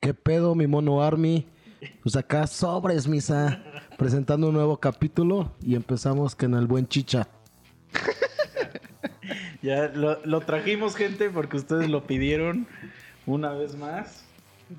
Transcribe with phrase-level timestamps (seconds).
[0.00, 1.46] ¿Qué pedo, mi mono Army?
[2.02, 3.62] Pues acá sobres, misa.
[3.96, 7.28] Presentando un nuevo capítulo y empezamos con el buen chicha.
[9.62, 12.68] Ya lo, lo trajimos, gente, porque ustedes lo pidieron
[13.26, 14.24] una vez más.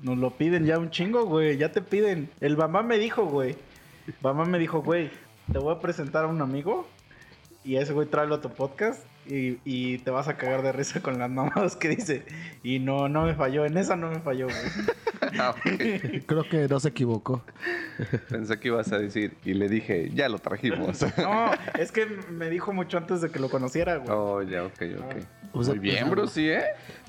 [0.02, 1.58] Nos lo piden ya un chingo, güey.
[1.58, 2.30] Ya te piden.
[2.40, 3.56] El mamá me dijo, güey.
[4.22, 5.10] Mamá me dijo, güey,
[5.52, 6.86] te voy a presentar a un amigo.
[7.64, 9.04] Y ese güey tráelo a tu podcast.
[9.28, 12.24] Y, y te vas a cagar de risa con las mamadas que dice.
[12.62, 13.64] Y no, no me falló.
[13.66, 14.56] En esa no me falló, güey.
[15.38, 15.54] Ah.
[16.26, 17.42] Creo que no se equivocó.
[18.30, 21.04] Pensé que ibas a decir y le dije, ya lo trajimos.
[21.18, 24.08] No, es que me dijo mucho antes de que lo conociera, güey.
[24.10, 25.16] Oh, ya, ok, ok.
[25.52, 26.62] O sea, Muy bien, pues, Bruce, ¿eh?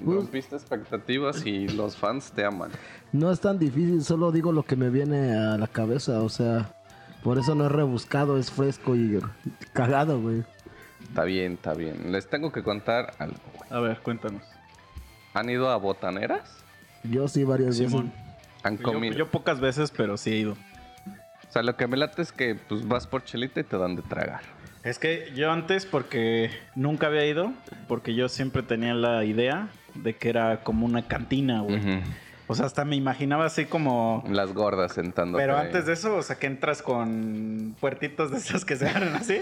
[0.03, 2.71] Pues- Rompiste expectativas y los fans te aman.
[3.11, 6.73] No es tan difícil, solo digo lo que me viene a la cabeza, o sea,
[7.23, 9.19] por eso no es rebuscado, es fresco y
[9.73, 10.43] cagado, güey.
[11.09, 12.11] Está bien, está bien.
[12.11, 13.69] Les tengo que contar algo, güey.
[13.71, 14.41] A ver, cuéntanos.
[15.33, 16.63] ¿Han ido a botaneras?
[17.03, 18.11] Yo sí varias Simón.
[18.11, 18.21] veces.
[18.63, 19.15] ¿Han Yo, comido?
[19.17, 20.53] yo pocas veces, pero sí he ido.
[20.53, 23.95] O sea, lo que me late es que pues vas por chelita y te dan
[23.95, 24.41] de tragar.
[24.83, 27.51] Es que yo antes, porque nunca había ido,
[27.87, 31.81] porque yo siempre tenía la idea de que era como una cantina, güey.
[32.51, 34.23] O sea, hasta me imaginaba así como...
[34.27, 35.37] Las gordas sentando.
[35.37, 39.15] Pero antes de eso, o sea, que entras con puertitos de esos que se abren
[39.15, 39.37] así.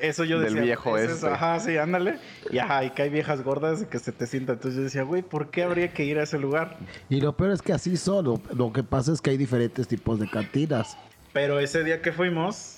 [0.00, 0.62] Eso yo Del decía.
[0.62, 1.14] viejo "Es eso".
[1.14, 1.28] este.
[1.28, 2.18] Ajá, sí, ándale.
[2.50, 4.56] Y ajá, y que hay viejas gordas y que se te sientan.
[4.56, 6.76] Entonces yo decía, güey, ¿por qué habría que ir a ese lugar?
[7.08, 10.18] Y lo peor es que así solo, lo que pasa es que hay diferentes tipos
[10.18, 10.96] de cantinas.
[11.32, 12.77] Pero ese día que fuimos...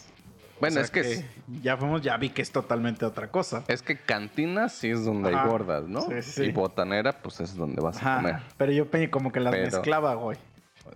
[0.60, 1.24] Bueno, o sea es que, es,
[1.62, 3.64] ya fuimos, ya vi que es totalmente otra cosa.
[3.68, 5.42] es que cantina sí es donde Ajá.
[5.44, 6.02] hay gordas, ¿no?
[6.02, 6.42] Sí, sí.
[6.44, 8.36] Y botanera, pues es donde vas a comer.
[8.56, 10.36] Pero yo como que las Pero- mezclaba, güey.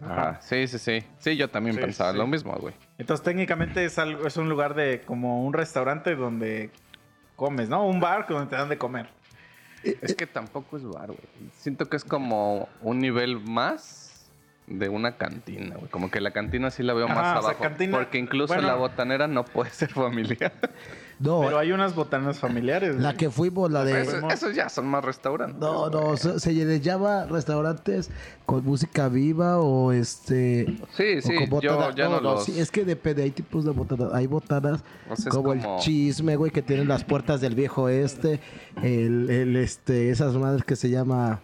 [0.03, 0.39] Ajá.
[0.41, 1.05] Sí, sí, sí.
[1.19, 2.75] Sí, yo también Sí, pensaba lo mismo, güey.
[2.99, 6.71] Entonces técnicamente es algo, es un lugar de como un restaurante donde
[7.37, 7.87] comes, ¿no?
[7.87, 9.09] Un bar donde te dan de comer.
[9.83, 11.19] Es que tampoco es bar, güey.
[11.57, 14.04] Siento que es como un nivel más
[14.67, 15.89] de una cantina, güey.
[15.91, 17.63] Como que la cantina sí la veo Ajá, más o sea, abajo.
[17.63, 18.69] cantina- porque incluso bueno.
[18.69, 20.53] la botanera no puede ser familiar.
[21.21, 22.97] No, Pero hay unas botanas familiares.
[22.97, 23.17] la güey.
[23.17, 24.01] que fuimos, la de...
[24.03, 25.61] Eso- esos ya son más restaurantes.
[25.61, 26.17] No, no, güey.
[26.17, 28.11] se, les llama restaurantes
[28.47, 30.67] con música viva o este...
[30.97, 32.45] Sí, o sí, con yo ya no, los...
[32.45, 34.13] sí, es que depende, hay tipos de botanas.
[34.13, 37.55] Hay botanas O sea, es como, como- el chisme, güey, que tienen las puertas del
[37.55, 38.41] viejo este,
[38.83, 41.39] el, el, este, esas madres que se llama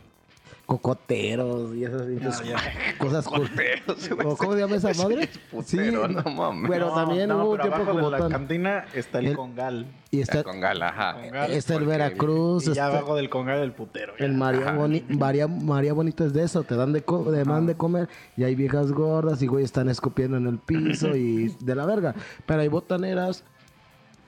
[0.70, 2.02] cocoteros y esas,
[2.98, 3.24] cosas.
[3.26, 4.26] Cocoteros, güey.
[4.26, 5.24] ¿O ¿Cómo se llama esa madre?
[5.24, 6.70] es putero, no mames.
[6.70, 9.86] Pero No, también no, hubo un tiempo de la botan- cantina está el, El- congal.
[10.12, 11.20] Y está, Con gala, ajá.
[11.22, 11.50] Congal.
[11.52, 14.12] está el Veracruz, y ya está abajo del congal el putero.
[14.18, 14.24] ya.
[14.26, 14.72] el María.
[14.76, 18.08] Boni- María, María Bonita es de eso, te dan de, co- te dan de comer
[18.36, 22.14] y hay viejas gordas y güey están escupiendo en el piso y de la verga.
[22.46, 23.44] Pero hay botaneras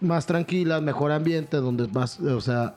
[0.01, 2.75] más tranquilas, mejor ambiente, donde más, o sea,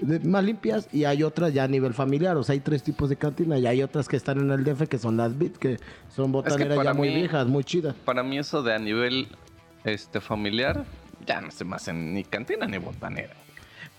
[0.00, 2.36] de- más limpias y hay otras ya a nivel familiar.
[2.36, 4.88] O sea, hay tres tipos de cantina y hay otras que están en el DF
[4.88, 5.78] que son las BIT, que
[6.14, 7.94] son botaneras ya muy viejas, muy chidas.
[8.04, 9.28] Para mí eso de a nivel
[9.84, 10.84] este familiar,
[11.26, 13.34] ya no se me hace ni cantina ni botanera.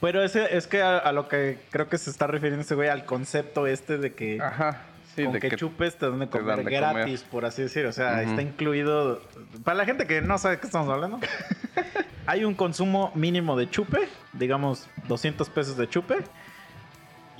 [0.01, 2.87] Pero ese, es que a, a lo que creo que se está refiriendo ese güey,
[2.89, 4.83] al concepto este de que Ajá.
[5.15, 7.63] Sí, con de que, que chupes te dan de comer dan de gratis, por así
[7.63, 7.85] decir.
[7.87, 9.21] O sea, está incluido.
[9.65, 11.19] Para la gente que no sabe de qué estamos hablando,
[12.25, 16.17] hay un consumo mínimo de chupe, digamos 200 pesos de chupe.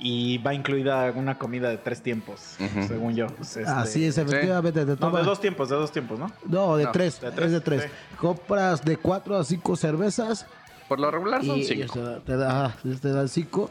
[0.02, 2.56] Y va incluida una comida de tres tiempos,
[2.88, 3.26] según yo.
[3.38, 4.86] Este- Así es, efectivamente.
[4.86, 6.32] te No, de dos tiempos, de dos tiempos, ¿no?
[6.46, 7.82] No, de No, tres, de tres, es de tres.
[7.82, 8.16] sí.
[8.16, 10.46] Compras de cuatro a cinco cervezas
[10.88, 11.92] por lo regular son y cinco.
[11.92, 13.70] Te, da, te da, ajá, te da cinco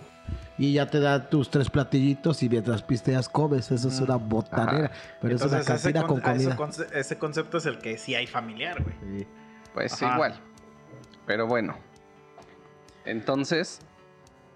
[0.60, 3.72] y ya te da tus tres platillitos y mientras pisteas comes.
[3.72, 6.58] Eso es una botanera, pero es una Entonces, ese cantina con con- comida.
[6.94, 9.26] ese concepto es el que sí hay familiar, güey.
[9.74, 10.14] Pues Ajá.
[10.14, 10.40] igual.
[11.30, 11.76] Pero bueno.
[13.06, 13.82] Entonces,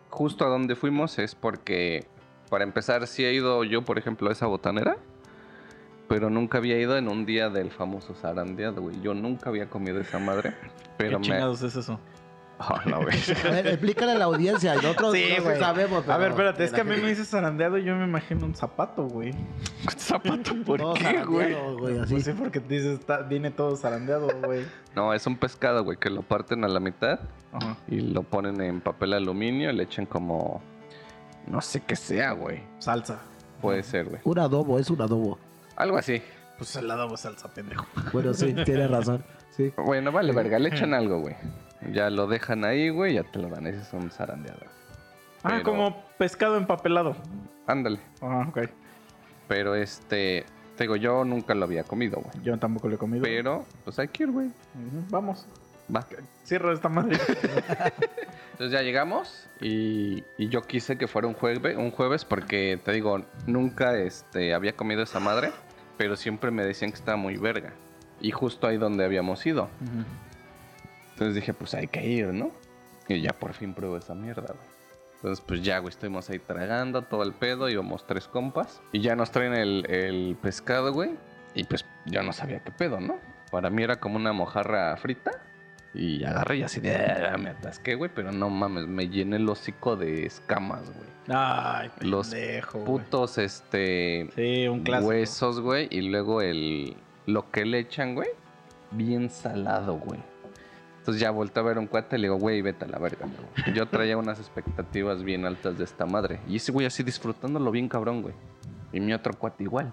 [0.09, 2.07] justo a donde fuimos es porque,
[2.49, 4.97] para empezar, sí he ido yo, por ejemplo, a esa botanera.
[6.07, 8.99] Pero nunca había ido en un día del famoso zarandeado, güey.
[9.03, 10.55] Yo nunca había comido esa madre.
[10.97, 11.23] Pero ¿Qué me.
[11.25, 11.99] chingados es eso?
[12.85, 13.15] La güey.
[13.45, 14.75] A ver, explícale a la audiencia.
[14.75, 15.59] Nosotros Sí, no güey.
[15.59, 16.07] sabemos.
[16.07, 18.45] A ver, pero- espérate, es que a mí me dices zarandeado y yo me imagino
[18.45, 19.33] un zapato, güey.
[19.97, 21.53] ¿Zapato por qué, güey?
[21.77, 22.13] güey, así.
[22.13, 24.65] Pues sí, porque dices, está- viene todo zarandeado, güey.
[24.95, 27.19] No, es un pescado, güey, que lo parten a la mitad
[27.51, 27.77] Ajá.
[27.87, 30.61] y lo ponen en papel aluminio y le echan como.
[31.47, 32.63] No sé qué sea, güey.
[32.79, 33.19] Salsa.
[33.61, 34.21] Puede ser, güey.
[34.23, 35.37] Un adobo, es un adobo.
[35.75, 36.21] Algo así.
[36.57, 37.85] Pues el adobo salsa, pendejo.
[38.13, 39.23] Bueno, sí, tienes razón.
[39.49, 39.73] Sí.
[39.77, 41.35] Bueno, vale, verga, le echan algo, güey.
[41.91, 43.67] Ya lo dejan ahí, güey, ya te lo dan.
[43.67, 44.61] Ese es un zarandeado.
[45.43, 47.15] Ah, Pero- como pescado empapelado.
[47.67, 47.99] Ándale.
[48.21, 48.59] Ah, ok.
[49.47, 50.45] Pero este.
[50.77, 52.43] Te digo, yo nunca lo había comido, güey.
[52.43, 53.23] Yo tampoco lo he comido.
[53.23, 54.49] Pero, pues hay que ir, güey.
[55.09, 55.45] Vamos.
[55.93, 56.03] va.
[56.43, 57.17] Cierra esta madre.
[58.53, 62.91] Entonces ya llegamos y, y yo quise que fuera un jueves, un jueves porque te
[62.91, 65.51] digo, nunca este, había comido esa madre,
[65.97, 67.73] pero siempre me decían que estaba muy verga.
[68.21, 69.69] Y justo ahí donde habíamos ido.
[71.23, 72.51] Entonces dije, pues hay que ir, ¿no?
[73.07, 74.73] Y ya por fin pruebo esa mierda, güey.
[75.15, 78.81] Entonces, pues ya, güey, estuvimos ahí tragando todo el pedo, íbamos tres compas.
[78.91, 81.11] Y ya nos traen el, el pescado, güey.
[81.55, 83.19] Y pues ya no sabía qué pedo, ¿no?
[83.51, 85.31] Para mí era como una mojarra frita.
[85.93, 89.47] Y agarré y así de, "Ah", me atasqué, güey, pero no mames, me llené el
[89.47, 91.07] hocico de escamas, güey.
[91.29, 92.85] Ay, Los pendejo, güey.
[93.03, 95.09] Putos, este, Sí, un clásico.
[95.09, 96.97] huesos, güey, y luego el,
[97.27, 98.27] lo que le echan, güey,
[98.91, 100.19] bien salado, güey.
[101.03, 102.97] Entonces ya volteé a ver a un cuate y le digo, güey, vete a la
[102.97, 103.25] verga.
[103.25, 103.75] güey".
[103.75, 106.39] Yo traía unas expectativas bien altas de esta madre.
[106.47, 108.33] Y ese güey así disfrutándolo bien cabrón, güey.
[108.93, 109.91] Y mi otro cuate igual.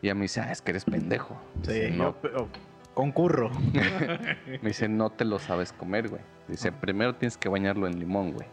[0.00, 1.38] Y a mí dice, ah, es que eres pendejo.
[1.60, 2.48] Sí, no, yo
[2.94, 3.50] concurro.
[4.62, 6.22] me dice, no te lo sabes comer, güey.
[6.48, 8.48] Dice, primero tienes que bañarlo en limón, güey.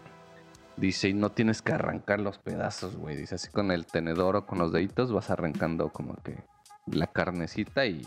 [0.75, 3.16] Dice, y no tienes que arrancar los pedazos, güey.
[3.16, 6.36] Dice, así con el tenedor o con los deditos vas arrancando como que
[6.86, 8.06] la carnecita y,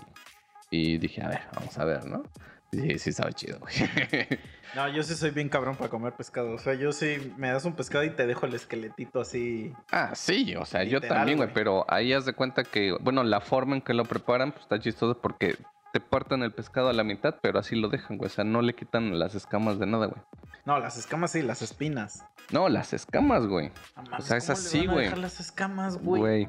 [0.70, 2.24] y dije, a ver, vamos a ver, ¿no?
[2.72, 3.74] Sí, sí sabe chido, güey.
[4.74, 6.52] No, yo sí soy bien cabrón para comer pescado.
[6.52, 9.74] O sea, yo sí me das un pescado y te dejo el esqueletito así.
[9.90, 13.40] ah, sí, o sea, yo también, güey, pero ahí haz de cuenta que, bueno, la
[13.40, 15.56] forma en que lo preparan, pues está chistoso porque
[15.92, 18.30] te parten el pescado a la mitad, pero así lo dejan, güey.
[18.30, 20.22] O sea, no le quitan las escamas de nada, güey.
[20.64, 22.24] No, las escamas sí, las espinas.
[22.52, 23.72] No, las escamas, güey.
[23.96, 25.20] No mames, sea, es ¿cómo le así, güey.
[25.20, 26.20] las escamas, güey.
[26.20, 26.48] Güey.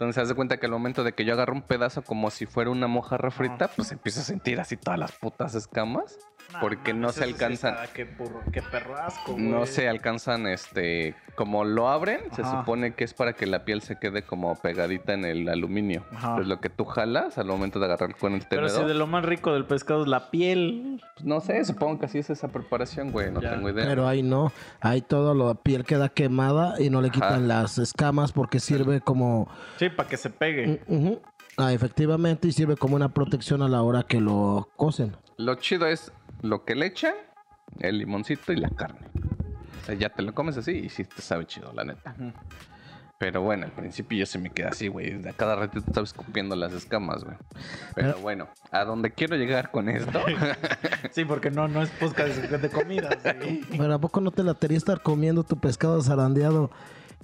[0.00, 2.46] Entonces, haz de cuenta que al momento de que yo agarro un pedazo como si
[2.46, 6.18] fuera una mojarra frita, pues empiezo a sentir así todas las putas escamas.
[6.60, 7.74] Porque no se sí alcanzan.
[7.74, 9.44] está, qué, burro- qué perro asco, güey.
[9.44, 13.82] No se alcanzan, este, como lo abren, se supone que es para que la piel
[13.82, 16.04] se quede como pegadita en el aluminio.
[16.12, 16.36] Ajá.
[16.36, 18.82] Pues lo que tú jalas al momento de agarrar con el Pero tenedor.
[18.82, 21.00] si de lo más rico del pescado es la piel.
[21.14, 23.50] pues, no sé, supongo que así es esa preparación, güey, no Ya.
[23.50, 23.84] tengo idea.
[23.86, 27.38] Pero ahí no, ahí todo la piel queda quemada y no le quitan Ajá.
[27.40, 29.48] las escamas porque sirve como,
[29.78, 30.80] Sí, para que se pegue.
[30.88, 31.20] Ujú.
[31.56, 35.16] ah, efectivamente, y sirve como una protección a la hora que lo cocen.
[35.36, 37.14] Lo chido es lo que le echan,
[37.78, 39.06] el limoncito y la carne.
[39.82, 42.14] O sea, ya te lo comes así y sí te sabe chido, la neta.
[43.20, 45.10] Pero bueno, al principio yo se me queda así, güey.
[45.18, 47.36] De a cada ratito estaba escupiendo las escamas, güey.
[47.94, 50.20] Pero bueno, a donde quiero llegar con esto.
[51.12, 53.10] Sí, porque no, no es podcast de, comida.
[53.42, 53.62] sí.
[53.70, 56.70] Pero ¿a poco no te latería estar comiendo tu pescado zarandeado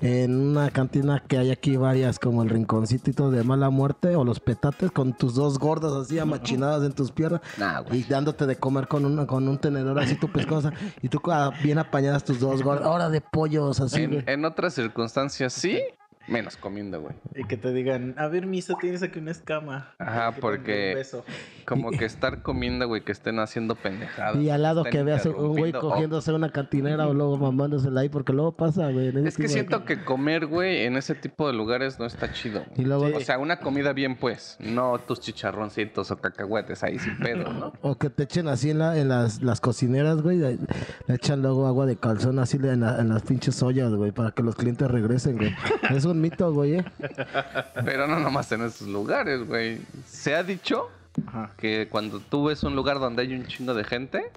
[0.00, 4.16] en una cantina que hay aquí varias, como el rinconcito y todo de mala muerte,
[4.16, 7.40] o los petates con tus dos gordas así amachinadas en tus piernas?
[7.58, 10.28] nah, Y dándote de comer con, una, con un tenedor así tu
[10.60, 10.72] sea,
[11.02, 12.86] y tú ah, bien apañadas tus dos gordas.
[12.86, 15.80] Ahora de pollos así, en otras circunstancias sí,
[16.28, 17.14] menos comiendo, güey.
[17.34, 19.94] Y que te digan, a ver, Misa, tienes aquí una escama.
[19.98, 21.24] Ajá, porque- un beso.
[21.66, 24.36] Como que estar comiendo, güey, que estén haciendo pendejadas.
[24.36, 28.32] Y al lado que veas un güey cogiéndose una cantinera o luego mamándosela ahí, porque
[28.32, 29.08] luego pasa, güey.
[29.26, 32.64] Es que siento que comer, güey, en ese tipo de lugares no está chido.
[32.76, 34.56] Y luego, O sea, una comida bien, pues.
[34.60, 37.72] No tus chicharroncitos o cacahuetes ahí sin pedo, ¿no?
[37.82, 40.38] O que te echen así en, la, en las, las cocineras, güey.
[40.38, 40.58] Le
[41.06, 44.30] le echan luego agua de calzón así en, la- en las pinches ollas, güey, para
[44.32, 45.54] que los clientes regresen, güey.
[45.90, 46.84] Es un mito, güey, ¿eh?
[47.84, 49.80] Pero no nomás en esos lugares, güey.
[50.06, 50.88] Se ha dicho
[51.26, 51.50] Ajá.
[51.56, 54.30] que cuando tú ves un lugar donde hay un chingo de gente,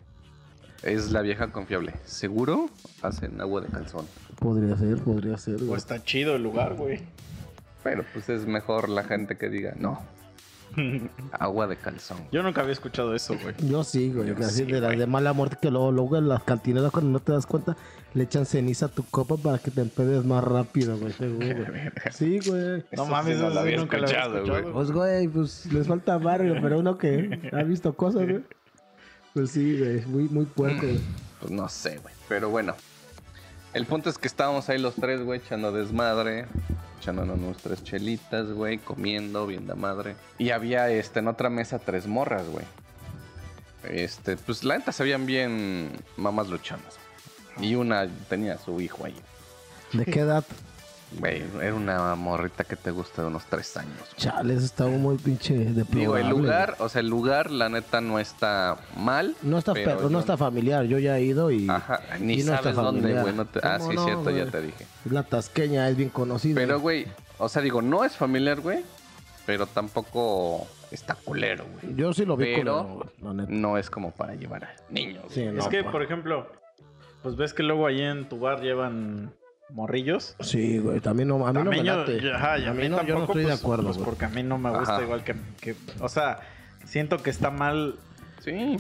[0.83, 1.93] es la vieja confiable.
[2.05, 2.69] Seguro
[3.01, 4.05] hacen agua de calzón.
[4.39, 5.77] Podría ser, podría ser, O güey.
[5.77, 7.01] está chido el lugar, güey.
[7.83, 10.01] Pero pues es mejor la gente que diga, no,
[11.31, 12.17] agua de calzón.
[12.31, 13.55] Yo nunca había escuchado eso, güey.
[13.69, 14.29] Yo sí, güey.
[14.29, 17.11] Yo así sí, de las de mala muerte que luego, luego en las cantineras cuando
[17.11, 17.75] no te das cuenta
[18.13, 21.13] le echan ceniza a tu copa para que te empedes más rápido, güey.
[22.11, 22.83] Sí, güey.
[22.91, 24.73] No Eso mames, sí no lo había nunca lo había escuchado, güey.
[24.73, 28.43] Pues, güey, pues les falta barrio, pero uno que ha visto cosas, güey.
[29.33, 30.05] Pues sí, güey.
[30.07, 30.99] Muy, muy puerco, güey.
[31.39, 32.13] Pues no sé, güey.
[32.27, 32.75] Pero bueno.
[33.73, 36.45] El punto es que estábamos ahí los tres, güey, echando desmadre.
[36.99, 40.15] Echándonos nuestras chelitas, güey, comiendo, bien de madre.
[40.37, 42.65] Y había, este, en otra mesa tres morras, güey.
[43.83, 46.97] Este, pues la neta se bien mamás luchonas.
[47.61, 49.15] Y una tenía a su hijo ahí.
[49.93, 50.43] ¿De qué edad?
[51.17, 53.97] Güey, era una morrita que te gusta de unos tres años.
[53.97, 54.15] güey.
[54.17, 55.99] Chale, eso estaba muy pinche deplorable.
[55.99, 59.35] Digo, el lugar, o sea, el lugar, la neta, no está mal.
[59.41, 60.85] No está, pero no está familiar.
[60.85, 61.67] Yo ya he ido y.
[61.67, 63.23] Ajá, ni y no está sabes dónde, familiar.
[63.23, 63.35] güey.
[63.35, 64.85] no te- Ah, ¿Cómo sí, no, cierto, ya te dije.
[65.05, 66.55] Es la tasqueña, es bien conocida.
[66.55, 67.07] Pero, güey,
[67.39, 68.83] o sea, digo, no es familiar, güey.
[69.47, 71.95] Pero tampoco está culero, güey.
[71.95, 73.51] Yo sí lo vi pero- culero, güey, la neta.
[73.51, 75.23] No es como para llevar a niños.
[75.29, 75.91] Sí, no, es que, pa.
[75.91, 76.47] por ejemplo,
[77.23, 79.33] pues ves que luego ahí en tu bar llevan
[79.71, 80.35] morrillos.
[80.39, 80.99] Sí, güey.
[80.99, 82.19] También no, a mí no me late.
[82.21, 84.05] yo- ajá, y a mí no, yo no tampoco, estoy de pues, acuerdo, pues, güey.
[84.05, 85.03] porque a mí no me gusta Ajá.
[85.03, 86.39] igual que, que- O sea,
[86.85, 87.95] siento que está mal
[88.43, 88.77] Sí.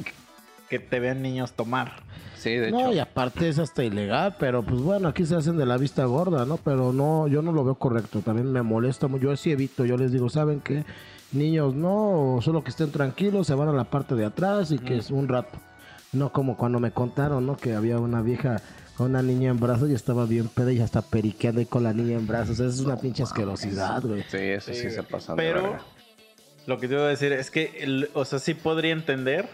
[0.69, 2.03] que te vean niños tomar.
[2.35, 2.93] Sí, de No, hecho.
[2.93, 6.45] y aparte es hasta ilegal, pero pues bueno, aquí se hacen de la vista gorda,
[6.45, 6.55] ¿no?
[6.57, 9.23] Pero no, yo no lo veo correcto, también me molesta mucho.
[9.25, 10.85] Yo sí evito, yo les digo, ¿saben qué?
[11.33, 14.97] Niños, no, solo que estén tranquilos, se van a la parte de atrás y que
[14.97, 15.59] es un rato.
[16.13, 17.57] No como cuando me contaron, ¿no?
[17.57, 18.61] Que había una vieja
[19.05, 22.27] una niña en brazos y estaba bien peda y hasta periqueando con la niña en
[22.27, 22.59] brazos.
[22.59, 24.23] Esa es una pinche asquerosidad, güey.
[24.29, 25.77] Sí, eso sí, Sí, se de Pero
[26.65, 29.47] lo que te iba a decir es que, el- o sea, sí podría entender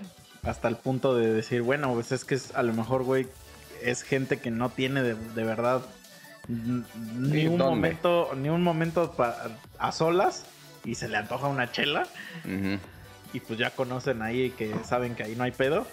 [0.43, 3.27] hasta el punto de decir, bueno, pues es que es- a lo mejor, güey,
[3.83, 5.81] es gente que no tiene de, de verdad
[6.47, 7.63] ni un ¿dónde?
[7.75, 9.47] momento, ni un momento pa-
[9.79, 10.45] a solas
[10.83, 12.07] y se le antoja una chela
[13.33, 15.87] y pues ya conocen ahí que saben que ahí no hay pedo,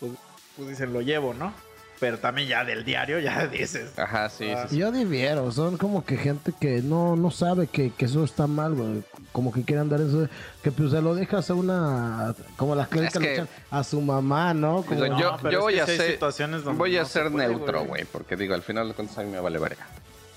[0.00, 0.12] pues,
[0.56, 1.52] pues dicen lo llevo, ¿no?
[2.00, 4.62] Pero también ya del diario ya dices, Ajá, sí, Ah.
[4.68, 4.78] sí, sí.
[4.78, 8.74] Yo difiero, son como que gente que no, no sabe que, que eso está mal,
[8.74, 9.02] güey.
[9.32, 10.28] Como que quieren dar eso,
[10.62, 14.54] que pues se lo dejas a una, como las clínicas que- echan a su mamá,
[14.54, 14.82] ¿no?
[14.82, 17.30] Como, Digo, yo, pero yo voy a ser, situaciones donde voy a no se ser
[17.32, 17.88] puede, neutro, güey.
[17.88, 19.86] güey, porque digo, al final de cuentas a mí me vale verga.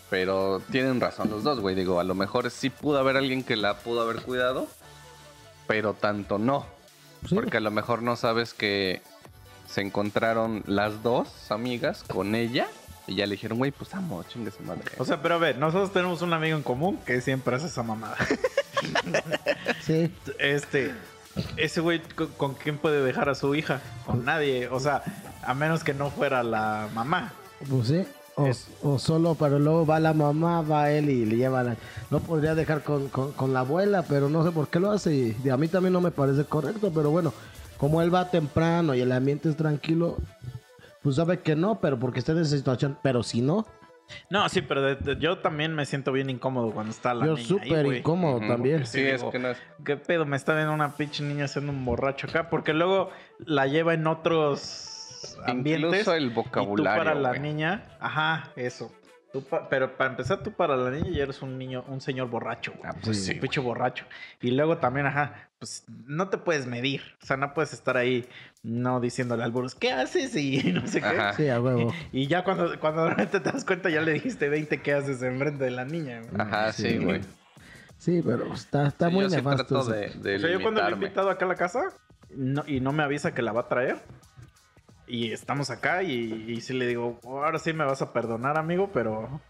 [0.10, 1.74] Pero tienen razón los dos, güey.
[1.76, 4.68] Digo, a lo mejor sí pudo haber alguien que la pudo haber cuidado,
[5.68, 6.66] pero tanto no.
[7.28, 7.36] Sí.
[7.36, 9.02] Porque a lo mejor no sabes que
[9.72, 12.68] se encontraron las dos amigas con ella
[13.08, 14.84] y ya le dijeron, güey, pues amo, chingue su madre.
[15.00, 17.84] O sea, pero a ver, nosotros tenemos un amigo en común que siempre hace esa
[17.84, 18.16] mamada.
[19.86, 20.92] Sí, Este,
[21.58, 23.82] ese güey, ¿con, con quién puede dejar a su hija?
[24.06, 24.68] Con nadie.
[24.70, 25.04] O sea,
[25.44, 27.34] a menos que no fuera la mamá.
[27.70, 28.04] pues sí.
[28.36, 31.76] O, Es- o solo, pero luego va la mamá, va él y le lleva la...
[32.10, 35.14] No podría dejar con, con- con la abuela, pero no sé por qué lo hace.
[35.14, 37.34] Y, y a mí también no me parece correcto, pero bueno,
[37.82, 40.16] como él va temprano y el ambiente es tranquilo,
[41.02, 42.96] pues sabe que no, pero porque está en esa situación.
[43.02, 43.66] Pero si no,
[44.30, 47.36] No, sí, pero de- de- yo también me siento bien incómodo cuando está la yo
[47.36, 48.86] niña ahí, súper incómodo también.
[48.86, 49.58] Sí, es digo, que no es...
[49.86, 50.26] ¿Qué pedo?
[50.26, 52.50] Me está viendo una pinche niña haciendo un borracho acá.
[52.50, 53.10] Porque luego
[53.40, 55.92] la lleva en otros ambientes.
[56.02, 58.92] Incluso el Y tú vocabulario, para la niña, ajá, eso.
[59.34, 62.30] Tú pa- pero para empezar, tú para la niña ya eres un niño, un señor
[62.30, 62.74] borracho.
[62.78, 62.84] güey.
[62.86, 63.34] Ah, pues Un sí.
[63.36, 64.06] pinche borracho.
[64.42, 67.02] Y luego también, ajá, pues no te puedes medir.
[67.24, 68.28] O sea, no puedes estar ahí
[68.64, 70.36] no diciéndole al burro, ¿qué haces?
[70.36, 71.08] Y no sé qué.
[71.08, 71.34] Ajá.
[71.34, 71.94] Sí, a huevo.
[72.12, 75.64] Y ya cuando, cuando realmente te das cuenta, ya le dijiste 20 qué haces enfrente
[75.64, 76.20] de la niña.
[76.22, 76.42] güey.
[76.42, 76.98] Ajá, sí, Sí.
[76.98, 77.22] güey.
[77.98, 79.66] Sí, pero está, está Sí, muy yo sí nefasto.
[79.66, 79.92] trato eso.
[79.92, 81.82] de, de O sea, yo cuando lo he invitado acá a la casa
[82.36, 83.98] no- y no me avisa que la va a traer.
[85.12, 88.92] Y estamos acá y, y sí le digo, ahora sí me vas a perdonar, amigo,
[88.94, 89.42] pero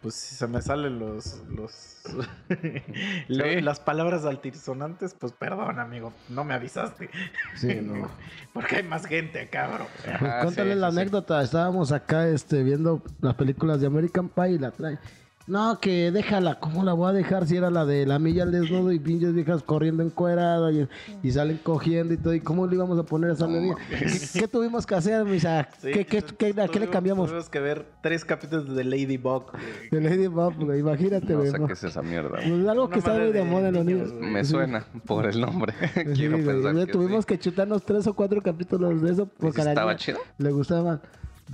[0.00, 1.70] pues si se me salen los, los
[3.28, 3.60] Sí.
[3.60, 7.10] las palabras altisonantes, pues perdón, amigo, no me avisaste.
[7.56, 8.08] Sí, no.
[8.54, 9.86] Porque hay más gente acá, bro.
[10.02, 11.00] Pues Ajá, cuéntale sí, la sí, sí.
[11.00, 11.42] anécdota.
[11.42, 14.98] Estábamos acá este, viendo las películas de American Pie y la trae.
[15.46, 16.58] No, que déjala.
[16.58, 19.32] ¿Cómo la voy a dejar si era la de la milla al desnudo y pinches
[19.32, 20.88] viejas corriendo encuerada y,
[21.22, 22.34] y salen cogiendo y todo?
[22.34, 23.76] ¿Y cómo le íbamos a poner a esa niña?
[23.88, 25.68] ¿Qué, qué tuvimos que hacer, misa?
[25.78, 27.26] Sí, ¿Qué, qué, qué- ¿A qué le tuvimos- cambiamos?
[27.28, 29.52] Tuvimos que ver tres capítulos de Ladybug.
[29.92, 30.80] De Ladybug, güey.
[30.80, 31.50] Imagínate, No güey.
[31.52, 31.66] sé ¿no?
[31.68, 32.30] qué es esa mierda.
[32.30, 34.12] Pues algo Una que está de de moda en los niños.
[34.14, 34.50] Me Sí.
[34.50, 35.74] suena por el nombre.
[36.14, 37.28] Quiero pensar que Tuvimos sí.
[37.28, 40.18] que chutarnos tres o cuatro capítulos de eso porque a la ¿Estaba niña chido?
[40.38, 41.00] le gustaba.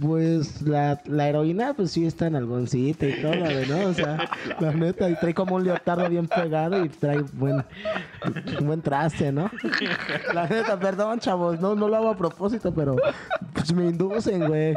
[0.01, 3.89] Pues la, la heroína, pues sí está en algoncita y todo, ¿no?
[3.89, 4.27] O sea,
[4.61, 7.63] la neta, y trae como un leotardo bien pegado y trae buen,
[8.59, 9.51] un buen traste, ¿no?
[10.33, 12.97] La neta, perdón, chavos, no, no lo hago a propósito, pero
[13.53, 14.75] pues me inducen, güey.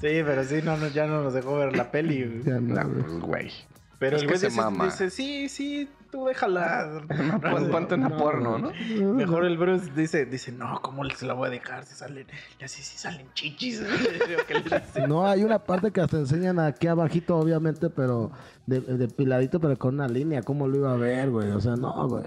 [0.00, 2.42] Sí, pero sí, no, no, ya no nos dejó ver la peli.
[2.44, 2.84] Ya No,
[3.20, 3.50] güey.
[3.98, 3.98] Pues.
[3.98, 4.84] Pero Es el que güey se dice, mama.
[4.86, 7.02] dice, sí, sí, tú déjala.
[7.50, 8.72] Pon- Ponte una porno, ¿no?
[9.14, 11.84] Mejor el Bruce dice, dice, no, ¿cómo se la voy a dejar?
[11.86, 12.26] Si salen,
[12.58, 13.82] ya sí, sí salen chichis.
[15.08, 18.30] No, hay una parte que hasta enseñan aquí abajito, obviamente, pero
[18.66, 20.42] de, de piladito, pero con una línea.
[20.42, 21.50] ¿Cómo lo iba a ver, güey?
[21.50, 22.24] O sea, no, güey.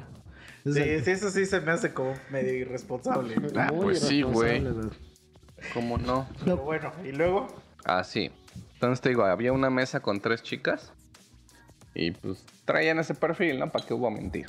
[0.65, 3.35] Es Sí, el- sí, eso sí se me hace como medio irresponsable.
[3.55, 4.57] Ah, muy pues sí, güey.
[4.61, 4.97] irresponsable,
[5.73, 6.27] ¿Cómo no?
[6.43, 7.47] Pero bueno, y luego,
[7.85, 8.31] Ah, sí.
[8.73, 10.91] Entonces te digo, había una mesa con tres chicas.
[11.99, 13.71] Y pues traían ese perfil, ¿no?
[13.71, 14.45] ¿Para qué hubo a mentir?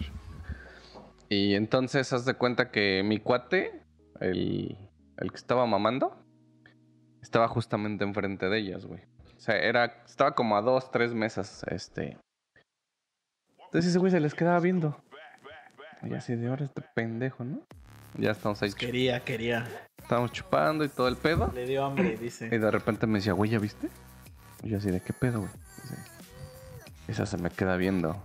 [1.31, 3.83] Y entonces haz de cuenta que mi cuate,
[4.21, 4.77] el,
[5.17, 6.23] el que estaba mamando,
[7.23, 9.01] estaba justamente enfrente de ellas, güey.
[9.37, 12.19] O sea, era, estaba como a dos, tres mesas, este.
[13.65, 15.01] Entonces ese güey se les quedaba viendo.
[16.03, 17.61] Y así de ahora este pendejo, ¿no?
[18.17, 19.67] Ya estamos ahí, chu- quería, quería.
[20.03, 21.51] estábamos chupando y todo el pedo.
[21.55, 22.49] Le dio hambre, Y dice.
[22.51, 23.89] de repente me decía, güey, ¿ya viste?
[24.63, 25.51] Y yo así de, ¿qué pedo, güey?
[27.09, 28.17] Esa se me queda viendo.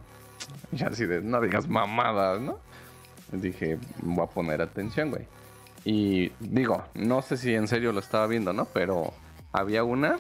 [0.72, 2.60] Y así de, no digas mamadas, ¿no?
[3.32, 5.26] Y dije, voy a poner atención, güey.
[5.86, 8.66] Y digo, no sé si en serio lo estaba viendo, ¿no?
[8.66, 9.14] Pero
[9.52, 10.18] había una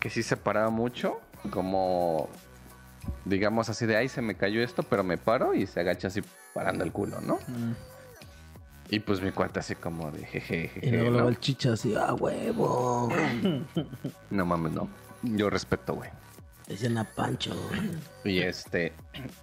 [0.00, 1.20] que sí se paraba mucho,
[1.50, 2.28] como,
[3.24, 6.22] digamos así de, ay, se me cayó esto, pero me paro y se agacha así
[6.54, 7.36] parando el culo, ¿no?
[7.48, 7.72] Mm.
[8.88, 11.28] Y pues mi cuate así como de jeje, Y jeje, luego, luego ¿no?
[11.28, 13.08] el chicha así, ah, huevo.
[14.30, 14.88] No mames, no.
[15.22, 16.10] Yo respeto, güey.
[16.68, 17.54] Dicen a Pancho.
[18.24, 18.92] Y este,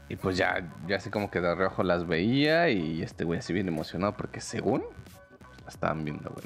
[0.10, 3.54] y pues ya, ya así como que de reojo las veía y este güey así
[3.54, 4.84] bien emocionado porque según
[5.64, 6.46] la estaban viendo, güey.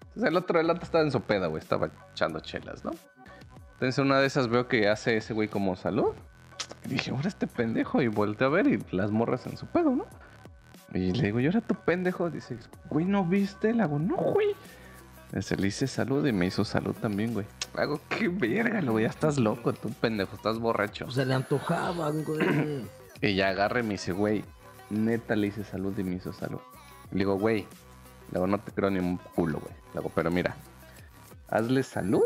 [0.00, 2.92] Entonces el otro, el otro estaba en su peda, güey, estaba echando chelas, ¿no?
[3.74, 6.14] Entonces una de esas veo que hace ese güey como salud.
[6.84, 9.90] Y dije, ahora este pendejo, y volteé a ver y las morras en su pedo,
[9.90, 10.06] ¿no?
[10.92, 12.30] Y le digo, ¿y ahora tu pendejo?
[12.30, 12.56] Dice,
[12.88, 13.72] güey, ¿no viste?
[13.72, 14.54] Le hago, no, güey.
[15.40, 17.46] Se le hice salud y me hizo salud también, güey.
[17.74, 21.10] Le hago, qué verga, güey, ya estás loco, tú pendejo, estás borracho.
[21.10, 22.86] Se le antojaban, güey.
[23.22, 24.44] Y ya agarre y me dice, güey,
[24.90, 26.60] neta le hice salud y me hizo salud.
[27.10, 27.62] Le digo, güey,
[28.28, 29.72] le digo, no te creo ni un culo, güey.
[29.94, 30.54] Le digo, pero mira,
[31.48, 32.24] hazle salud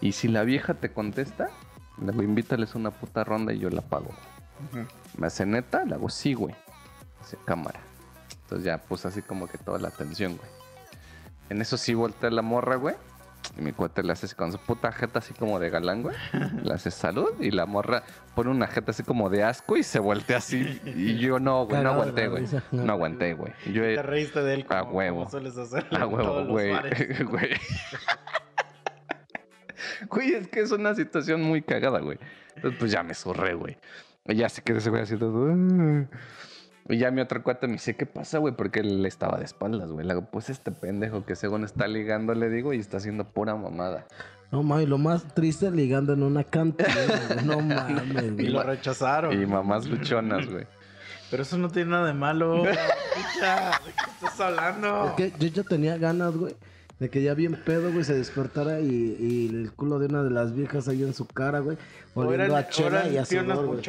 [0.00, 1.50] y si la vieja te contesta,
[2.00, 4.10] le digo, invítales una puta ronda y yo la pago.
[5.18, 6.54] Me hace neta, le hago, sí, güey.
[7.20, 7.80] Dice, cámara.
[8.42, 10.55] Entonces ya puse así como que toda la atención, güey.
[11.50, 12.94] En eso sí voltea la morra, güey.
[13.56, 16.16] Y mi cuate le hace así con su puta jeta así como de galán, güey.
[16.64, 18.02] Le hace salud y la morra
[18.34, 20.80] pone una jeta así como de asco y se voltea así.
[20.84, 22.44] Y yo no, güey, no aguanté, güey.
[22.72, 23.52] No aguanté, güey.
[23.72, 25.18] Yo, Te reíste de él como, A huevo.
[25.18, 26.72] como sueles hacer a huevo, güey.
[27.30, 27.50] Güey.
[30.08, 32.18] Güey, es que es una situación muy cagada, güey.
[32.56, 33.78] Entonces, pues ya me zurré, güey.
[34.26, 35.52] Y ya se quedó ese güey así todo.
[35.52, 36.04] "Ah".
[36.88, 38.54] Y ya mi otro cuate me dice, ¿qué pasa, güey?
[38.54, 40.06] Porque él estaba de espaldas, güey.
[40.06, 43.56] Le hago, pues este pendejo que según está ligando, le digo, y está haciendo pura
[43.56, 44.06] mamada.
[44.52, 46.88] No mames, lo más triste ligando en una cantina.
[47.28, 47.44] güey.
[47.44, 48.46] No mames, Y güey.
[48.48, 49.32] lo rechazaron.
[49.40, 50.66] Y mamás luchonas, güey.
[51.30, 52.62] Pero eso no tiene nada de malo.
[53.14, 55.06] Picha, ¿De qué estás hablando?
[55.06, 56.54] Es que yo ya tenía ganas, güey.
[57.00, 60.30] De que ya bien pedo, güey, se despertara y, y el culo de una de
[60.30, 61.76] las viejas ahí en su cara, güey.
[62.14, 63.82] Oliendo a chela y a güey.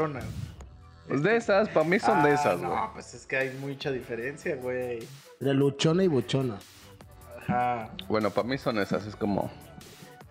[1.08, 2.70] Pues de esas, para mí son de Ah, esas, güey.
[2.70, 5.00] No, pues es que hay mucha diferencia, güey.
[5.40, 6.58] De luchona y buchona.
[7.42, 7.90] Ajá.
[8.10, 9.50] Bueno, para mí son esas, es como,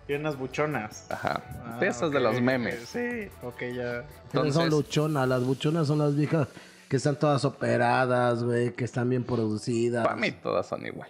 [0.05, 1.05] Piernas buchonas.
[1.09, 1.41] ajá.
[1.65, 2.87] Ah, de esas de los memes.
[2.87, 3.99] Sí, ok, ya.
[3.99, 5.27] Esas son Entonces- luchonas.
[5.27, 6.47] Las buchonas son las viejas
[6.87, 10.05] que están todas operadas, güey, que están bien producidas.
[10.05, 11.09] Para mí todas son igual.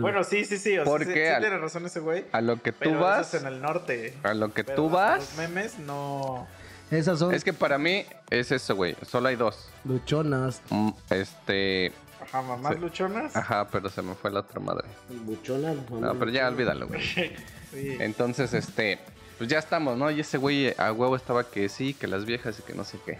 [0.00, 0.72] Bueno, sí, sí, sí.
[0.78, 2.24] O sea, Porque sí, sí al- tiene razón ese güey.
[2.32, 4.14] A lo que tú Pero vas, eso es en el norte.
[4.22, 6.46] a lo que Pero tú Los vas, memes no.
[6.94, 8.96] Esas son es que para mí es eso, güey.
[9.08, 9.68] Solo hay dos.
[9.84, 10.60] luchonas.
[10.70, 12.80] Mm, Este, Ajá, mamás Sí.
[12.80, 13.36] luchonas.
[13.36, 14.86] ajá, pero se me fue la otra madre.
[15.08, 15.76] Buchonas.
[15.90, 17.00] No, pero ya olvídalo, güey.
[17.74, 17.96] Sí.
[17.98, 19.00] Entonces, este,
[19.36, 20.08] pues ya estamos, ¿no?
[20.10, 22.98] Y ese güey a huevo estaba que sí, que las viejas y que no sé
[23.04, 23.18] qué.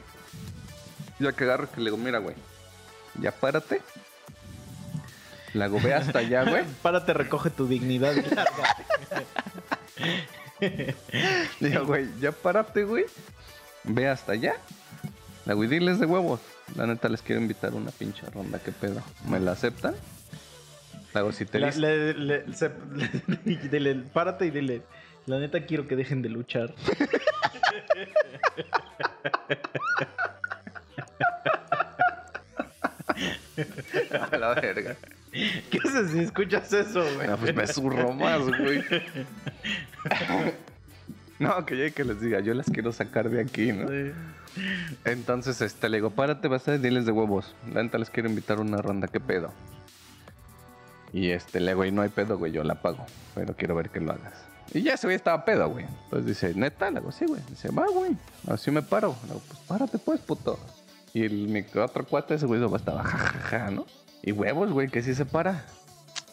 [1.18, 2.36] Ya que agarro que le digo, mira, güey,
[3.20, 3.80] ya párate.
[5.54, 6.64] La hago, ve hasta allá, güey.
[6.82, 8.84] Párate, recoge tu dignidad y lárgate.
[11.60, 13.04] Digo, güey, ya párate, güey.
[13.84, 14.56] Ve hasta allá.
[15.46, 16.40] La güey, diles de huevos.
[16.76, 19.02] La neta les quiero invitar a una pinche ronda, ¿qué pedo?
[19.28, 19.94] ¿Me la aceptan?
[21.12, 21.22] La
[23.44, 24.82] dile, párate y dile.
[25.26, 26.74] La neta quiero que dejen de luchar.
[34.32, 34.96] A la verga.
[35.32, 37.28] ¿Qué haces si escuchas eso, güey?
[37.28, 38.82] No, pues me zurro más, güey.
[41.44, 43.88] No, que ya que les diga, yo las quiero sacar de aquí, ¿no?
[43.88, 44.12] Sí.
[45.04, 47.54] Entonces, este, le digo, párate, vas a diles de huevos.
[47.72, 49.52] La neta les quiero invitar a una ronda, ¿qué pedo?
[51.12, 53.04] Y este, le digo, y no hay pedo, güey, yo la pago.
[53.34, 54.34] Pero quiero ver que lo hagas.
[54.72, 55.84] Y ya ese güey estaba pedo, güey.
[56.04, 57.40] Entonces dice, neta, le digo, sí, güey.
[57.48, 58.16] Dice, va, güey.
[58.48, 59.14] Así me paro.
[59.22, 60.58] Le digo, pues párate, pues, puto.
[61.12, 63.86] Y el mi otro cuate, ese güey, estaba jajaja, ¿no?
[64.22, 65.64] Y huevos, güey, que sí se para.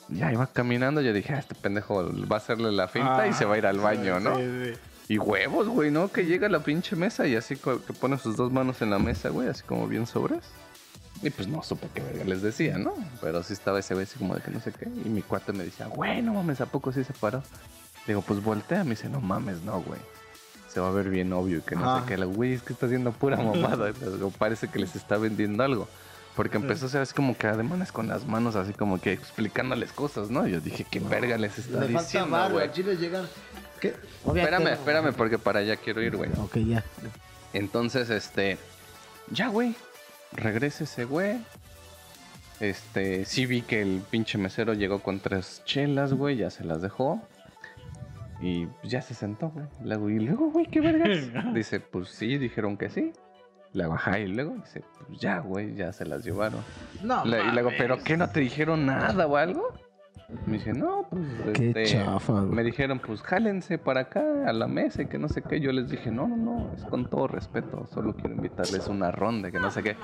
[0.09, 3.33] Ya iba caminando, yo dije, ah, este pendejo va a hacerle la finta y Ah,
[3.33, 4.35] se va a ir al baño, sí, ¿no?
[4.37, 4.43] sí,
[4.73, 4.79] sí.
[5.11, 6.09] Y huevos, güey, ¿no?
[6.09, 8.97] Que llega a la pinche mesa y así que pone sus dos manos en la
[8.97, 10.39] mesa, güey, así como bien sobres.
[11.21, 12.93] Y pues no supe qué verga les decía, ¿no?
[13.19, 14.85] Pero sí estaba ese güey así como de que no sé qué.
[14.85, 17.43] Y mi cuate me decía, güey, no mames, ¿a poco sí se paró?
[18.07, 18.85] Digo, pues voltea.
[18.85, 19.99] Me dice, no mames, no, güey.
[20.69, 22.03] Se va a ver bien obvio y que no Ajá.
[22.03, 22.17] sé qué.
[22.17, 23.91] Le Güey, es que está haciendo pura mamada.
[23.91, 25.89] Digo, parece que les está vendiendo algo.
[26.37, 30.47] Porque empezó así como que ademanes con las manos, así como que explicándoles cosas, ¿no?
[30.47, 32.67] Yo dije, ¿qué verga les está Le falta diciendo, barrio, güey?
[32.67, 33.25] al chile llegan.
[33.81, 33.95] ¿Qué?
[34.25, 36.29] Espérame, espérame, porque para allá quiero ir, güey.
[36.37, 36.83] Ok, ya.
[37.51, 38.57] Entonces, este.
[39.31, 39.75] Ya, güey.
[40.31, 41.37] Regresa ese güey.
[42.59, 43.25] Este.
[43.25, 46.37] Sí vi que el pinche mesero llegó con tres chelas, güey.
[46.37, 47.21] Ya se las dejó.
[48.39, 49.65] Y ya se sentó, güey.
[49.83, 51.31] Luego, y luego, güey, qué vergas.
[51.53, 53.11] Dice, pues sí, dijeron que sí.
[53.73, 56.61] La bajá y luego dice, pues ya, güey, ya se las llevaron.
[57.03, 57.71] No, y luego.
[57.77, 58.17] ¿pero qué?
[58.17, 59.73] ¿No te dijeron nada o algo?
[60.45, 61.23] Me dice, no, pues.
[61.53, 62.55] Qué este, chafa, güey.
[62.55, 65.59] Me dijeron, pues jálense para acá, a la mesa, y que no sé qué.
[65.59, 67.87] Yo les dije, no, no, no, es con todo respeto.
[67.93, 69.95] Solo quiero invitarles una ronda, que no sé qué.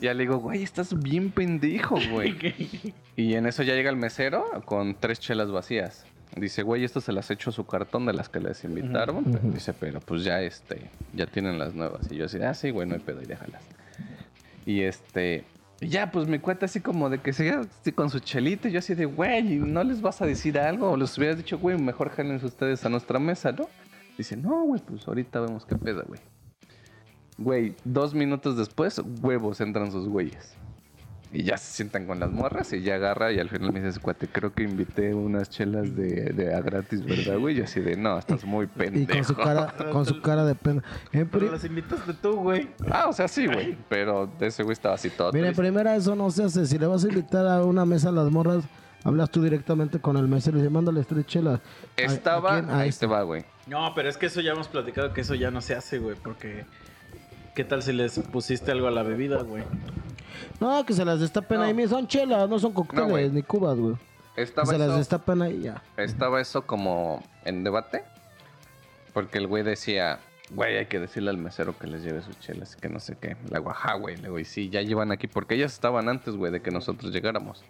[0.00, 2.36] Ya le digo, güey, estás bien pendejo, güey.
[3.14, 6.06] Y en eso ya llega el mesero con tres chelas vacías.
[6.34, 9.18] Dice, güey, esto se las echo a su cartón de las que les invitaron.
[9.18, 9.52] Ujú.
[9.52, 12.10] Dice, pero pues ya este, ya tienen las nuevas.
[12.10, 13.62] Y yo así, ah, sí, güey, no hay pedo, y déjalas.
[14.64, 15.44] Y este,
[15.82, 18.68] y ya, pues me cuenta así como de que así con su chelita.
[18.68, 20.92] Y yo así de, güey, ¿no les vas a decir algo?
[20.92, 23.68] O les hubieras dicho, güey, mejor jálense ustedes a nuestra mesa, ¿no?
[24.16, 26.20] Dice, no, güey, pues ahorita vemos qué pedo, güey.
[27.36, 30.54] Güey, dos minutos después, huevos entran sus güeyes.
[31.34, 33.98] Y ya se sientan con las morras y ya agarra y al final me dice,
[34.00, 37.58] cuate, creo que invité unas chelas de, de a gratis, ¿verdad, güey?
[37.58, 39.12] Y así de, no, estás muy Y pendejo.
[39.14, 40.82] con su cara, con su cara de pena.
[41.10, 42.68] Eh, Pero las invitaste tú, güey.
[42.90, 43.78] Ah, o sea, sí, güey.
[43.88, 45.62] Pero ese güey estaba así todo Mire, triste.
[45.62, 46.66] primera eso no se hace.
[46.66, 48.62] Si le vas a invitar a una mesa a las morras,
[49.02, 51.60] hablas tú directamente con el mesero y le dices, mándale tres chelas.
[51.60, 52.58] ¿A- a Estaba?
[52.58, 53.06] A ahí este.
[53.06, 53.42] te va, güey.
[53.66, 56.14] No, pero es que eso ya hemos platicado que eso ya no se hace, güey,
[56.22, 56.66] porque
[57.54, 59.62] ¿qué tal si les pusiste algo a la bebida, güey?
[60.60, 61.64] No, que se las destapen No.
[61.64, 61.88] ahí.
[61.88, 63.30] Son chelas, no son No, cócteles güey.
[63.30, 63.96] ni cubas, güey.
[64.36, 65.82] Estaba se las eso, destapan ahí ya.
[65.96, 68.02] estaba eso como en debate.
[69.12, 70.20] Porque el güey decía,
[70.52, 73.36] güey, hay que decirle al mesero que les lleve sus chelas, que no sé qué.
[73.50, 74.16] Le digo, ajá, güey.
[74.16, 75.26] Le digo, y sí, ya llevan aquí.
[75.26, 77.62] Porque ellas estaban antes, güey, de que nosotros llegáramos.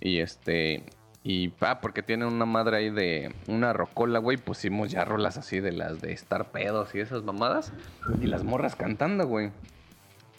[0.00, 0.84] Y este...
[1.28, 5.58] Y pa, porque tienen una madre ahí de una rocola, güey, pusimos ya rolas así
[5.58, 7.72] de las de estar pedos y esas mamadas.
[8.22, 9.50] Y las morras cantando, güey.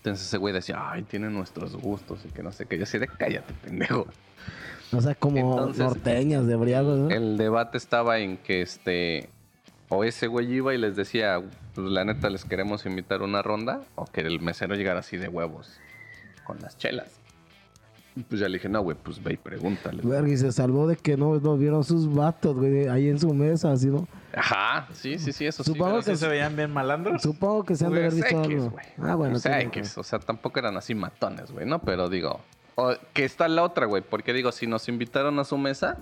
[0.10, 2.78] Entonces ese güey decía, ay, tienen nuestros gustos y que no sé qué.
[2.78, 4.08] Yo así de cállate, pendejo.
[4.92, 7.10] O sea, como Entonces- norteñas de briagos, ¿no?
[7.10, 9.30] El debate estaba en que este.
[9.90, 11.42] O ese güey iba y les decía,
[11.76, 13.82] pues la neta les queremos invitar una ronda.
[13.96, 15.78] O que el mesero llegara así de huevos.
[16.46, 17.17] Con las chelas.
[18.30, 20.02] Pues ya le dije, no, güey, pues ve y pregúntale.
[20.04, 23.34] Verga, y se salvó de que no, no vieron sus vatos, güey, ahí en su
[23.34, 24.08] mesa, así, ¿no?
[24.36, 25.72] Ajá, sí, sí, sí, eso sí.
[25.72, 27.22] Supongo ¿Pero sí que- se veían bien malandros?
[27.22, 28.76] Supongo que se han de haber Pues, visto X, algo.
[29.00, 31.80] Ah, bueno, O sea, tiene X, o sea, tampoco eran así matones, güey, ¿no?
[31.80, 32.40] Pero digo,
[32.76, 35.98] o- que está la otra, güey, porque digo, si nos invitaron a su mesa,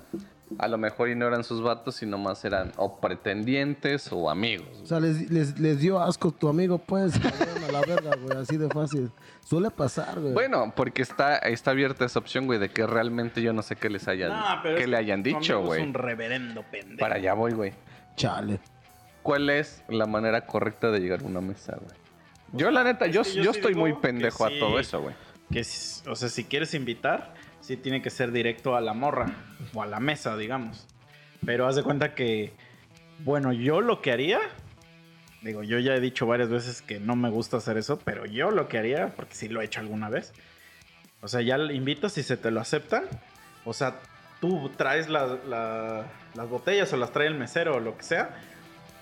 [0.60, 4.68] a lo mejor y no eran sus vatos, sino más eran o pretendientes o amigos.
[4.84, 8.58] O sea, les, les, les dio asco tu amigo, pues, a la verga, güey, así
[8.58, 9.12] de fácil.
[9.46, 10.34] Suele pasar, güey.
[10.34, 13.90] Bueno, porque está, está abierta esa opción, güey, de que realmente yo no sé qué
[13.90, 15.84] les hayan, pero qué es le hayan dicho, amigo es güey.
[15.84, 17.00] un reverendo pendejo.
[17.00, 17.74] Para allá voy, güey.
[18.16, 18.60] Chale.
[19.24, 21.96] ¿Cuál es la manera correcta de llegar a una mesa, güey?
[22.54, 24.56] Yo, la neta, yo, yo estoy muy que pendejo sí.
[24.56, 25.16] a todo eso, güey.
[25.52, 27.34] Que, o sea, si quieres invitar,
[27.66, 29.28] sí tiene que ser directo a la morra
[29.74, 30.86] o a la mesa, digamos.
[31.46, 32.54] Pero haz de cuenta que,
[33.20, 34.40] bueno, yo lo que haría,
[35.42, 38.52] digo, yo ya he dicho varias veces que no me gusta hacer eso, pero yo
[38.52, 40.34] lo que haría, porque sí lo he hecho alguna vez,
[41.22, 43.06] o sea, ya invitas y se te lo aceptan,
[43.64, 43.96] o sea,
[44.42, 48.36] tú traes la- la- las botellas o las trae el mesero o lo que sea,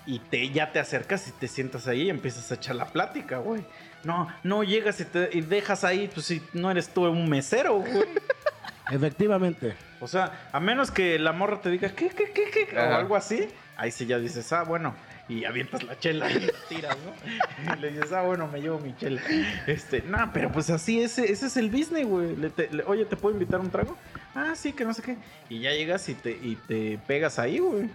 [0.06, 3.38] y te, ya te acercas y te sientas ahí y empiezas a echar la plática,
[3.38, 3.64] güey.
[4.04, 7.76] No, no llegas y, te, y dejas ahí, pues si no eres tú un mesero,
[7.80, 8.04] güey.
[8.94, 9.74] Efectivamente.
[10.00, 12.76] O sea, a menos que la morra te diga, ¿qué, qué, qué, qué?
[12.76, 12.96] O Ajá.
[12.98, 14.94] algo así, ahí sí ya dices, ah, bueno,
[15.28, 17.72] y avientas la chela y la tiras, ¿no?
[17.76, 19.20] Y le dices, ah, bueno, me llevo mi chela.
[19.66, 22.36] Este, no, pero pues así, ese, ese es el business, güey.
[22.36, 23.96] Le- te- le- Oye, ¿te puedo invitar un trago?
[24.34, 25.16] Ah, sí, que no sé qué.
[25.48, 27.88] Y ya llegas y te, y te pegas ahí, güey.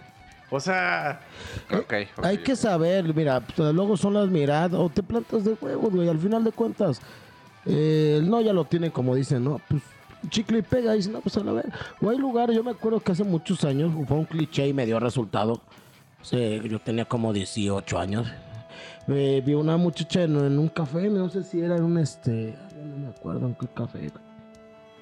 [0.52, 1.20] O sea,
[1.72, 5.54] Ok, ok, Hay que saber, mira, pues, luego son las miradas o te plantas de
[5.62, 6.10] huevos, güey.
[6.10, 7.00] Al final de cuentas,
[7.68, 9.62] eh, no ya lo tiene como dicen, ¿no?
[9.70, 9.84] Pues
[10.30, 11.72] chicle y pega y dice, no, pues a la ver.
[12.02, 14.86] O hay lugares, yo me acuerdo que hace muchos años fue un cliché y me
[14.86, 15.62] dio resultado.
[16.32, 18.28] Yo tenía como 18 años.
[19.08, 22.56] Eh, vi una muchacha en, en un café, no sé si era en un este,
[22.76, 24.29] no me acuerdo en qué café era.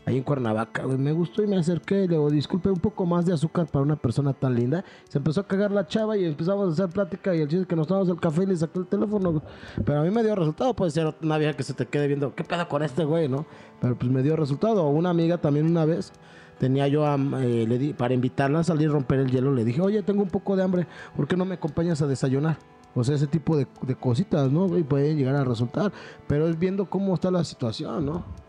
[0.07, 0.97] Ahí en Cuernavaca, güey.
[0.97, 3.83] Me gustó y me acerqué y le digo, disculpe, un poco más de azúcar para
[3.83, 4.85] una persona tan linda.
[5.09, 7.75] Se empezó a cagar la chava y empezamos a hacer plática y el chiste que
[7.75, 9.43] nos tomamos el café y le saqué el teléfono.
[9.83, 10.73] Pero a mí me dio resultado.
[10.73, 13.45] Puede ser una vieja que se te quede viendo, ¿qué pedo con este güey, no?
[13.81, 14.87] Pero pues me dio resultado.
[14.87, 16.13] Una amiga también una vez.
[16.57, 17.05] Tenía yo,
[17.41, 20.55] eh, para invitarla a salir a romper el hielo, le dije, oye, tengo un poco
[20.55, 22.57] de hambre, ¿por qué no me acompañas a desayunar?
[22.95, 24.77] O sea, ese tipo de, de cositas, ¿no?
[24.77, 25.91] Y pueden llegar a resultar.
[26.27, 28.46] Pero es viendo cómo está la situación, ¿no?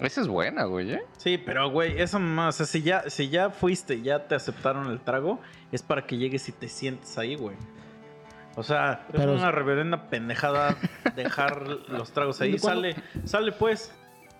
[0.00, 1.02] Esa es buena, güey, ¿eh?
[1.18, 4.90] sí, pero güey, eso más, o sea, si ya, si ya fuiste, ya te aceptaron
[4.90, 5.40] el trago,
[5.72, 7.56] es para que llegues y te sientes ahí, güey.
[8.56, 10.76] O sea, es una reverenda pendejada
[11.14, 12.58] dejar los tragos ahí.
[12.58, 12.90] ¿Cuándo?
[12.90, 13.92] Sale, sale pues.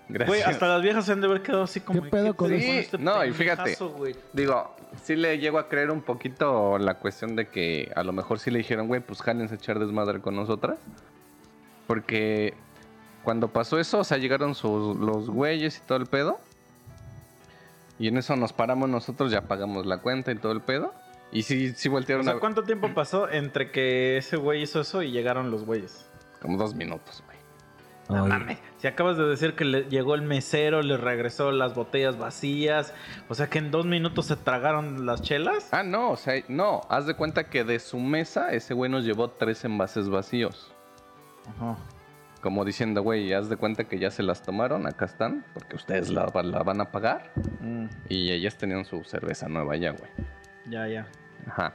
[0.09, 0.29] Gracias.
[0.29, 2.03] Güey, hasta las viejas se han de haber quedado así como.
[2.03, 2.51] ¿Qué pedo con?
[2.51, 3.77] Sí, no, y fíjate.
[3.77, 4.16] güey?
[4.33, 8.40] Digo, sí le llego a creer un poquito la cuestión de que a lo mejor
[8.40, 10.81] sí le dijeron, güey, pues jálense a echar desmadre con nosotras.
[11.87, 12.55] Porque
[13.22, 16.40] cuando pasó eso, o sea, llegaron sus, los güeyes y todo el pedo.
[17.98, 20.94] Y en eso nos paramos nosotros, ya pagamos la cuenta y todo el pedo.
[21.33, 22.40] Y sí, sí O voltearon sea, a...
[22.40, 26.06] ¿cuánto tiempo pasó entre que ese güey hizo eso y llegaron los güeyes?
[26.40, 27.38] Como dos minutos, güey.
[28.09, 28.59] No mames.
[28.78, 32.92] Si acabas de decir que le llegó el mesero, le regresó las botellas vacías.
[33.28, 35.68] O sea que en dos minutos se tragaron las chelas.
[35.72, 36.80] Ah, no, o sea, no.
[36.88, 40.72] Haz de cuenta que de su mesa ese güey nos llevó tres envases vacíos.
[41.48, 41.76] Ajá.
[42.40, 46.09] Como diciendo, güey, haz de cuenta que ya se las tomaron, acá están, porque ustedes
[46.11, 47.33] la, la van a pagar.
[47.61, 50.11] Mm, Y ellas tenían su cerveza nueva ya, güey.
[50.68, 51.07] ya, ya.
[51.46, 51.74] Ajá.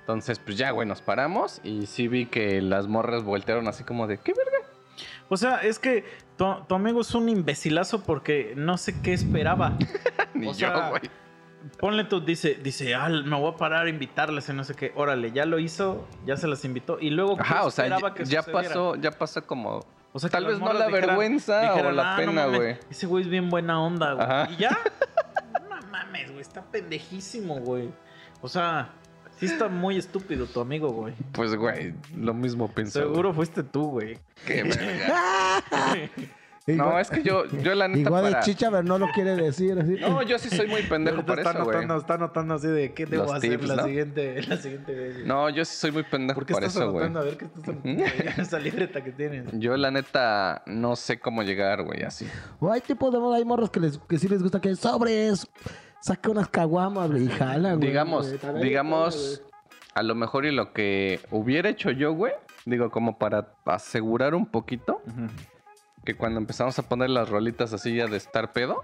[0.00, 4.06] Entonces, pues ya, güey, nos paramos y sí vi que las morras voltearon así como
[4.06, 4.66] de, ¿qué verga?
[5.28, 6.04] O sea, es que
[6.38, 9.76] tu, tu amigo es un imbecilazo porque no sé qué esperaba.
[10.34, 11.02] Ni O yo, güey.
[11.78, 14.92] Ponle tú, dice, dice, ah, me voy a parar a invitarles y no sé qué.
[14.96, 16.98] Órale, ya lo hizo, ya se las invitó.
[16.98, 19.80] Y luego, ¿qué Ajá, o sea, ya, que ya pasó, ya pasó como...
[20.18, 22.76] O sea, Tal vez no la dijeran- vergüenza o dijeran, la "Ah, pena, güey".
[22.90, 24.54] Ese güey es bien buena onda, güey.
[24.54, 24.70] ¿Y ya?
[25.70, 27.88] no mames, güey, está pendejísimo, güey.
[28.42, 28.90] O sea,
[29.38, 31.14] sí está muy estúpido tu amigo, güey.
[31.30, 32.98] Pues, güey, lo mismo pensé.
[32.98, 34.06] Seguro fuiste tú, güey.
[34.14, 34.18] güey.
[34.44, 35.62] Qué verga.
[36.76, 38.38] No, es que yo, yo la neta Igual para...
[38.38, 39.96] de chicha, pero no lo quiere decir así.
[40.00, 41.76] No, yo sí soy muy pendejo para está eso, güey.
[41.76, 43.84] anotando, está anotando así de qué debo Los hacer tips, la, ¿no?
[43.84, 45.26] siguiente, la siguiente vez.
[45.26, 47.06] No, yo sí soy muy pendejo ¿Por qué para estás eso, güey.
[47.06, 47.20] anotando?
[47.20, 49.44] A ver qué estás anotando ahí en esa libreta que tienes.
[49.54, 52.26] Yo la neta no sé cómo llegar, güey, así.
[52.60, 55.46] O hay tipos de hay morros que, les, que sí les gusta que sobres.
[56.00, 57.88] Saca unas caguamas, güey, y jalan, güey.
[57.88, 58.62] digamos, güey.
[58.62, 59.42] Digamos,
[59.94, 62.32] a lo mejor y lo que hubiera hecho yo, güey,
[62.66, 65.02] digo, como para asegurar un poquito,
[66.08, 68.82] que cuando empezamos a poner las rolitas así ya de estar pedo,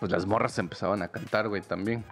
[0.00, 2.04] pues las morras empezaban a cantar, güey, también.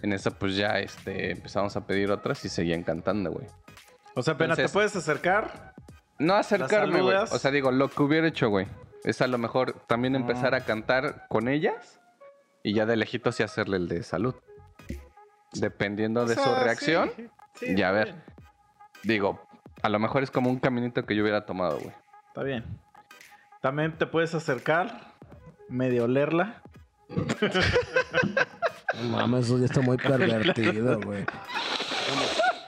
[0.00, 3.46] En esa, pues ya, este, empezamos a pedir otras y seguían cantando, güey.
[4.14, 5.74] O sea, apenas te puedes acercar.
[6.18, 7.14] No acercarme, güey.
[7.14, 8.68] O sea, digo, lo que hubiera hecho, güey.
[9.04, 10.20] Es a lo mejor también Ah.
[10.20, 12.00] empezar a cantar con ellas
[12.62, 14.34] y ya de lejitos y hacerle el de salud.
[15.52, 17.12] Dependiendo de sea, su sí, reacción,
[17.60, 18.04] sí, ya a ver.
[18.06, 18.24] bien,
[19.02, 19.46] digo,
[19.82, 21.92] a lo mejor es como un caminito que yo hubiera tomado, güey.
[22.28, 22.64] Está bien.
[23.60, 25.12] También te puedes acercar,
[25.68, 26.62] medio olerla.
[29.02, 31.26] No mames, eso ya está muy pervertido, güey.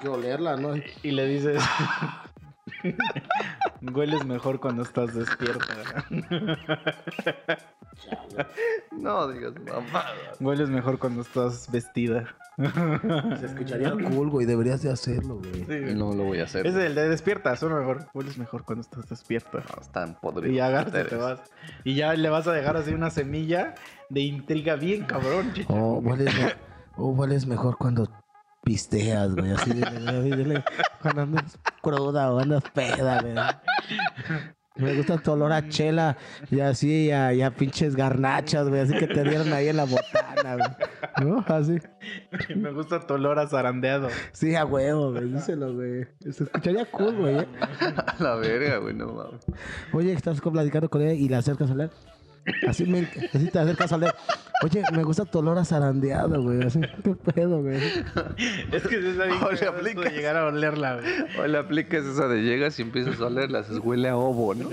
[0.01, 0.74] Que olerla, ¿no?
[1.03, 1.62] Y le dices.
[3.80, 6.04] Hueles mejor cuando estás despierta.
[8.92, 10.04] No digas mamá.
[10.40, 12.26] Hueles mejor cuando estás vestida.
[13.40, 14.46] Se escucharía cool, güey.
[14.46, 15.64] Deberías de hacerlo, güey.
[15.64, 15.94] Sí.
[15.94, 16.66] No lo voy a hacer.
[16.66, 16.86] Es güey.
[16.86, 18.06] el de despierta, suena mejor.
[18.14, 19.58] Hueles mejor cuando estás despierta.
[19.58, 20.56] No, están podridos.
[20.56, 21.40] Y agarras y te vas.
[21.84, 23.74] Y ya le vas a dejar así una semilla
[24.10, 25.52] de intriga bien cabrón.
[25.54, 25.72] chicha.
[25.72, 26.54] O hueles, me-
[26.96, 28.08] o hueles mejor cuando
[28.62, 29.53] pisteas, güey.
[29.53, 30.64] Así, dile, dile, dile,
[31.03, 33.35] cuando andas cruda o andas peda, güey.
[34.79, 36.16] Me gusta tu olor a chela
[36.53, 38.83] y así a, y a pinches garnachas, güey.
[38.83, 41.29] Así que te dieron ahí en la botana, güey.
[41.29, 41.44] ¿No?
[41.49, 41.79] Así.
[42.55, 44.09] Me gusta tu olor a zarandeado.
[44.31, 45.33] Sí, a huevo, güey.
[45.33, 46.07] Díselo, güey.
[46.21, 47.38] Se escucharía cool, güey.
[47.40, 47.49] ¿eh?
[48.07, 49.44] A la verga, güey, no mames.
[49.92, 51.90] Oye, estás platicando con ella y la acercas a leer.
[52.66, 54.14] Así, me, así te acercas a leer.
[54.64, 56.62] Oye, me gusta tu olor a zarandeado, güey.
[56.62, 57.77] Así, qué pedo, güey.
[58.72, 60.12] Es que es ahí O le que aplicas.
[60.12, 61.07] llegar a olerla, güey.
[61.38, 64.68] O le aplicas esa de llegas y empiezas a olerlas, es huele a ovo, ¿no?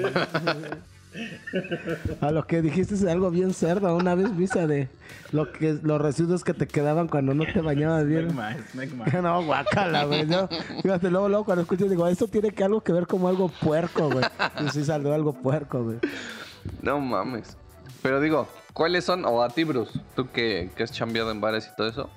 [2.21, 3.95] A lo que dijiste es algo bien cerdo.
[3.95, 4.89] Una vez visa de
[5.31, 8.35] lo que, los residuos que te quedaban cuando no te bañabas bien.
[9.21, 10.25] No, guácala, güey.
[10.25, 10.49] No.
[10.81, 14.09] Fíjate, luego, luego cuando escucho digo, esto tiene que algo que ver como algo puerco,
[14.09, 14.25] güey.
[14.65, 15.97] Y sí salió algo puerco, güey.
[16.81, 17.57] No mames.
[18.01, 19.25] Pero digo, ¿cuáles son?
[19.25, 22.09] O a ti, Bruce, tú que, que has chambeado en bares y todo eso.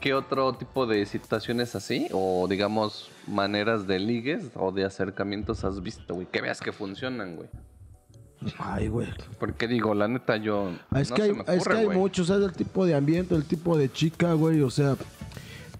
[0.00, 2.08] ¿Qué otro tipo de situaciones así?
[2.12, 6.26] O digamos, maneras de ligues o de acercamientos has visto, güey?
[6.26, 7.48] Que veas que funcionan, güey.
[8.58, 9.08] Ay, güey.
[9.38, 10.70] Porque digo, la neta, yo.
[10.90, 11.98] Ah, Es no que hay, me es ocurre, que hay güey.
[11.98, 14.62] muchos, es el tipo de ambiente, el tipo de chica, güey.
[14.62, 14.96] O sea,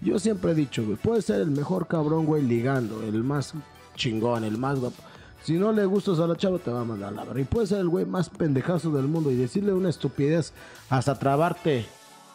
[0.01, 3.55] yo siempre he dicho, güey, puede ser el mejor cabrón, güey, ligando, el más
[3.95, 5.01] chingón, el más guapo.
[5.43, 7.41] Si no le gustas a la chava, te va a mandar la verga.
[7.41, 10.53] Y puede ser el güey más pendejazo del mundo y decirle una estupidez
[10.89, 11.85] hasta trabarte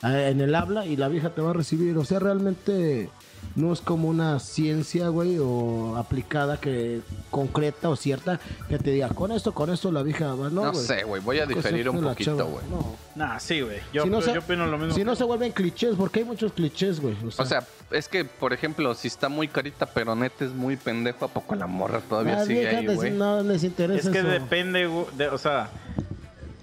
[0.03, 1.97] eh, en el habla y la vieja te va a recibir.
[1.99, 3.11] O sea, realmente
[3.55, 9.09] no es como una ciencia, güey, o aplicada que concreta o cierta que te diga,
[9.11, 10.85] con esto, con esto la vieja va, no, No güey.
[10.85, 11.23] sé, güey.
[11.23, 12.65] Voy a diferir un la poquito, güey.
[12.71, 12.97] No.
[13.15, 13.79] Nah, sí, güey.
[13.93, 14.95] Yo, Si no yo opino lo mismo.
[14.95, 17.17] Si que no se vuelven clichés, porque hay muchos clichés, güey.
[17.27, 20.53] O sea, O sea, es que, por ejemplo, si está muy carita, pero neta es
[20.53, 23.11] muy pendejo, ¿a poco la morra todavía las sigue ahí, güey?
[23.13, 24.29] no les interesa Es que eso.
[24.29, 25.71] depende, güey, de, o sea,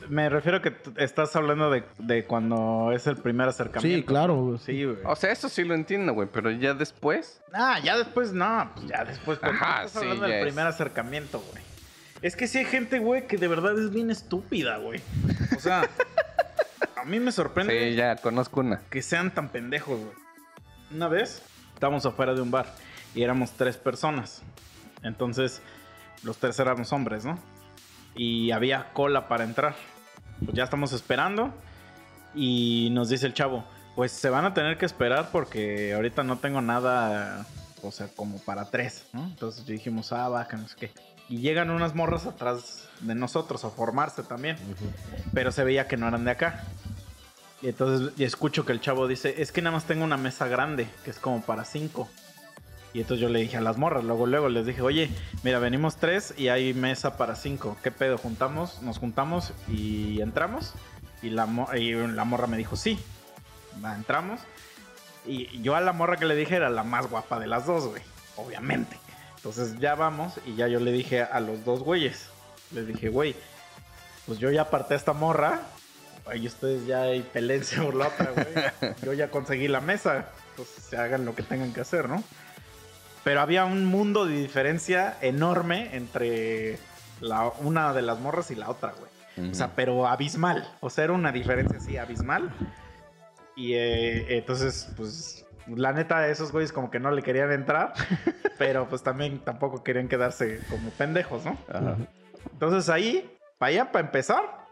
[0.10, 3.98] me refiero que t- estás hablando de, de cuando es el primer acercamiento.
[3.98, 4.58] Sí, claro, güey.
[4.60, 4.98] Sí, güey.
[5.06, 7.42] O sea, eso sí lo entiendo, güey, pero ya después.
[7.54, 9.39] Ah, ya después, no, pues ya después.
[9.39, 10.44] pero tú Ajá, estás sí, hablando del es.
[10.46, 11.63] primer acercamiento, güey.
[12.22, 15.02] Es que sí hay gente, güey, que de verdad es bien estúpida, güey.
[15.56, 15.89] O sea,
[16.96, 18.80] a mí me sorprende Sí, ya conozco una.
[18.89, 20.13] que sean tan pendejos, güey.
[20.92, 21.42] Una vez
[21.74, 22.66] estábamos afuera de un bar
[23.16, 24.42] y éramos tres personas.
[25.04, 25.62] Entonces,
[26.24, 27.38] los tres éramos hombres, ¿no?
[28.16, 29.76] Y había cola para entrar.
[30.39, 31.54] Pues ya estamos esperando
[32.36, 33.63] y nos dice el chavo,
[33.96, 37.46] pues se van a tener que esperar porque ahorita no tengo nada,
[37.82, 39.26] o sea, como para tres, ¿no?
[39.26, 40.91] Entonces dijimos, ah, va, que no sé qué.
[41.30, 44.58] Y llegan unas morras atrás de nosotros a formarse también,
[45.34, 46.63] pero se veía que no eran de acá.
[47.62, 50.48] Y entonces y escucho que el chavo dice, es que nada más tengo una mesa
[50.48, 52.10] grande, que es como para cinco.
[52.93, 55.10] Y entonces yo le dije a las morras, luego, luego les dije, oye,
[55.41, 57.75] mira, venimos tres y hay mesa para cinco.
[57.82, 58.17] ¿Qué pedo?
[58.19, 58.82] ¿Juntamos?
[58.84, 60.73] Nos juntamos y entramos.
[61.23, 62.99] Y la, mo- y la morra me dijo, sí.
[63.95, 64.41] Entramos.
[65.25, 67.88] Y yo a la morra que le dije era la más guapa de las dos,
[67.88, 68.01] güey.
[68.36, 68.97] Obviamente.
[69.38, 72.27] Entonces ya vamos y ya yo le dije a los dos güeyes.
[72.71, 73.36] Les dije, güey,
[74.27, 75.62] pues yo ya aparté a esta morra.
[76.25, 78.93] Ahí ustedes ya hay pelense por la otra, güey.
[79.03, 80.27] Yo ya conseguí la mesa.
[80.51, 82.23] Entonces se hagan lo que tengan que hacer, ¿no?
[83.24, 86.78] Pero había un mundo de diferencia enorme entre
[87.22, 89.50] la, una de las morras y la otra, güey.
[89.52, 90.68] O sea, pero abismal.
[90.80, 92.52] O sea, era una diferencia así, abismal.
[93.56, 97.94] Y eh, entonces, pues, la neta, esos güeyes como que no le querían entrar.
[98.58, 101.58] pero pues también tampoco querían quedarse como pendejos, ¿no?
[101.70, 101.98] Ajá.
[102.52, 104.68] Entonces ahí, para allá, para empezar,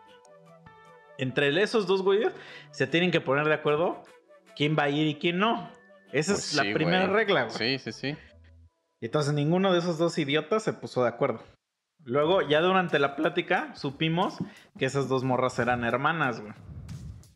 [1.18, 2.34] entre esos dos güeyes
[2.72, 4.04] se tienen que poner de acuerdo
[4.56, 5.70] quién va a ir y quién no.
[6.12, 7.16] Esa Pues es la sí, primera güey.
[7.18, 7.58] regla, güey.
[7.58, 8.18] Sí, sí, sí.
[9.02, 11.42] Y entonces ninguno de esos dos idiotas se puso de acuerdo.
[12.06, 14.38] Luego, ya durante la plática, supimos
[14.78, 16.54] que esas dos morras eran hermanas, güey.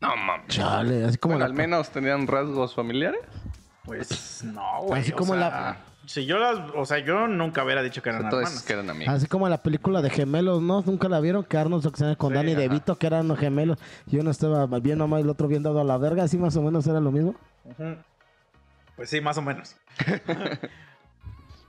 [0.00, 0.48] No mames.
[0.48, 1.50] Chale, así como Bueno, la...
[1.50, 3.20] al menos tenían rasgos familiares.
[3.84, 5.00] Pues no, güey.
[5.02, 5.76] Así o como sea, la-
[6.06, 6.58] Si yo las.
[6.74, 8.64] O sea, yo nunca hubiera dicho que eran Entonces hermanas.
[8.66, 9.14] que eran amigos.
[9.14, 10.82] Así como la película de gemelos, ¿no?
[10.82, 12.60] Nunca la vieron, que Arnold Schwarzenegger con Sí, Danny ajá.
[12.60, 13.78] DeVito, que eran los gemelos.
[14.08, 16.56] Y uno estaba bien nomás y el otro bien dado a la verga, así más
[16.56, 17.34] o menos era lo mismo.
[18.96, 19.76] Pues sí, más o menos.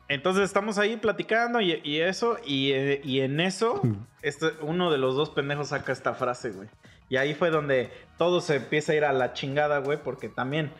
[0.09, 2.71] Entonces estamos ahí platicando y, y eso, y,
[3.03, 3.81] y en eso,
[4.21, 6.69] este, uno de los dos pendejos saca esta frase, güey.
[7.09, 10.71] Y ahí fue donde todo se empieza a ir a la chingada, güey, porque también,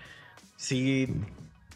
[0.56, 1.08] si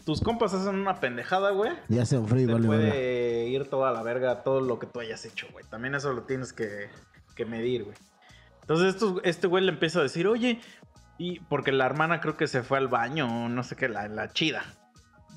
[0.06, 3.48] tus compas hacen una pendejada, güey, Ya se vale, puede vale.
[3.50, 5.66] ir toda la verga todo lo que tú hayas hecho, güey.
[5.70, 6.90] También eso lo tienes que,
[7.36, 7.96] que medir, güey.
[8.62, 10.60] Entonces estos- este güey le empieza a decir, oye,
[11.18, 14.32] y porque la hermana creo que se fue al baño, no sé qué, la, la
[14.34, 14.64] chida.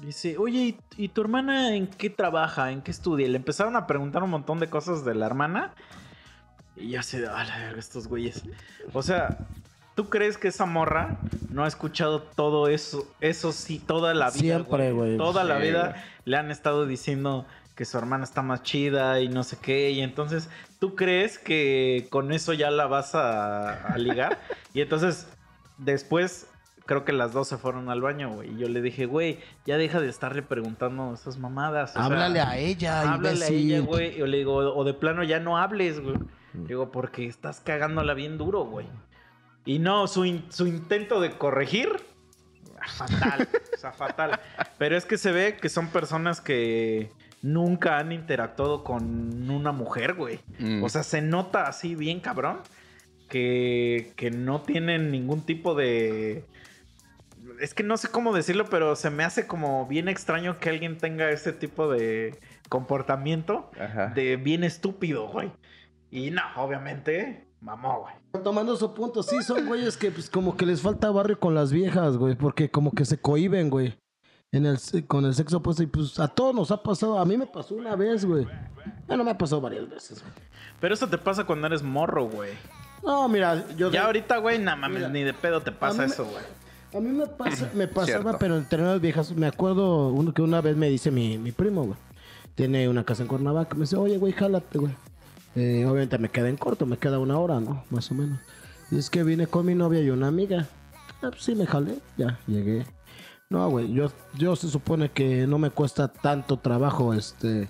[0.04, 2.70] Dice, oye, ¿y, y tu hermana en qué trabaja?
[2.70, 3.26] ¿En qué estudia?
[3.26, 5.72] Le empezaron a preguntar un montón de cosas de la hermana.
[6.76, 8.42] Y ya se, a la verga, estos güeyes.
[8.92, 9.38] O sea,
[9.94, 11.18] ¿tú crees que esa morra
[11.50, 13.08] no ha escuchado todo eso?
[13.20, 14.40] Eso sí, toda la vida.
[14.40, 15.16] Siempre, güey.
[15.16, 16.02] Toda la vida güey.
[16.26, 19.90] le han estado diciendo que su hermana está más chida y no sé qué.
[19.90, 24.38] Y entonces, ¿tú crees que con eso ya la vas a, a ligar?
[24.74, 25.28] y entonces,
[25.78, 26.48] después,
[26.86, 28.52] creo que las dos se fueron al baño, güey.
[28.54, 31.90] Y yo le dije, güey, ya deja de estarle preguntando esas mamadas.
[31.90, 34.16] o sea, Háblale a ella, Háblale a ella, güey.
[34.16, 36.16] Yo le digo, o de plano ya no hables, güey.
[36.52, 38.86] Digo, porque estás cagándola bien duro, güey.
[39.64, 41.88] Y no, su, in- su intento de corregir,
[42.96, 43.48] fatal.
[43.74, 44.38] o sea, fatal.
[44.78, 47.10] Pero es que se ve que son personas que
[47.42, 50.40] nunca han interactuado con una mujer, güey.
[50.58, 50.84] Mm.
[50.84, 52.58] O sea, se nota así bien cabrón
[53.28, 56.44] que, que no tienen ningún tipo de...
[57.60, 60.98] Es que no sé cómo decirlo, pero se me hace como bien extraño que alguien
[60.98, 64.08] tenga ese tipo de comportamiento Ajá.
[64.08, 65.52] de bien estúpido, güey.
[66.10, 68.42] Y no, obviamente, mamó, güey.
[68.42, 71.72] Tomando su punto, sí, son güeyes que pues como que les falta barrio con las
[71.72, 73.96] viejas, güey, porque como que se cohiben, güey.
[74.52, 74.78] En el,
[75.08, 77.74] con el sexo opuesto y pues a todos nos ha pasado, a mí me pasó
[77.74, 78.46] una vez, güey.
[79.08, 80.32] Bueno, me ha pasado varias veces, güey.
[80.80, 82.52] Pero eso te pasa cuando eres morro, güey.
[83.02, 83.90] No, mira, yo...
[83.90, 86.44] Ya ahorita, güey, nada mames, ni de pedo te pasa eso, güey.
[86.94, 88.38] A mí me, pasa, me pasaba, Cierto.
[88.38, 91.82] pero entre las viejas, me acuerdo uno que una vez me dice mi, mi primo,
[91.84, 91.98] güey.
[92.54, 94.94] Tiene una casa en Cuernavaca, me dice, oye, güey, jálate, güey.
[95.56, 97.84] Eh, obviamente me queda en corto, me queda una hora, ¿no?
[97.90, 98.38] Más o menos.
[98.92, 100.68] Y es que vine con mi novia y una amiga.
[101.20, 102.86] Ah, pues sí, me jalé, ya, llegué.
[103.50, 107.68] No, güey, yo, yo se supone que no me cuesta tanto trabajo, este...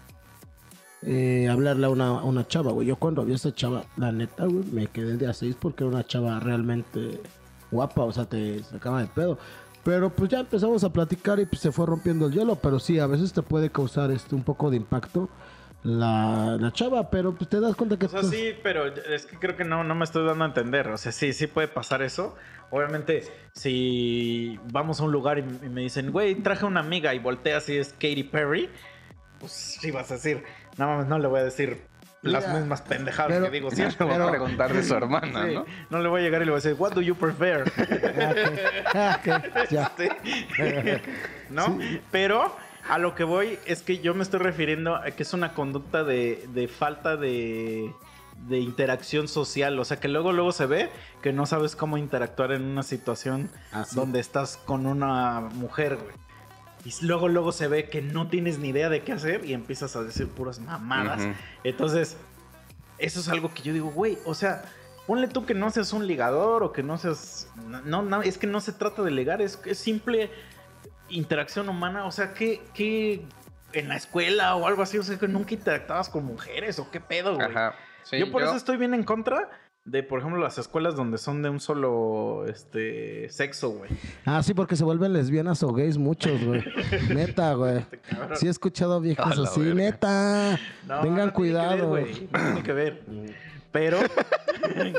[1.02, 2.86] eh, hablarle a una, una chava, güey.
[2.88, 5.84] Yo cuando vi a esa chava, la neta, güey, me quedé de a seis porque
[5.84, 7.20] era una chava realmente
[7.74, 9.38] guapa, o sea, te sacaba de pedo.
[9.84, 12.98] Pero pues ya empezamos a platicar y pues se fue rompiendo el hielo, pero sí,
[12.98, 15.28] a veces te puede causar este un poco de impacto
[15.84, 18.06] la, la chava, pero pues te das cuenta que...
[18.06, 20.48] O sea, pues, sí, pero es que creo que no, no me estoy dando a
[20.48, 20.88] entender.
[20.88, 22.34] O sea, sí, sí puede pasar eso.
[22.70, 27.18] Obviamente, si vamos a un lugar y, y me dicen, güey, traje una amiga y
[27.18, 28.70] volteas y es Katy Perry,
[29.38, 30.42] pues sí vas a decir,
[30.78, 31.82] no mames, no le voy a decir
[32.24, 34.06] las Mira, mismas pendejadas pero- que digo siempre.
[34.06, 35.64] voy a preguntar de su hermana, Sí, ¿no?
[35.90, 36.02] ¿no?
[36.02, 37.64] le voy a llegar y le voy a decir, what do you prefer?
[38.16, 38.34] Ah.
[38.94, 39.92] Ah, ok, ya.
[39.96, 40.08] Sí.
[41.50, 41.78] ¿No?
[42.10, 42.54] Pero
[42.88, 46.04] a lo que voy es que yo me estoy refiriendo a que es una conducta
[46.04, 47.90] de, de falta de,
[48.48, 49.78] de interacción social.
[49.78, 50.90] O sea, que luego, luego se ve
[51.22, 56.14] que no sabes cómo interactuar en una situación Ah, donde estás con una mujer, güey.
[56.84, 59.96] Y luego, luego se ve que no tienes ni idea de qué hacer y empiezas
[59.96, 61.26] a decir puras mamadas.
[61.62, 62.16] Entonces,
[62.98, 64.62] eso es algo que yo digo, güey, o sea,
[65.06, 67.48] ponle tú que no seas un ligador o que no seas...
[67.84, 70.30] No, no, es que no se trata de ligar, es, es simple
[71.08, 72.04] interacción humana.
[72.04, 73.24] O sea, que, que
[73.72, 77.00] en la escuela o algo así, o sea, que nunca interactuabas con mujeres o qué
[77.00, 77.48] pedo, güey.
[77.48, 77.74] Ajá.
[78.02, 79.48] Sí, yo por eso estoy bien en contra
[79.84, 83.90] de, por ejemplo, las escuelas donde son de un solo este sexo, güey.
[84.24, 86.64] Ah, sí, porque se vuelven lesbianas o gays muchos, güey.
[87.14, 87.84] Neta, güey.
[88.08, 88.36] cabrón.
[88.36, 89.74] Sí he escuchado viejas así, verga.
[89.74, 90.58] neta.
[90.86, 91.90] No, Tengan no tiene que cuidado.
[91.92, 93.02] ver, güey, no tiene que ver.
[93.72, 93.98] Pero.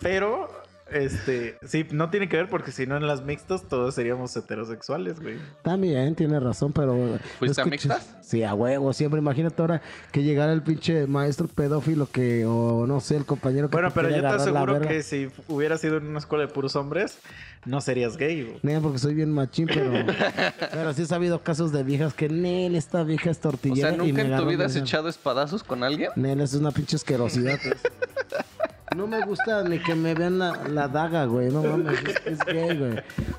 [0.00, 0.48] pero.
[0.90, 1.58] Este.
[1.66, 5.36] Sí, no tiene que ver porque si no en las mixtas todos seríamos heterosexuales, güey.
[5.62, 7.18] También tiene razón, pero.
[7.40, 8.14] ¿Fuiste a mixtas?
[8.22, 9.18] Sí, a huevo, siempre.
[9.18, 9.82] Imagínate ahora
[10.12, 13.94] que llegara el pinche maestro pedófilo que, o no sé, el compañero que Bueno, te
[13.94, 17.18] pero yo te aseguro que si hubiera sido en una escuela de puros hombres,
[17.64, 18.58] no serías gay, güey.
[18.62, 19.90] Nel, porque soy bien machín, pero.
[20.70, 23.88] pero sí he sabido casos de viejas que, Nel, esta vieja es O tortillera.
[23.90, 26.10] sea, y ¿nunca me en tu vida has echado espadazos con alguien?
[26.14, 27.58] Nel, es una pinche asquerosidad.
[28.96, 31.50] No me gusta ni que me vean la, la daga, güey.
[31.50, 32.94] No mames, es, es gay, güey.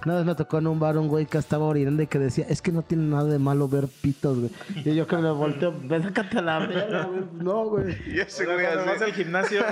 [0.05, 2.45] Una vez me tocó en un bar un güey que estaba orinando y que decía,
[2.47, 4.51] es que no tiene nada de malo ver pitos, güey.
[4.85, 7.23] Y yo que me volteo, ven, sácate a la verga, güey.
[7.39, 7.97] No, güey.
[8.05, 9.63] Y O sea, cuando vas al gimnasio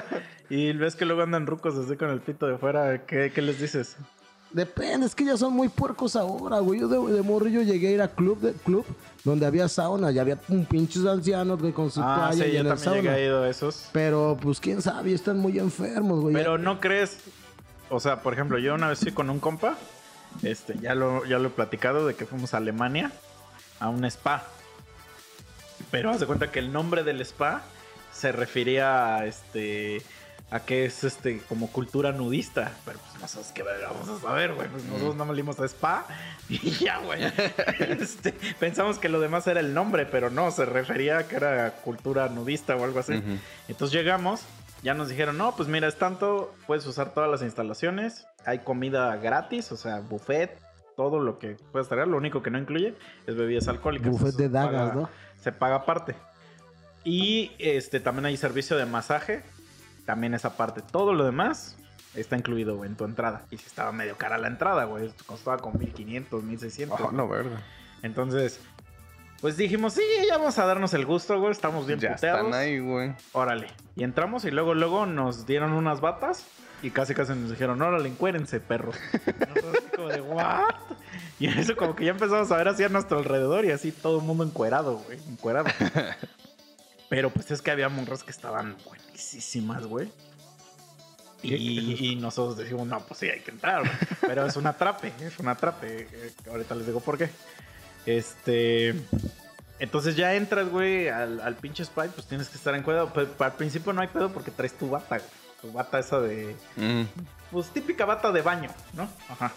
[0.49, 3.59] y ves que luego andan rucos así con el pito de fuera, ¿qué, qué les
[3.61, 3.95] dices?
[4.51, 6.79] Depende, es que ya son muy puercos ahora, güey.
[6.79, 8.85] Yo de, de morrillo llegué a ir a club, de, club
[9.25, 12.53] donde había sauna y había un pinches ancianos, güey, con su Ah, toalla sí, y
[12.53, 13.89] yo en el llegué a a esos.
[13.91, 16.33] Pero, pues, quién sabe, están muy enfermos, güey.
[16.33, 17.17] Pero no crees,
[17.89, 19.77] o sea, por ejemplo, yo una vez fui con un compa,
[20.43, 23.11] este, ya lo, ya lo he platicado de que fuimos a Alemania
[23.79, 24.45] a un spa.
[25.91, 27.63] Pero haz de cuenta que el nombre del spa
[28.13, 30.01] se refería a este
[30.51, 32.71] a que es este como cultura nudista.
[32.85, 34.67] Pero pues no sabes qué vamos a saber, güey.
[34.69, 36.05] Pues nosotros más le dimos a spa
[36.49, 37.23] y ya, güey.
[37.79, 41.71] Este, pensamos que lo demás era el nombre, pero no, se refería a que era
[41.83, 43.21] cultura nudista o algo así.
[43.67, 44.41] Entonces llegamos,
[44.83, 49.15] ya nos dijeron, no, pues mira, es tanto, puedes usar todas las instalaciones, hay comida
[49.17, 50.59] gratis, o sea, buffet,
[50.95, 52.93] todo lo que puedes traer, lo único que no incluye
[53.27, 54.11] es bebidas alcohólicas.
[54.11, 55.09] Buffet de dagas, paga- ¿no?
[55.41, 56.15] Se paga aparte.
[57.03, 59.43] Y este también hay servicio de masaje,
[60.05, 60.81] también esa parte.
[60.81, 61.77] Todo lo demás
[62.15, 63.43] está incluido güey, en tu entrada.
[63.51, 66.99] Y si estaba medio cara la entrada, güey, costaba con 1500, 1600.
[67.01, 67.61] Oh, no, verga.
[68.01, 68.59] Entonces,
[69.41, 72.45] pues dijimos, sí, ya vamos a darnos el gusto, güey, estamos bien Ya puteados.
[72.45, 73.13] están ahí, güey.
[73.33, 73.67] Órale.
[73.95, 76.45] Y entramos y luego, luego nos dieron unas batas
[76.81, 78.95] y casi casi nos dijeron, órale, encuérense, perros.
[79.13, 80.75] Nosotros así como de, ¿what?
[81.39, 84.19] Y eso como que ya empezamos a ver así a nuestro alrededor y así todo
[84.19, 85.67] el mundo encuerado, güey, encuerado.
[87.09, 88.75] Pero pues es que había morras que estaban
[89.15, 90.11] buenísimas, güey.
[91.41, 93.93] Y, y nosotros decimos, no, pues sí, hay que entrar, güey.
[94.21, 96.07] Pero es un atrape, es un atrape.
[96.11, 97.29] Eh, Ahorita les digo por qué.
[98.05, 98.95] Este...
[99.77, 103.11] Entonces ya entras, güey, al, al pinche Sprite, pues tienes que estar en cuidado.
[103.13, 105.29] Pero al principio no hay pedo porque traes tu bata, güey.
[105.61, 106.55] Tu bata esa de...
[106.77, 107.03] Mm.
[107.51, 109.07] Pues típica bata de baño, ¿no?
[109.29, 109.51] Ajá.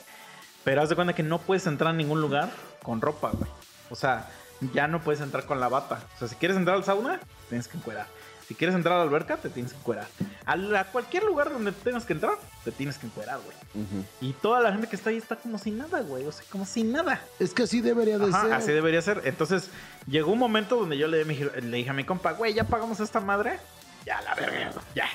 [0.64, 2.50] Pero haz de cuenta que no puedes entrar a ningún lugar
[2.82, 3.50] con ropa, güey.
[3.90, 4.28] O sea,
[4.74, 6.02] ya no puedes entrar con la bata.
[6.16, 8.06] O sea, si quieres entrar al sauna, tienes que encuerar.
[8.48, 10.06] Si quieres entrar a la alberca, te tienes que encuerar.
[10.46, 12.32] A, la- cualquier lugar donde tengas que entrar,
[12.64, 13.86] te tienes que encuerar, güey.
[14.22, 16.24] Y toda la gente que está ahí está como sin nada, güey.
[16.24, 17.20] O sea, como sin nada.
[17.38, 18.52] Es que así debería de Ajá, ser.
[18.54, 19.20] así debería ser.
[19.26, 19.68] Entonces,
[20.06, 23.00] llegó un momento donde yo le, dije- le dije a mi compa, güey, ya pagamos
[23.00, 23.58] esta madre.
[24.06, 25.08] Ya, la verga, ya.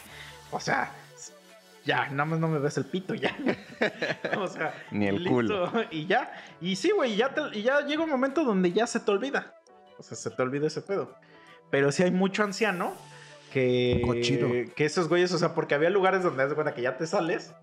[0.51, 0.91] O sea,
[1.85, 3.35] ya, nada más no me ves el pito, ya.
[4.37, 5.71] o sea, Ni el y culo.
[5.89, 6.31] Y ya.
[6.61, 9.55] Y sí, güey, ya, te- y ya llega un momento donde ya se te olvida.
[9.97, 11.15] O sea, se te olvida ese pedo.
[11.71, 12.93] Pero sí hay mucho anciano
[13.53, 14.01] que.
[14.05, 14.49] Cochino.
[14.75, 17.53] Que esos güeyes, o sea, porque había lugares donde das cuenta que ya te sales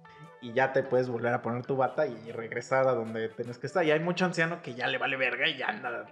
[0.40, 3.66] y ya te puedes volver a poner tu bata y regresar a donde tienes que
[3.66, 3.84] estar.
[3.84, 6.06] Y hay mucho anciano que ya le vale verga y ya anda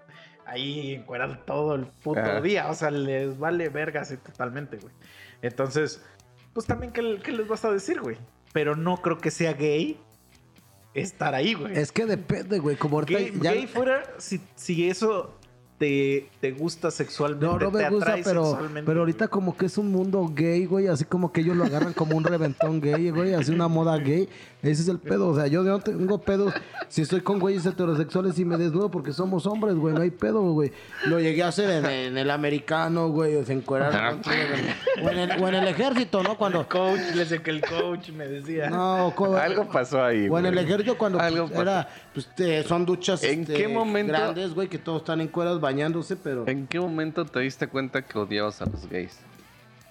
[0.44, 2.40] ahí encuerado todo el puto Ah.
[2.40, 2.68] día.
[2.68, 4.92] O sea, les vale verga así totalmente, güey.
[5.40, 6.04] Entonces,
[6.52, 8.16] pues también, ¿qué, qué les vas a decir, güey?
[8.52, 9.98] Pero no creo que sea gay
[10.94, 11.78] estar ahí, güey.
[11.78, 12.76] Es que depende, güey.
[12.76, 13.52] Como ahorita Gay, ya.
[13.52, 15.37] gay fuera si, si eso
[15.78, 17.46] te, te gusta sexualmente.
[17.46, 20.66] No, no te me gusta, pero, sexualmente, pero ahorita como que es un mundo gay,
[20.66, 23.96] güey, así como que ellos lo agarran como un reventón gay, güey, así una moda
[23.98, 24.28] gay.
[24.60, 26.52] Ese es el pedo, o sea, yo no tengo pedos
[26.88, 30.42] si estoy con güeyes heterosexuales y me desnudo porque somos hombres, güey, no hay pedo,
[30.52, 30.72] güey.
[31.06, 35.48] Lo llegué a hacer en, en el americano, güey, o con- o, en el, o
[35.48, 36.36] en el ejército, ¿no?
[36.36, 36.62] Cuando...
[36.62, 38.68] El coach, le sé que el coach me decía.
[38.68, 40.64] No, co- Algo pasó ahí, O en el güey.
[40.64, 41.62] ejército cuando Algo pues, pasó.
[41.62, 45.28] era, pues te- son duchas ¿En este, qué momento- grandes, güey, que todos están en
[45.28, 49.18] cueras bañándose, pero ¿En qué momento te diste cuenta que odiabas a los gays?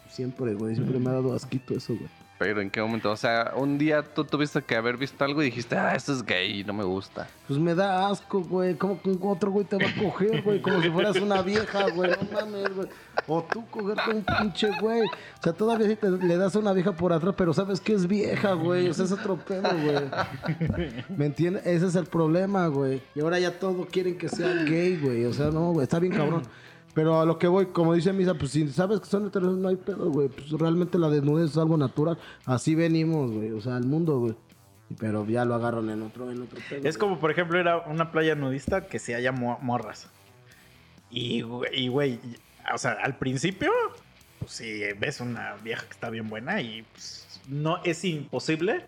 [0.09, 2.09] siempre, güey, siempre me ha dado asquito eso, güey.
[2.37, 3.11] Pero ¿en qué momento?
[3.11, 6.23] O sea, un día tú tuviste que haber visto algo y dijiste, ah, esto es
[6.23, 7.27] gay, no me gusta.
[7.47, 8.75] Pues me da asco, güey.
[8.75, 10.61] ¿Cómo que otro güey te va a coger, güey?
[10.61, 12.11] Como si fueras una vieja, güey.
[12.11, 12.87] No mames, güey.
[13.25, 15.01] O tú cogerte un pinche güey.
[15.01, 17.93] O sea, todavía sí te, le das a una vieja por atrás, pero sabes que
[17.93, 18.87] es vieja, güey.
[18.89, 21.03] O sea, es otro pedo, güey.
[21.17, 21.65] ¿Me entiendes?
[21.65, 23.01] Ese es el problema, güey.
[23.15, 25.25] Y ahora ya todos quieren que sea gay, güey.
[25.25, 25.83] O sea, no, güey.
[25.83, 26.43] Está bien cabrón.
[26.97, 29.67] Pero a lo que voy, como dice Misa, pues si sabes que son heteros, no
[29.67, 30.29] hay pedo, güey.
[30.29, 32.17] Pues realmente la desnudez es algo natural.
[32.43, 33.51] Así venimos, güey.
[33.51, 34.35] O sea, al mundo, güey.
[34.97, 36.89] Pero ya lo agarran en otro, en otro pedo.
[36.89, 40.09] Es como, por ejemplo, era una playa nudista que se haya mo- morras.
[41.11, 42.19] Y, güey, y, güey,
[42.73, 43.69] o sea, al principio,
[44.39, 48.87] pues si ves una vieja que está bien buena y pues, no es imposible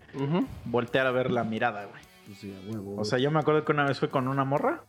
[0.64, 2.02] voltear a ver la mirada, güey.
[2.26, 2.52] Pues sí,
[2.96, 4.82] O sea, yo me acuerdo que una vez fue con una morra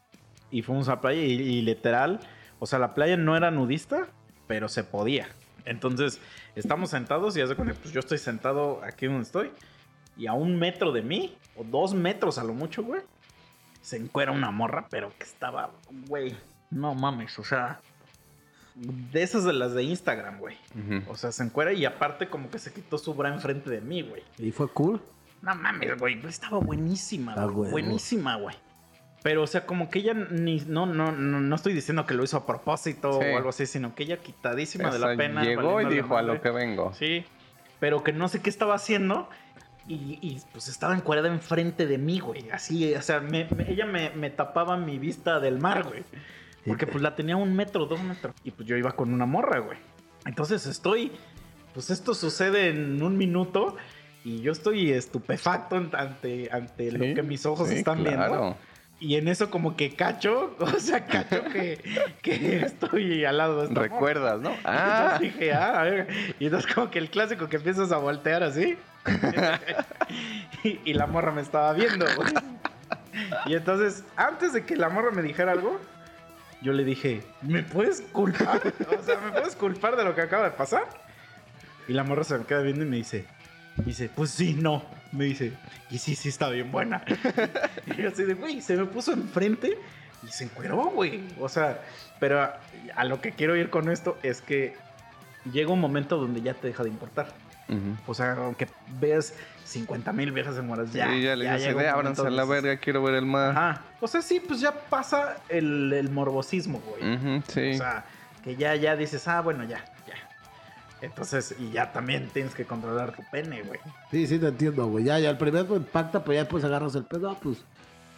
[0.49, 2.19] y fuimos a la playa y, y literal,
[2.62, 4.07] o sea, la playa no era nudista,
[4.47, 5.28] pero se podía.
[5.66, 6.22] Entonces,
[6.55, 9.51] estamos sentados y hace cuenta, pues yo estoy sentado aquí donde estoy
[10.16, 13.01] y a un metro de mí, o dos metros a lo mucho, güey,
[13.82, 15.72] se encuera una morra, pero que estaba,
[16.07, 16.36] güey,
[16.70, 17.80] no mames, o sea,
[18.76, 20.55] de esas de las de Instagram, güey.
[21.07, 24.01] O sea, se encuera y aparte como que se quitó su bra enfrente de mí,
[24.03, 24.24] güey.
[24.38, 25.01] Y fue cool.
[25.41, 26.24] No mames, güey.
[26.28, 27.72] Estaba buenísima, Ah, güey.
[27.72, 28.55] Buenísima, güey.
[29.24, 30.61] Pero, o sea, como que ella ni.
[30.67, 33.28] No, no, no, no estoy diciendo que lo hizo a propósito Sí.
[33.32, 35.43] o algo así, sino que ella quitadísima de la pena.
[35.43, 36.93] llegó y dijo a lo que vengo.
[36.93, 37.24] Sí.
[37.80, 39.30] Pero que no sé qué estaba haciendo.
[39.88, 42.49] Y, y, pues estaba encuadrada enfrente de mí, güey.
[42.51, 46.03] Así, o sea, me- me- ella me, me tapaba mi vista del mar, güey.
[46.65, 48.36] Porque pues la tenía un metro, dos metros.
[48.43, 49.78] Y pues yo iba con una morra, güey.
[50.26, 51.11] Entonces estoy.
[51.74, 53.76] Pues esto sucede en un minuto.
[54.24, 58.55] Y yo estoy estupefacto ante, ante lo que mis ojos sí, están viendo.
[59.02, 61.82] Y en eso como que cacho, o sea, cacho que,
[62.22, 63.88] que estoy al lado de esta morra.
[63.88, 64.52] ¿Recuerdas, no?
[64.64, 65.16] Ah.
[65.16, 66.08] Ah, dije, ah, a ver.
[66.39, 68.78] Y entonces como que el clásico que empiezas a voltear así.
[70.64, 72.32] y, y la morra me estaba viendo, güey.
[73.47, 75.80] Y entonces, antes de que la morra me dijera algo,
[76.62, 78.62] yo le dije, ¿me puedes culpar?
[78.99, 80.84] O sea, ¿me puedes culpar de lo que acaba de pasar?
[81.88, 83.26] Y la morra se me queda viendo y me dice,
[83.78, 84.86] dice, pues sí, no.
[85.12, 85.53] Me dice,
[85.89, 87.03] y sí, sí está bien buena.
[87.86, 89.78] y yo así de, güey, se me puso enfrente
[90.24, 91.24] y se encueró, güey.
[91.39, 91.82] O sea,
[92.20, 92.59] pero a,
[92.95, 94.76] a lo que quiero ir con esto es que
[95.51, 97.28] llega un momento donde ya te deja de importar.
[98.05, 98.68] O sea, aunque
[98.99, 99.34] veas
[99.64, 101.09] 50 mil viejas en mueras, ya.
[101.09, 103.51] sí, ya le dije, momento ábranse a la verga, quiero ver el mar.
[103.51, 103.82] Ajá.
[104.01, 107.41] O sea, sí, pues ya pasa el, el morbosismo, güey.
[107.47, 107.72] Sí.
[107.76, 108.03] O sea,
[108.43, 109.86] que ya, ya dices, ah, bueno, ya.
[111.02, 113.80] Entonces, y ya también tienes que controlar tu pene, güey.
[114.12, 115.04] Sí, sí, te entiendo, güey.
[115.04, 117.58] Ya, ya, el primer impacta, pues ya después agarras el pedo, ah, pues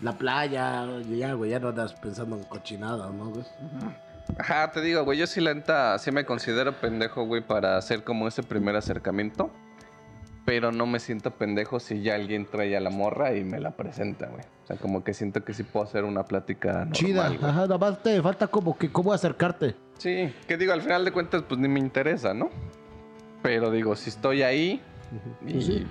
[0.01, 3.45] la playa, y ya, güey, ya no andas pensando en cochinada, ¿no, güey?
[4.37, 8.03] Ajá, te digo, güey, yo sí la neta, sí me considero pendejo, güey, para hacer
[8.03, 9.49] como ese primer acercamiento.
[10.45, 13.71] Pero no me siento pendejo si ya alguien trae a la morra y me la
[13.71, 14.41] presenta, güey.
[14.63, 17.39] O sea, como que siento que sí puedo hacer una plática normal, Chida, güey.
[17.49, 19.75] ajá, nada más te falta como que cómo acercarte.
[19.97, 22.49] Sí, que digo, al final de cuentas, pues ni me interesa, ¿no?
[23.41, 24.81] Pero digo, si estoy ahí
[25.47, 25.87] y Pues sí.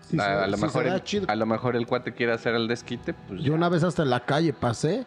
[0.00, 1.26] Sí, a, se- a lo mejor el, chido.
[1.30, 3.54] a lo mejor el cuate quiere hacer el desquite, pues Yo ya.
[3.54, 5.06] una vez hasta en la calle pasé,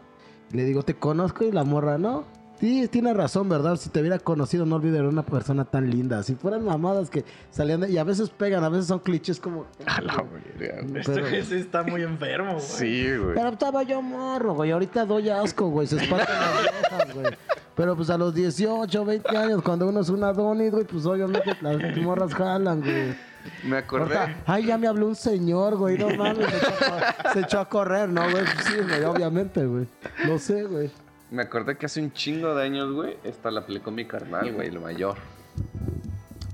[0.52, 1.43] le digo, ¿te conozco?
[1.43, 2.24] Y la morra, ¿no?
[2.60, 3.76] Sí, tiene razón, ¿verdad?
[3.76, 6.24] Si te hubiera conocido, no olvidaría una persona tan linda.
[6.24, 7.91] Si fueran mamadas que salían de...
[7.91, 9.68] Y a veces pegan, a veces son clichés como...
[9.86, 10.24] A la
[10.58, 10.82] verga.
[10.99, 12.64] Este Pero- güey sí está muy enfermo, güey.
[12.66, 13.36] Sí, güey.
[13.36, 14.72] Pero estaba yo morro, güey.
[14.72, 15.86] Ahorita doy asco, güey.
[15.88, 17.28] Se espantan las viejas, güey.
[17.76, 21.55] Pero pues a los 18, 20 años, cuando uno es una donis, güey, pues obviamente
[21.62, 23.16] las morras jalan, güey.
[23.66, 24.18] Me acordé.
[24.18, 25.95] Ahorita, Ay, ya me habló un señor, güey.
[25.97, 28.43] No mames, se echó a, cor- se echó a correr, ¿no, güey?
[28.66, 29.86] Sí, güey, obviamente, güey.
[30.28, 30.89] No sé, güey.
[31.30, 34.70] Me acordé que hace un chingo de años, güey, esta la aplicó mi carnal, güey,
[34.70, 35.18] el mayor.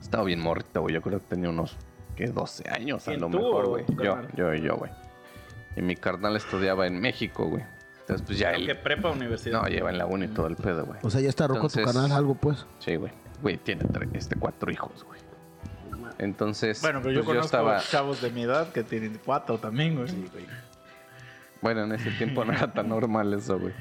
[0.02, 0.96] Estaba bien morrito, güey.
[0.96, 1.78] Yo creo que tenía unos,
[2.16, 2.28] ¿qué?
[2.28, 3.86] 12 años a ¿Quién, lo tú mejor, güey.
[4.02, 4.92] Yo, yo y yo, güey.
[5.76, 7.64] Y mi carnal estudiaba en México, güey.
[8.02, 8.78] Entonces, pues ya él...
[8.84, 9.62] prepa o universidad.
[9.62, 11.00] No, lleva en la uni todo el pedo, güey.
[11.04, 12.66] O sea, ya está roco tu canal, algo, pues.
[12.80, 13.12] Sí, güey.
[13.42, 15.20] Güey, tiene este, cuatro hijos, güey.
[16.20, 17.80] Entonces, Bueno, pero yo pues conozco estaba...
[17.80, 20.10] chavos de mi edad que tienen cuatro también, güey.
[21.62, 23.74] Bueno, en ese tiempo no era tan normal eso, güey.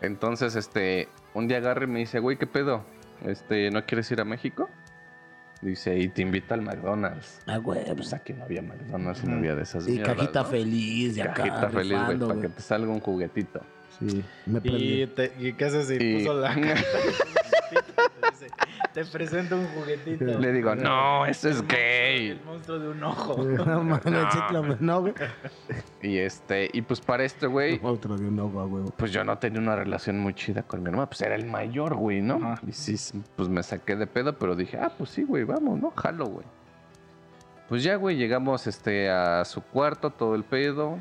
[0.00, 2.84] Entonces, este, un día agarra y me dice, güey, ¿qué pedo?
[3.24, 4.68] Este, ¿no quieres ir a México?
[5.62, 7.42] Dice, y te invita al McDonald's.
[7.46, 7.84] Ah, güey.
[7.94, 10.48] Pues aquí no había McDonald's y no había de esas Y mierdas, cajita ¿no?
[10.48, 11.34] feliz de acá.
[11.34, 13.60] Cajita feliz, güey, para que te salga un juguetito.
[13.98, 16.54] Sí, me ¿Y, te- ¿Y qué haces si Y- puso la?
[18.94, 20.24] Te presento un juguetito.
[20.24, 22.40] Le digo, no, eso es El gay.
[22.44, 23.36] monstruo de un ojo.
[23.44, 24.76] No No.
[24.80, 25.14] no, güey.
[26.02, 28.84] Y este, y pues para esto, güey, Otro de un ojo, güey.
[28.96, 31.94] pues yo no tenía una relación muy chida con mi hermano, pues era el mayor,
[31.94, 32.36] güey, ¿no?
[32.36, 32.60] Ajá.
[32.66, 32.96] Y sí,
[33.36, 35.92] pues me saqué de pedo, pero dije, ah, pues sí, güey, vamos, ¿no?
[35.96, 36.46] Jalo, güey.
[37.68, 40.98] Pues ya, güey, llegamos este, a su cuarto, todo el pedo,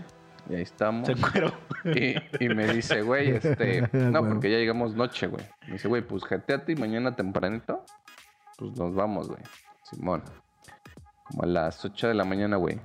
[0.50, 1.08] y ahí estamos.
[1.08, 1.54] Se cuero.
[1.86, 5.46] Y, y me dice, güey, este, no, porque ya llegamos noche, güey.
[5.68, 7.86] Me dice, güey, pues jeteate y mañana tempranito,
[8.58, 9.42] pues nos vamos, güey.
[9.84, 10.24] Simón.
[11.24, 12.80] Como a las 8 de la mañana, güey.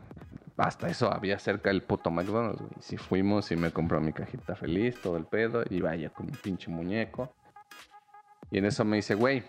[0.57, 2.73] Hasta eso había cerca el puto McDonald's, güey.
[2.81, 6.33] Si fuimos y me compró mi cajita feliz, todo el pedo, y vaya con mi
[6.33, 7.35] pinche muñeco.
[8.51, 9.43] Y en eso me dice, güey,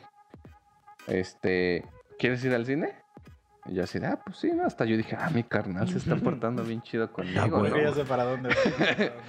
[1.08, 1.86] este,
[2.18, 3.05] ¿quieres ir al cine?
[3.68, 4.66] Y yo así, de, ah, pues sí, ¿no?
[4.66, 7.48] Hasta yo dije, ah, mi carnal se está portando bien chido conmigo.
[7.48, 7.60] ¿no?
[7.60, 8.50] Porque ya sé para dónde.
[8.50, 9.14] para.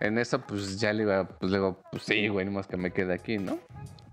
[0.00, 2.90] En eso, pues ya le iba, pues le digo, pues sí, güey, nomás que me
[2.90, 3.58] quede aquí, ¿no?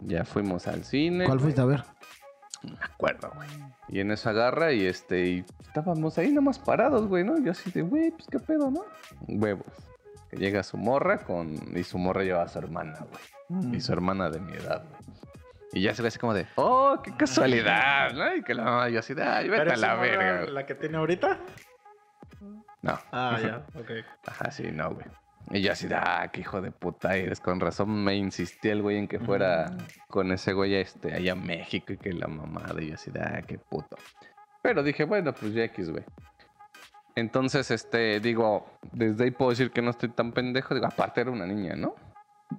[0.02, 1.26] Ya fuimos al cine.
[1.26, 1.86] ¿Cuál fuiste a ver?
[2.64, 3.48] No me acuerdo, güey.
[3.88, 7.40] Y en eso agarra y este, y estábamos ahí nomás parados, güey, ¿no?
[7.40, 8.84] Yo así de, güey, pues qué pedo, ¿no?
[9.30, 9.66] Huevos.
[10.30, 13.06] Que llega su morra con, y su morra lleva a su hermana,
[13.50, 13.78] güey.
[13.78, 15.17] Y su hermana de mi edad, güey.
[15.74, 18.36] Y ya se ve así como de, oh, qué casualidad, ¿no?
[18.36, 20.42] Y que la mamá, yo así de, ay, vete ¿Pero a la verga.
[20.42, 20.54] güey".
[20.54, 21.40] ¿La que tiene ahorita?
[22.82, 22.98] No.
[23.12, 23.92] Ah, ya, ok.
[24.26, 25.06] Ajá, sí, no, güey.
[25.50, 27.40] Y yo así, de, ah, qué hijo de puta eres.
[27.40, 29.72] Con razón me insistía el güey en que fuera
[30.10, 32.82] con ese güey este, allá a México y que la mamada.
[32.82, 33.96] Y yo así, de, ah, qué puto.
[34.62, 36.04] Pero dije, bueno, pues ya X, güey.
[37.16, 40.76] Entonces, este, digo, desde ahí puedo decir que no estoy tan pendejo.
[40.76, 41.96] Digo, aparte era una niña, ¿no?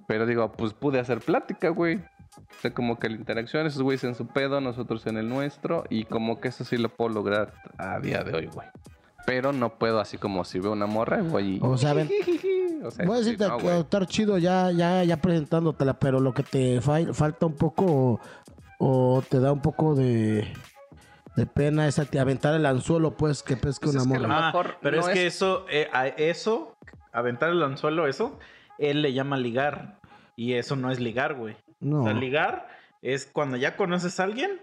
[0.07, 2.03] Pero digo, pues pude hacer plática, güey.
[2.37, 5.83] O sea, como que la interacción, esos güeyes en su pedo, nosotros en el nuestro.
[5.89, 8.67] Y como que eso sí lo puedo lograr a día de hoy, güey.
[9.25, 11.57] Pero no puedo así como si veo una morra, güey.
[11.57, 12.09] y- O sea, ven-
[12.83, 13.79] o sea, Voy a sí, decirte no, que güey.
[13.79, 18.19] estar chido ya, ya, ya presentándotela, pero lo que te fa- falta un poco o,
[18.79, 20.51] o te da un poco de,
[21.35, 24.27] de pena es a ti aventar el anzuelo, pues, que pesque Pues una es que
[24.27, 24.49] morra.
[24.49, 26.75] Ah, pero no es que es- eso, eh, a eso,
[27.11, 28.39] aventar el anzuelo, eso,
[28.77, 29.99] él le llama ligar.
[30.35, 31.57] Y eso no es ligar, güey.
[31.79, 32.01] No.
[32.01, 32.67] O sea, ligar
[33.01, 34.61] es cuando ya conoces a alguien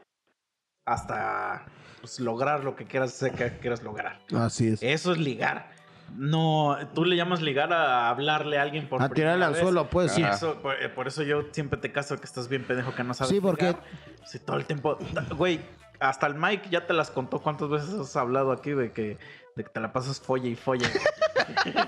[0.85, 1.67] hasta
[2.01, 4.21] pues, lograr lo que quieras que quieras lograr.
[4.35, 4.83] Así es.
[4.83, 5.71] Eso es ligar.
[6.15, 9.59] No, tú le llamas ligar a hablarle a alguien por a tirar el primera vez.
[9.59, 10.23] anzuelo, pues, sí.
[10.23, 13.13] Eso, por, eh, por eso yo siempre te caso que estás bien pendejo que no
[13.13, 13.31] sabes.
[13.31, 13.83] Sí, porque- ligar.
[14.25, 14.99] Sí, todo el tiempo.
[15.37, 15.61] Güey,
[15.99, 19.19] hasta el Mike ya te las contó cuántas veces has hablado aquí de que,
[19.57, 20.89] de que te la pasas folla y folla.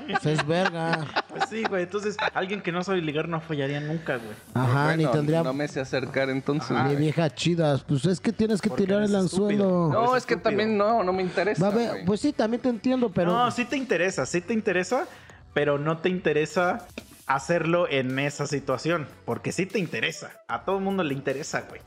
[0.09, 1.05] Pues es verga.
[1.29, 1.83] pues sí, güey.
[1.83, 4.31] Entonces, alguien que no sabe ligar no follaría nunca, güey.
[4.55, 6.71] Ajá, Bueno, ni tendría No me sé acercar entonces.
[6.71, 6.89] Ajá.
[6.91, 7.83] vieja chidas.
[7.83, 9.87] Pues es que tienes que Porque tirar el anzuelo.
[9.89, 9.89] estúpido.
[9.93, 11.61] No, es que también no, no me interesa.
[11.63, 12.05] Va a ver, güey.
[12.05, 15.07] pues sí, también te entiendo, pero No, sí te interesa, sí te interesa,
[15.55, 16.87] pero no te interesa
[17.27, 19.09] hacerlo en esa situación.
[19.25, 20.31] Porque sí te interesa.
[20.47, 21.81] A todo el mundo le interesa, güey.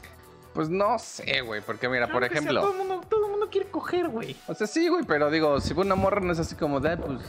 [0.54, 2.62] Pues no sé, güey, porque mira, por Claro ejemplo.
[2.62, 4.36] todo el mundo, todo el mundo quiere coger, güey.
[4.48, 6.98] O sea, sí, güey, pero digo, si una morra no es así como de, "Ah,
[6.98, 7.20] pues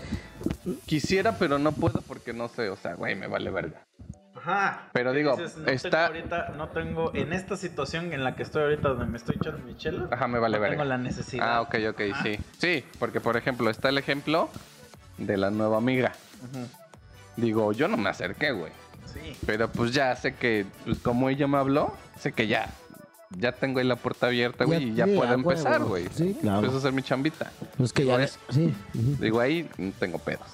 [0.86, 3.80] quisiera, pero no puedo porque no sé, o sea, güey, me vale verga.
[4.34, 4.88] Ajá.
[4.92, 8.62] Pero digo, no está- Tengo ahorita, no tengo, en esta situación en la que estoy
[8.64, 10.76] ahorita, donde me estoy echando mi chela, Ajá, me vale no verga.
[10.78, 11.46] tengo la necesidad.
[11.58, 12.22] Ah, ok, ok, Ajá.
[12.24, 12.38] sí.
[12.58, 14.48] Sí, porque por ejemplo, está el ejemplo
[15.18, 16.10] de la nueva amiga.
[16.42, 16.66] Ujú.
[17.36, 18.72] Digo, yo no me acerqué, güey.
[19.06, 19.36] Sí.
[19.46, 22.68] Pero pues ya sé que, pues como ella me habló, sé que ya.
[23.38, 26.08] Ya tengo ahí la puerta abierta, güey, y ya sí, puedo empezar, güey.
[26.14, 26.58] Sí, claro.
[26.58, 27.50] Empiezo a hacer mi chambita.
[27.76, 28.38] pues que ya Digo, ves.
[28.50, 28.72] Sí.
[29.20, 30.46] Digo, ahí no tengo pedos.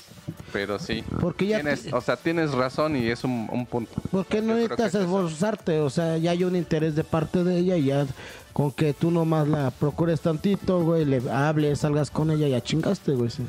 [0.52, 1.02] Pero sí.
[1.20, 3.92] Porque ya Tienes, te- o sea, tienes razón y es un, un punto.
[4.10, 5.02] Porque no necesitas es eso.
[5.04, 8.06] esforzarte, o sea, ya hay un interés de parte de ella y ya
[8.52, 13.12] con que tú nomás la procures tantito, güey, le hables, salgas con ella, ya chingaste,
[13.12, 13.30] güey.
[13.30, 13.44] sí.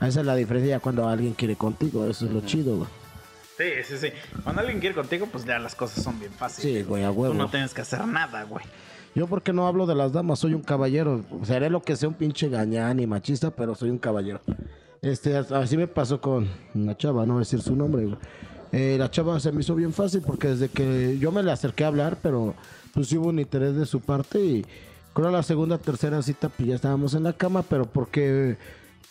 [0.00, 2.88] Esa es la diferencia ya cuando alguien quiere contigo, eso es lo chido, güey.
[3.62, 4.12] Sí, sí, sí.
[4.42, 6.78] Cuando alguien quiere contigo, pues ya las cosas son bien fáciles.
[6.78, 7.34] Sí, güey, a Tú huevo.
[7.34, 8.64] no tienes que hacer nada, güey.
[9.14, 11.22] Yo porque no hablo de las damas, soy un caballero.
[11.44, 14.40] Seré lo que sea un pinche gañán y machista, pero soy un caballero.
[15.02, 18.16] Este, así me pasó con una chava, no voy a decir su nombre, güey.
[18.72, 21.84] Eh, la chava se me hizo bien fácil porque desde que yo me le acerqué
[21.84, 22.54] a hablar, pero
[22.94, 24.64] pues hubo un interés de su parte y
[25.12, 28.56] creo la segunda, tercera cita pues ya estábamos en la cama, pero porque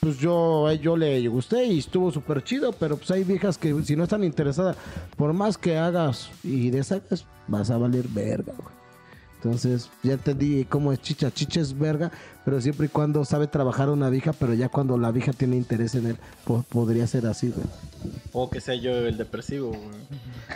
[0.02, 3.96] pues yo, yo le gusté y estuvo súper chido, pero pues hay viejas que si
[3.96, 4.76] no están interesadas,
[5.16, 8.81] por más que hagas y deshagas, vas a valer verga, güey.
[9.44, 11.32] Entonces, ya entendí cómo es chicha.
[11.32, 12.12] Chicha es verga,
[12.46, 15.96] pero siempre y cuando sabe trabajar una vieja, pero ya cuando la vieja tiene interés
[15.96, 17.66] en él, po- podría ser así, güey.
[18.34, 19.90] O que sea yo el depresivo, güey.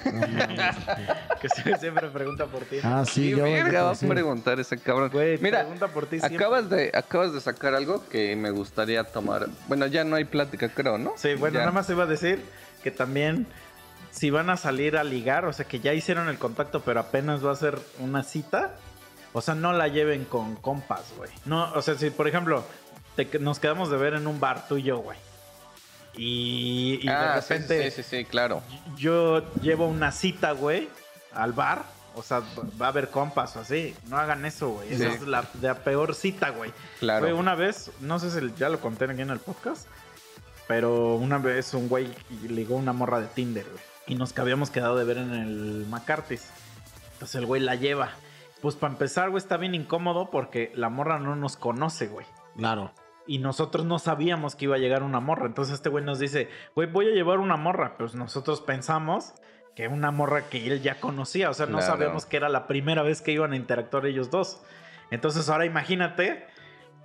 [1.41, 2.77] que sie- siempre pregunta por ti.
[2.83, 3.43] Ah, sí, ¿Qué yo.
[3.43, 5.09] verga va a preguntar ese cabrón?
[5.11, 6.37] Güey, Mira, pregunta por ti siempre.
[6.37, 9.47] acabas de, acabas de sacar algo que me gustaría tomar.
[9.67, 11.13] Bueno, ya no hay plática, creo, ¿no?
[11.17, 11.61] Sí, bueno, Ya.
[11.61, 12.39] nada más iba a decir
[12.83, 13.47] que también
[14.15, 17.45] si van a salir a ligar, o sea que ya hicieron el contacto, pero apenas
[17.45, 18.75] va a ser una cita,
[19.33, 21.29] o sea, no la lleven con compas, güey.
[21.43, 22.63] No, o sea, si por ejemplo
[23.17, 25.17] te- nos quedamos de ver en un bar tú y yo, güey.
[26.17, 28.61] Y, y Ah, de sí, repente Sí, sí, sí, claro.
[28.95, 30.87] yo llevo una cita, güey,
[31.33, 31.83] al bar.
[32.17, 32.41] O sea,
[32.81, 33.93] va a haber compas o así.
[34.07, 34.93] No hagan eso, güey.
[34.93, 36.71] Esa es la, la peor cita, güey.
[37.01, 37.25] Claro.
[37.25, 39.85] Fue una vez, no sé si ya lo conté aquí en el podcast,
[40.65, 42.07] pero una vez un güey
[42.47, 43.83] ligó una morra de Tinder, güey.
[44.07, 46.51] Y nos habíamos quedado de ver en el McCarthy's.
[47.13, 48.11] Entonces el güey la lleva.
[48.61, 52.25] Pues para empezar, güey, está bien incómodo porque la morra no nos conoce, güey.
[52.57, 52.91] Claro.
[53.27, 55.47] Y nosotros no sabíamos que iba a llegar una morra.
[55.47, 57.97] Entonces este güey nos dice, güey, voy a llevar una morra.
[57.97, 59.33] Pues nosotros pensamos
[59.75, 61.49] que una morra que él ya conocía.
[61.49, 61.93] O sea, no Claro.
[61.93, 64.61] sabíamos que era la primera vez que iban a interactuar ellos dos.
[65.11, 66.45] Entonces ahora imagínate,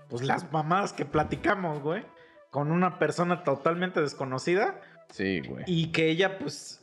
[0.09, 2.05] pues las mamadas que platicamos, güey.
[2.51, 4.80] Con una persona totalmente desconocida.
[5.11, 5.64] Sí, güey.
[5.66, 6.80] Y que ella, pues,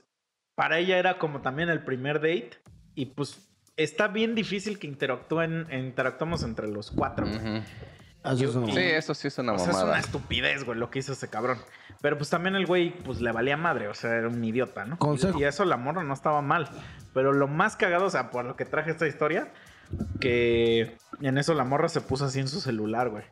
[0.58, 2.50] para ella era como también el primer date.
[2.96, 7.64] Y pues está bien difícil que interactúen, interactuemos entre los cuatro, una
[8.36, 9.92] Sí, eso sí es una O sea, es mamada.
[9.92, 11.60] una estupidez, güey, lo que hizo ese cabrón.
[12.02, 14.98] Pero pues también el güey, pues le valía madre, o sea, era un idiota, ¿no?
[14.98, 15.40] Consejo.
[15.40, 16.68] Y eso la morra no estaba mal.
[17.14, 19.54] Pero lo más cagado, o sea, por lo que traje esta historia,
[20.20, 23.24] que en eso la morra se puso así en su celular, güey.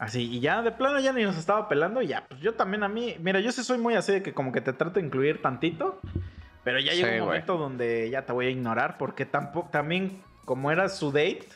[0.00, 2.82] Así, y ya de plano ya ni nos estaba pelando, y ya, pues yo también
[2.82, 5.06] a mí, mira, yo sí soy muy así de que como que te trato de
[5.06, 6.00] incluir tantito,
[6.66, 10.20] pero ya llegó Sí, un momento donde ya te voy a ignorar, porque tampoco, también
[10.44, 11.46] como era su date,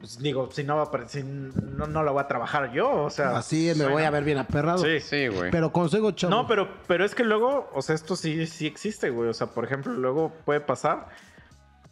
[0.00, 2.90] pues digo, si no va a apare- si no, no la voy a trabajar yo,
[3.04, 3.36] o sea.
[3.36, 4.08] Así me voy bueno.
[4.08, 4.78] a ver bien aperrado.
[4.78, 4.98] Sí.
[4.98, 5.52] Sí, güey.
[5.52, 6.30] Pero consejo, chavo.
[6.34, 9.30] No, pero, pero es que luego, o sea, esto sí, sí existe, güey.
[9.30, 11.06] O sea, por ejemplo, luego puede pasar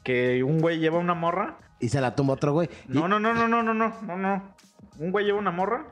[0.03, 1.57] que un güey lleva una morra.
[1.79, 2.69] Y se la tumba otro güey.
[2.89, 4.55] Y- No, no, no, no, no, no, no, no, no.
[4.99, 5.87] Un güey lleva una morra,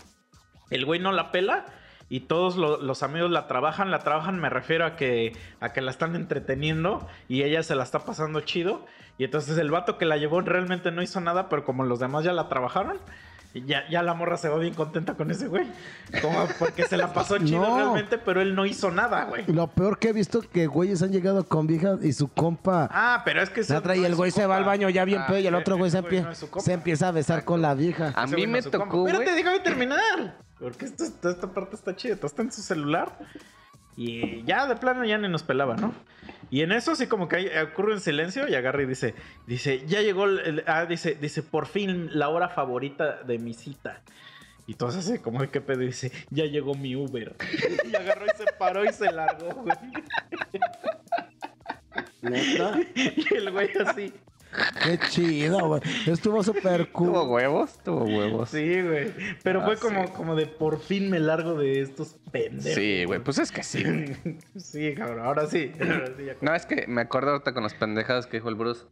[0.71, 1.65] el güey no la pela
[2.11, 3.91] y todos lo- los amigos la trabajan.
[3.91, 7.85] La trabajan, me refiero a que, a que la están entreteniendo y ella se la
[7.85, 8.85] está pasando chido.
[9.19, 12.25] Y entonces el vato que la llevó realmente no hizo nada, pero como los demás
[12.25, 12.99] ya la trabajaron.
[13.67, 15.67] Ya, ya la morra se va bien contenta con ese güey.
[16.23, 17.77] Como porque se la pasó chido No.
[17.77, 19.45] realmente, pero él no hizo nada, güey.
[19.49, 23.23] Lo peor que he visto que güeyes han llegado con viejas y su compa Ah,
[23.25, 25.27] pero es que la trae y el güey se va al baño ya bien Ah,
[25.27, 28.13] pedo y el otro güey se, empie- no se empieza a besar con la vieja.
[28.15, 29.13] A mí me tocó, güey.
[29.15, 30.37] Espérate, déjame terminar.
[30.61, 32.15] Porque esto, esto- esta parte está chida.
[32.23, 33.17] Está en su celular.
[33.97, 35.93] Y ya de plano ya ni nos pelaba, ¿no?
[36.51, 39.15] Y en eso sí como que hay- ocurre en silencio y agarra y dice,
[39.47, 44.03] dice, ya llegó, el, ah, dice, dice, por fin la hora favorita de mi cita.
[44.69, 47.35] Y todos así como qué pedo dice, ya llegó mi Uber.
[47.91, 49.77] Y agarró y se paró y se largó, güey.
[52.23, 52.79] ¿Neta?
[52.95, 54.13] Y el güey así.
[54.83, 55.83] Qué chido, güey.
[56.07, 57.29] Estuvo súper ¿Tuvo cool.
[57.31, 57.79] huevos?
[57.85, 58.49] Tuvo huevos.
[58.51, 59.13] Sí, güey.
[59.43, 59.83] Pero Ah, fue sí.
[59.83, 62.75] como, como de por fin me largo de estos pendejos.
[62.75, 63.21] Sí, güey.
[63.21, 63.85] Pues es que sí.
[64.57, 65.25] Sí, cabrón.
[65.27, 65.73] Ahora sí.
[65.81, 66.37] Ahora sí, ya.
[66.41, 68.87] No, es que me acuerdo ahorita con las pendejadas que dijo el Bruce.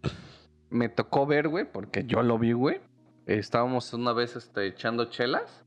[0.71, 2.81] Me tocó ver, güey, porque yo lo vi, güey.
[3.27, 5.65] Estábamos una vez este, echando chelas.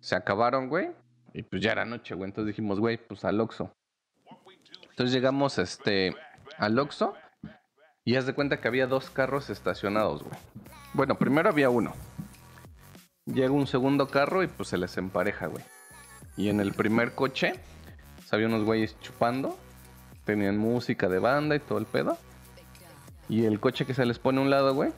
[0.00, 0.90] Se acabaron, güey.
[1.34, 2.28] Y pues ya era noche, güey.
[2.28, 3.72] Entonces dijimos, güey, pues al Oxxo.
[4.90, 6.14] Entonces llegamos este,
[6.58, 7.14] al Oxxo.
[8.08, 10.34] Y haz de cuenta que había dos carros estacionados, güey.
[10.94, 11.92] Bueno, primero había uno.
[13.26, 15.62] Llega un segundo carro y pues se les empareja, güey.
[16.34, 17.52] Y en el primer coche
[18.16, 19.58] pues, había unos güeyes chupando.
[20.24, 22.16] Tenían música de banda y todo el pedo.
[23.28, 24.90] Y el coche que se les pone a un lado, güey,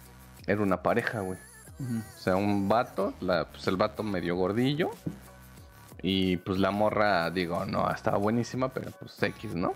[0.47, 1.41] era una pareja, güey.
[1.81, 4.93] O sea, un vato, la- pues el vato medio gordillo.
[6.01, 9.75] Y pues la morra, digo, no, estaba buenísima, pero pues X, ¿no?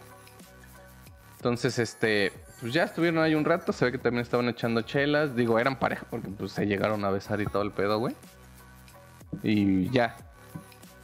[1.39, 5.37] Entonces, este, pues ya estuvieron ahí un rato, se ve que también estaban echando chelas.
[5.37, 8.15] Digo, eran pareja porque pues se llegaron a besar y todo el pedo, güey.
[9.43, 10.17] Y ya,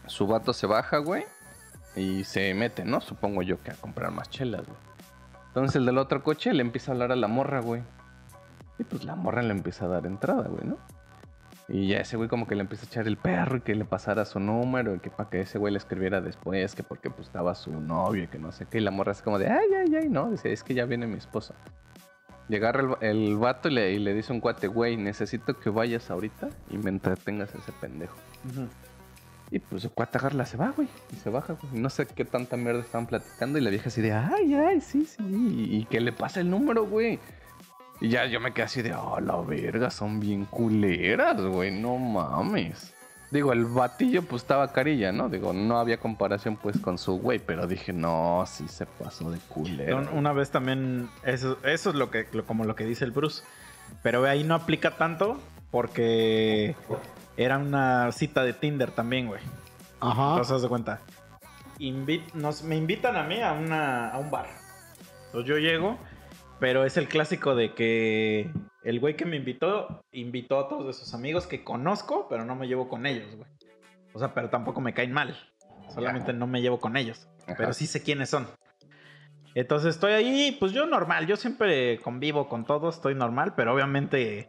[0.07, 1.25] su vato se baja, güey.
[1.97, 3.01] Y se mete, ¿no?
[3.01, 4.79] Supongo yo que a comprar más chelas, güey.
[5.49, 7.83] Entonces el del otro coche le empieza a hablar a la morra, güey.
[8.79, 10.79] Y pues la morra le empieza a dar entrada, güey, ¿no?
[11.73, 13.85] Y ya ese güey como que le empieza a echar el perro y que le
[13.85, 17.29] pasara su número y que para que ese güey le escribiera después, que porque pues
[17.29, 18.79] estaba su novio y que no sé qué.
[18.79, 20.31] Y la morra es como de, ay, ay, ay, no.
[20.31, 21.55] Dice, es que ya viene mi esposa.
[22.53, 26.11] Agarra el, el vato y le, y le dice un cuate, güey, necesito que vayas
[26.11, 28.17] ahorita y me entretengas a ese pendejo.
[29.53, 30.89] Y pues el cuate agarra, se va, güey.
[31.13, 31.81] Y se baja, güey.
[31.81, 33.59] No sé qué tanta mierda estaban platicando.
[33.59, 35.23] Y la vieja así de, ay, ay, sí, sí.
[35.23, 37.21] Y, y que le pasa el número, güey.
[38.01, 41.97] Y ya yo me quedé así de, oh, la verga, son bien culeras, güey, no
[41.99, 42.95] mames.
[43.31, 45.29] Digo, el batillo pues estaba carilla, ¿no?
[45.29, 49.39] Digo, no había comparación pues con su güey, pero dije, no, sí se pasó de
[49.49, 49.99] culero.
[49.99, 53.13] Un- Una vez también, eso, eso es lo que, lo- como lo que dice el
[53.13, 53.43] Bruce.
[54.03, 55.39] Pero ahí no aplica tanto
[55.71, 56.75] porque
[57.37, 59.41] era una cita de Tinder también, güey.
[60.01, 60.31] Ajá.
[60.31, 61.01] Entonces, de cuenta.
[61.79, 64.47] Invit- nos, me invitan a mí a, una, a un bar.
[65.27, 65.99] Entonces yo llego,
[66.61, 68.51] pero es el clásico de que
[68.85, 72.55] el güey que me invitó, invitó a todos de sus amigos que conozco, pero no
[72.55, 73.49] me llevo con ellos, güey.
[74.13, 75.37] O sea, pero tampoco me caen mal.
[75.95, 77.29] Solamente no me llevo con ellos.
[77.45, 77.55] Ajá.
[77.57, 78.47] Pero sí sé quiénes son.
[79.55, 84.49] Entonces estoy ahí, pues yo normal, yo siempre convivo con todos, estoy normal, pero obviamente,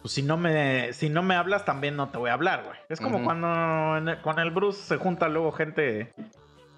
[0.00, 2.78] pues si no me, si no me hablas, también no te voy a hablar, güey.
[2.88, 3.24] Es como Ujú.
[3.24, 6.12] cuando el- con el Bruce se junta luego gente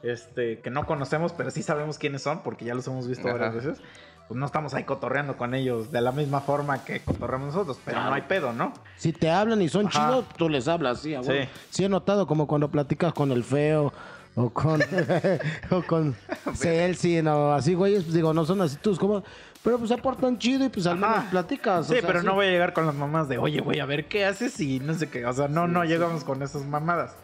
[0.02, 3.38] este, que no conocemos, pero sí sabemos quiénes son, porque ya los hemos visto Ajá.
[3.38, 3.82] varias veces.
[4.28, 8.02] Pues no estamos ahí cotorreando con ellos de la misma forma que cotorreamos nosotros, pero
[8.02, 8.72] no hay pedo, ¿no?
[8.96, 10.08] Si te hablan y son Ajá.
[10.08, 11.84] chidos, tú les hablas, sí, a Sí.
[11.84, 13.92] he notado como cuando platicas con el feo
[14.34, 14.80] o con
[15.70, 16.16] o con
[16.54, 19.22] Celsin o así, güeyes, pues digo, no son así tus como
[19.62, 21.30] pero pues se portan chido y pues al menos Ajá.
[21.30, 21.80] platicas.
[21.90, 23.86] o Sí, sea, pero no voy a llegar con las mamás de, oye, güey, a
[23.86, 25.24] ver qué haces y no sé qué.
[25.24, 27.16] O sea, no, no llegamos con esas mamadas.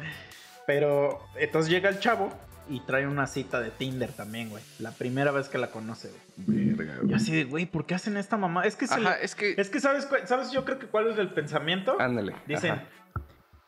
[0.67, 2.31] Pero entonces llega el chavo
[2.69, 4.63] y trae una cita de Tinder también, güey.
[4.79, 6.11] La primera vez que la conoce,
[6.47, 6.71] güey.
[6.75, 7.15] Verga, Y güey.
[7.15, 8.65] así de, güey, ¿por qué hacen esta mamá?
[8.65, 9.55] Es que, se Ajá, le- es que...
[9.57, 10.51] es que ¿sabes, ¿sabes?
[10.53, 11.97] Yo creo que cuál es el pensamiento.
[12.01, 12.35] Ándale.
[12.47, 12.85] Dicen, ajá.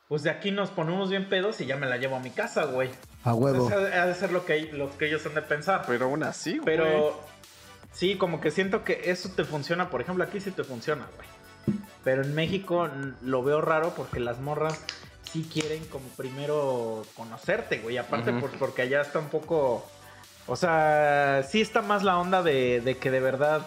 [0.08, 2.64] pues de aquí nos ponemos bien pedos y ya me la llevo a mi casa,
[2.64, 2.90] güey.
[3.24, 3.66] A huevo.
[3.68, 5.84] Entonces, ha de ser lo que, lo que ellos han de pensar.
[5.86, 6.64] Pero aún así, güey.
[6.76, 7.20] Pero
[7.92, 9.90] sí, como que siento que eso te funciona.
[9.90, 11.28] Por ejemplo, aquí sí te funciona, güey.
[12.04, 12.88] Pero en México
[13.22, 14.84] lo veo raro porque las morras
[15.32, 17.96] sí quieren como primero conocerte, güey.
[17.98, 18.40] Aparte Ujú.
[18.40, 19.88] por- porque allá está un poco...
[20.46, 23.62] O sea, sí está más la onda de, de que de verdad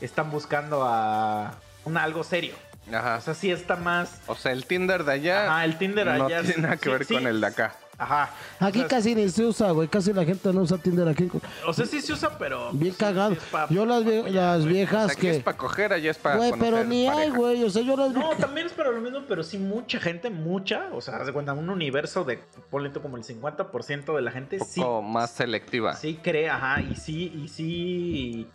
[0.00, 2.54] están buscando a un algo serio.
[2.92, 3.16] Ajá.
[3.16, 4.20] O sea, sí está más...
[4.26, 6.42] O sea, el Tinder de allá el Tinder no allá...
[6.42, 7.14] tiene nada que sí, ver sí.
[7.14, 7.74] con el de acá.
[7.98, 8.30] Ajá.
[8.58, 9.86] Aquí O sea, casi ni se usa, güey.
[9.86, 11.30] Casi la gente no usa Tinder aquí.
[11.66, 12.70] O sea, sí se usa, pero...
[12.72, 13.30] Bien cagado.
[13.32, 15.30] sí es pa- Yo las, vie- pa- las O viejas sea, aquí que...
[15.36, 17.62] es para coger, allá es para Güey, pero ni hay, güey.
[17.62, 20.88] O sea, yo las No, también es para lo mismo, pero sí mucha gente, mucha,
[20.92, 22.40] o sea, haz de cuenta, un universo de,
[22.70, 25.94] ponle tú como el 50% de la gente Un sí, más selectiva.
[25.94, 28.46] sí cree, ajá, y sí, y sí,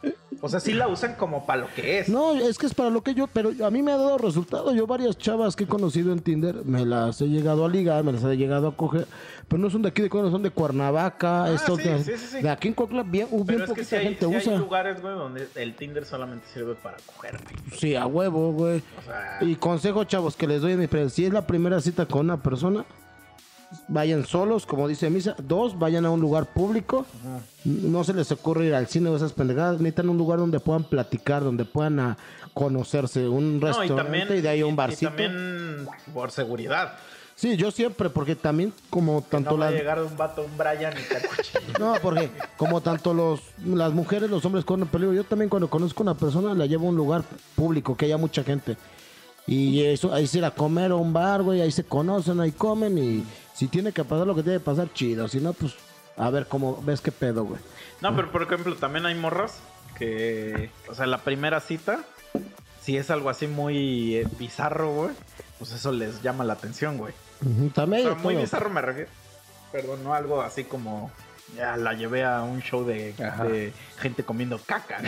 [0.42, 2.10] o sea, sí la usan como para lo que es.
[2.10, 4.74] No, es que es para lo que yo, pero a mí me ha dado resultado.
[4.74, 8.12] Yo varias chavas que he conocido en Tinder, me las he llegado a ligar, me
[8.12, 9.08] las he llegado a coger,
[9.48, 12.12] pero no son de aquí de Cuerna, son de Cuernavaca, estos Ah, sí, de, sí,
[12.18, 12.42] sí, sí.
[12.42, 14.58] de aquí en Cuautla, bien, bien pero es que sí hay, gente sí hay usa.
[14.58, 17.80] lugares, güey, donde el Tinder solamente sirve para coger, güey.
[17.80, 18.84] Sí, a huevo, güey.
[19.00, 20.88] O sea, Y consejo, chavos, que les doy en mi.
[21.10, 22.86] Si es la primera cita con una persona,
[23.88, 25.36] vayan solos, como dice Misa.
[25.44, 27.06] Dos, vayan a un lugar público.
[27.66, 29.80] No se les ocurre ir al cine o esas pendejadas.
[29.82, 32.18] Necesitan un lugar donde puedan platicar, donde puedan ah,
[32.54, 33.28] conocerse.
[33.28, 35.10] Un no, y restaurante también, y de ahí a y- un y barcito.
[35.10, 36.94] también por seguridad.
[37.38, 40.92] Sí, yo siempre, porque también como tanto No va a llegar un vato, un Brian
[40.94, 41.80] y te.
[41.80, 46.02] No, porque como tanto los las mujeres, los hombres corren peligro, yo también cuando conozco
[46.02, 47.24] a una persona la llevo a un lugar
[47.56, 48.76] público que haya mucha gente.
[49.46, 52.52] Y eso, ahí se ir a comer a un bar, güey, ahí se conocen, ahí
[52.54, 53.24] comen y
[53.54, 55.28] si tiene que pasar lo que tiene que pasar, chido.
[55.28, 55.76] Si no, pues
[56.18, 57.62] a ver cómo ves qué pedo, güey.
[58.02, 59.60] No, pero por ejemplo, también hay morras
[59.96, 62.00] que, o sea, la primera cita,
[62.82, 65.12] si es algo así muy eh, bizarro, güey,
[65.60, 67.14] pues eso les llama la atención, güey.
[67.74, 68.44] También sea, de muy todo.
[68.44, 69.10] bizarro me refiero.
[69.72, 71.12] Perdón, no algo así como
[71.56, 75.00] ya la llevé a un show de gente comiendo caca.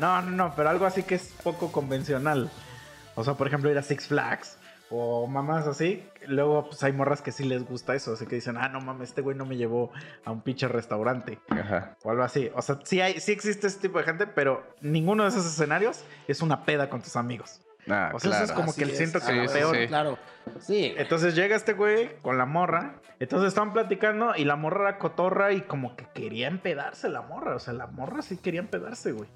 [0.00, 2.50] No, no, no, pero algo así que es poco convencional.
[3.16, 4.56] O sea, por ejemplo, ir a Six Flags
[4.88, 6.02] o mamás así.
[6.26, 8.14] Luego, pues hay morras que sí les gusta eso.
[8.14, 9.92] Así que dicen, ah, no mames, este güey no me llevó
[10.24, 11.96] a un pinche restaurante Ajá.
[12.02, 12.50] o algo así.
[12.54, 16.02] O sea, sí, hay, sí existe ese tipo de gente, pero ninguno de esos escenarios
[16.26, 17.60] es una peda con tus amigos.
[17.92, 18.98] Ah, O sea, eso es como que el es.
[18.98, 19.76] que sí, peor.
[19.76, 19.86] sí.
[19.88, 20.18] Claro.
[20.60, 20.94] Sí.
[20.96, 22.94] Entonces llega este güey con la morra.
[23.18, 27.54] Entonces están platicando y la morra era cotorra y como que quería empedarse la morra.
[27.56, 29.28] O sea, la morra sí quería empedarse, güey.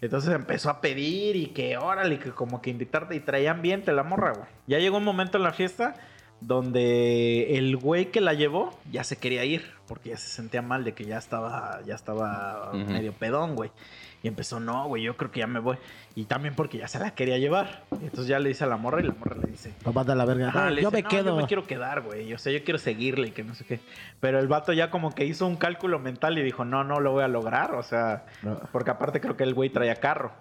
[0.00, 4.04] Entonces empezó a pedir y que órale, que como que invitarte y traía ambiente la
[4.04, 4.46] morra, güey.
[4.66, 5.94] Ya llegó un momento en la fiesta
[6.40, 10.84] donde el güey que la llevó ya se quería ir porque ya se sentía mal
[10.84, 13.70] de que ya estaba ya estaba medio pedón, güey.
[14.20, 15.76] Y empezó, no, güey, yo creo que ya me voy.
[16.16, 17.84] Y también porque ya se la quería llevar.
[17.92, 20.16] Y entonces ya le dice a la morra y la morra le dice, Papá de
[20.16, 20.50] la verga.
[20.54, 21.24] Ah, yo dice, me "No, quedo.
[21.26, 22.32] Yo me quiero quedar, güey.
[22.34, 23.78] O sea, yo quiero seguirle y que no sé qué.
[24.18, 27.12] Pero el vato ya como que hizo un cálculo mental y dijo, no, no lo
[27.12, 27.76] voy a lograr.
[27.76, 28.58] O sea, No.
[28.72, 30.32] porque aparte creo que el güey traía carro.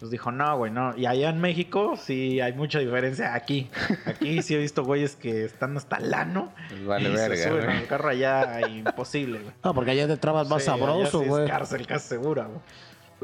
[0.00, 0.96] Entonces dijo, no, güey, no.
[0.96, 3.34] Y allá en México sí hay mucha diferencia.
[3.34, 3.68] Aquí,
[4.06, 6.50] aquí sí he visto güeyes que están hasta el ano.
[6.70, 7.76] Pues vale y se verga, suben güey.
[7.76, 9.52] al carro allá imposible, güey.
[9.62, 11.44] Ah, porque allá te trabas más Sí, allá sabroso, sí güey.
[11.44, 12.60] Es cárcel casi segura, güey.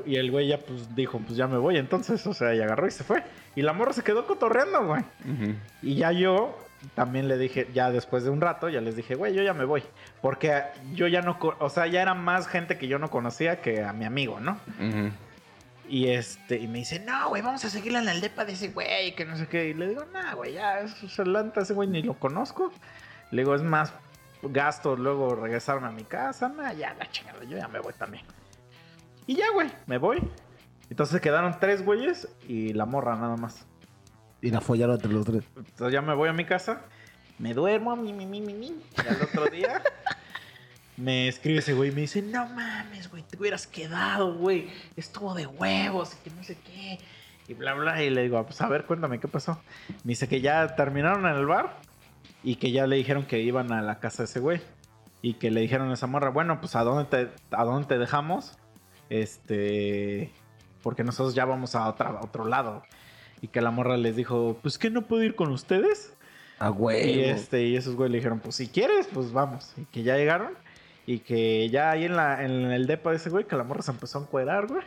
[0.04, 2.86] Y el güey ya pues dijo, pues ya me voy entonces, o sea, y agarró
[2.86, 3.22] y se fue.
[3.54, 5.02] Y la morra se quedó cotorreando, güey.
[5.80, 6.58] Y ya yo
[6.94, 9.64] también le dije, ya después de un rato, ya les dije, güey, yo ya me
[9.64, 9.82] voy.
[10.20, 10.62] Porque
[10.92, 13.94] yo ya no, o sea, ya era más gente que yo no conocía que a
[13.94, 14.60] mi amigo, ¿no?
[14.78, 15.10] Ujú.
[15.88, 18.68] Y este, y me dice, no, güey, vamos a seguirle en el depa de ese
[18.68, 19.68] güey, que no sé qué.
[19.68, 22.72] Y le digo, no, güey, ya, es Atlanta, ese güey ni lo conozco.
[23.30, 23.92] Le digo, es más
[24.42, 26.48] gasto luego regresarme a mi casa.
[26.48, 28.24] No, ya, la chingada, yo ya me voy también.
[29.26, 30.22] Y ya, güey, me voy.
[30.90, 33.66] Entonces quedaron tres güeyes y la morra nada más.
[34.40, 35.44] Y la follaron entre los tres.
[35.56, 36.82] Entonces ya me voy a mi casa,
[37.38, 38.66] me duermo, mi, mi, mi, mi, mi.
[38.68, 39.82] Y al otro día
[40.96, 44.68] me escribe ese güey y me dice, no mames, güey, te hubieras quedado, güey.
[44.96, 46.98] Estuvo de huevos y que no sé qué.
[47.48, 48.02] Y bla, bla.
[48.02, 49.60] Y le digo, pues a ver, cuéntame qué pasó.
[50.04, 51.76] Me dice que ya terminaron en el bar
[52.42, 54.60] y que ya le dijeron que iban a la casa de ese güey.
[55.22, 57.98] Y que le dijeron a esa morra, bueno, pues a dónde te, a dónde te
[57.98, 58.58] dejamos.
[59.10, 60.32] Este.
[60.82, 62.82] Porque nosotros ya vamos a, otra, a otro lado.
[63.40, 66.14] Y que la morra les dijo, pues que no puedo ir con ustedes.
[66.58, 67.24] A Y güey.
[67.24, 69.74] este, y esos güeyes le dijeron, pues si quieres, pues vamos.
[69.76, 70.54] Y que ya llegaron.
[71.06, 73.82] Y que ya ahí en, la, en el depa de ese güey, que la morra
[73.82, 74.82] se empezó a encuerar, güey.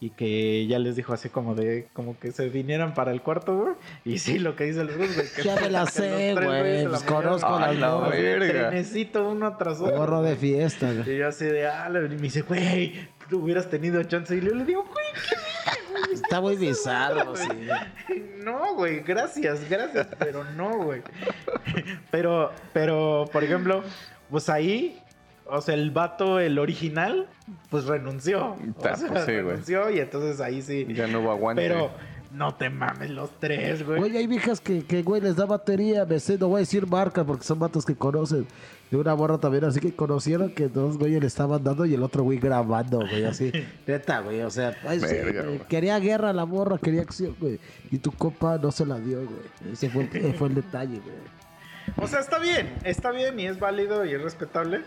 [0.00, 3.56] Y que ya les dijo así como de, como que se vinieran para el cuarto,
[3.56, 3.74] güey.
[4.04, 5.26] Y sí, lo que dice el Ruth, güey.
[5.34, 8.12] que- Ya me la sé, güey, pues la conozco a las morras.
[8.12, 8.68] así, verga.
[8.68, 9.96] Trenecito uno tras otro.
[9.96, 11.10] Gorro de fiesta, güey.
[11.14, 14.36] Y yo así de, ah, le- y me dice, güey, tú hubieras tenido chance.
[14.36, 15.06] Y yo le digo, güey,
[16.12, 17.48] Está muy bizarro, sí.
[18.44, 21.00] No, güey, gracias, gracias, pero no, güey.
[22.10, 23.82] Pero, pero, por ejemplo,
[24.30, 25.00] pues ahí,
[25.46, 27.26] o sea, el vato, el original,
[27.70, 28.56] pues renunció.
[28.76, 29.42] O Ta, sea, pues sí, güey.
[29.44, 30.86] renunció y entonces ahí sí.
[30.94, 31.62] Ya no hubo aguante.
[31.62, 31.90] Pero
[32.32, 34.02] no te mames los tres, güey.
[34.02, 37.24] Oye, hay viejas que, que, güey, les da batería, besé, no voy a decir marca
[37.24, 38.46] porque son vatos que conocen.
[38.90, 42.02] De una morra también, así que conocieron que dos güeyes le estaban dando y el
[42.02, 43.50] otro güey grabando, güey, así.
[43.86, 45.58] Neta, güey, o sea, ay, sí, güey, güey.
[45.68, 47.58] quería guerra la morra, quería acción, güey.
[47.90, 49.72] Y tu copa no se la dio, güey.
[49.72, 51.16] Ese fue, el- fue el detalle, güey.
[51.96, 54.82] O sea, está bien, está bien y es válido y es respetable.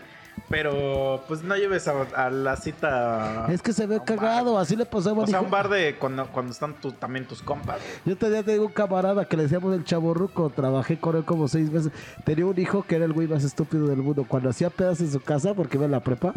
[0.48, 3.46] Pero, pues no lleves a, a la cita.
[3.50, 4.62] Es que se ve cagado, bar.
[4.62, 7.78] así le pasaba O sea, un bar de cuando, cuando están tu- también tus compas.
[8.04, 11.70] Yo tenía, tenía un camarada que le decíamos el chaborruco, trabajé con él como seis
[11.70, 11.92] meses.
[12.24, 14.24] Tenía un hijo que era el güey más estúpido del mundo.
[14.28, 16.32] Cuando hacía pedas en su casa, porque iba en la prepa,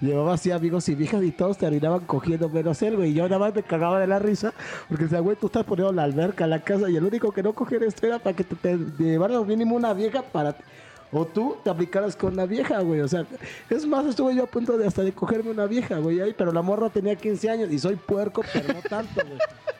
[0.00, 3.10] llevaba así amigos y viejas y todos terminaban cogiendo menos él, güey.
[3.10, 4.52] Y yo nada más me cagaba de la risa,
[4.88, 7.42] porque decía, güey, tú estás poniendo la alberca en la casa y el único que
[7.42, 10.54] no cogía esto era para que te, te llevaran mínimo una vieja para...
[11.12, 13.00] O tú te aplicaras con una vieja, güey.
[13.00, 13.26] O sea,
[13.68, 16.20] es más, estuve yo a punto de hasta de cogerme una vieja, güey.
[16.20, 19.38] Ahí, pero la morra tenía 15 años y soy puerco, pero no tanto, güey.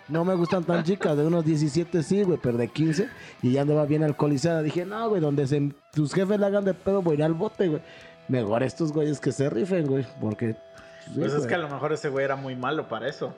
[0.08, 3.08] No me gustan tan chicas, de unos 17 sí, güey, pero de 15.
[3.42, 4.60] Y ya andaba bien alcoholizada.
[4.60, 7.34] Dije, no, güey, donde se, tus jefes le hagan de pedo, voy a ir al
[7.34, 7.82] bote, güey.
[8.26, 10.56] Mejor estos güeyes que se rifen, güey, porque...
[11.04, 13.32] sí, Pues es que a lo mejor ese güey era muy malo para eso.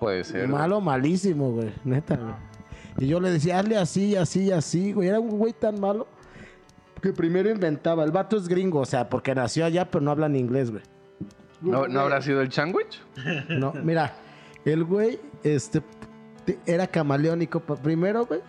[0.00, 0.48] Puede ser.
[0.48, 2.34] Malo, malísimo, güey, neta, güey.
[2.98, 5.08] Y yo le decía, hazle así, así, así, güey.
[5.08, 6.08] Era un güey tan malo
[7.00, 8.04] que primero inventaba.
[8.04, 10.82] El vato es gringo, o sea, porque nació allá, pero no habla ni inglés, güey.
[11.60, 13.00] ¿No, ¿No habrá sido el sandwich?
[13.48, 14.14] No, mira,
[14.64, 15.82] el güey, este,
[16.44, 18.40] te- era camaleónico primero, güey,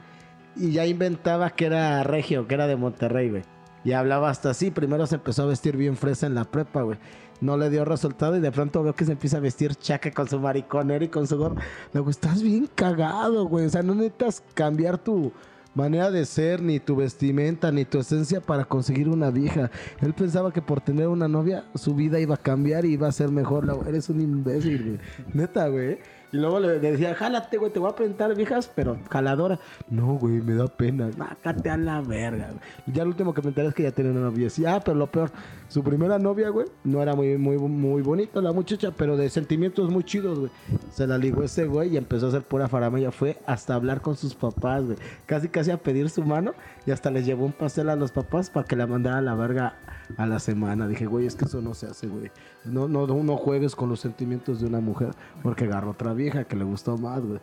[0.55, 3.43] y ya inventaba que era regio, que era de Monterrey, güey.
[3.83, 6.97] Y hablaba hasta así, primero se empezó a vestir bien fresa en la prepa, güey.
[7.39, 10.27] No le dio resultado y de pronto veo que se empieza a vestir chaca con
[10.27, 11.55] su mariconero y con su gorro.
[11.93, 13.67] Luego, estás bien cagado, güey.
[13.67, 15.31] O sea, no necesitas cambiar tu
[15.77, 19.69] manera de ser, ni tu vestimenta, ni tu esencia para conseguir una vieja.
[20.01, 23.11] Él pensaba que por tener una novia, su vida iba a cambiar y iba a
[23.11, 23.65] ser mejor.
[23.87, 24.99] Eres un imbécil, güey.
[25.33, 25.99] Neta, güey.
[26.31, 29.59] Y luego le, decía, jálate, güey, te voy a presentar viejas, pero jaladora.
[29.89, 31.09] No, güey, me da pena.
[31.15, 32.61] Bájate a la verga, güey.
[32.87, 34.49] Ya lo último que me enteré es que ya tenía una novia.
[34.49, 35.31] Sí, ah, pero lo peor,
[35.69, 39.89] su primera novia, güey, no era muy, muy, muy bonita la muchacha, pero de sentimientos
[39.89, 40.51] muy chidos, güey.
[40.91, 43.11] Se la ligó ese güey y empezó a hacer pura faramaya.
[43.11, 44.97] Fue hasta hablar con sus papás, güey.
[45.25, 46.53] Casi, casi a pedir su mano
[46.85, 49.35] y hasta les llevó un pastel a los papás para que la mandara a la
[49.35, 49.77] verga
[50.17, 50.87] a la semana.
[50.87, 52.31] Dije, güey, es que eso no se hace, güey.
[52.67, 55.09] No, no, no juegues con los sentimientos de una mujer
[55.43, 57.39] porque agarró otra vieja que le gustó más, güey.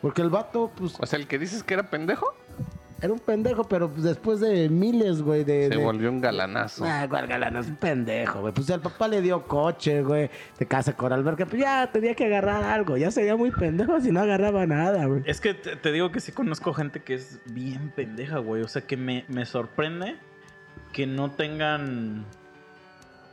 [0.00, 2.26] Porque el vato, pues, O sea, el que dices que era pendejo,
[3.00, 5.68] era un pendejo, pero pues, después de miles, güey, de...
[5.68, 6.84] se de- volvió un galanazo.
[6.86, 8.52] Ah, cuál galán, es un pendejo, güey.
[8.54, 10.30] Pues el papá le dio coche, güey.
[10.58, 11.46] De casa con alberca.
[11.46, 12.96] Pues ya tenía que agarrar algo.
[12.96, 15.22] Ya sería muy pendejo si no agarraba nada, güey.
[15.26, 18.62] Es que te, te digo que sí conozco gente que es bien pendeja, güey.
[18.62, 20.16] O sea, que me, me sorprende
[20.92, 22.24] que no tengan.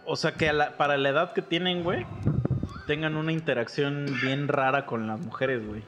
[0.10, 2.06] O sea, que a la- para la edad que tienen, güey,
[2.88, 5.84] tengan una interacción bien rara con las mujeres, güey.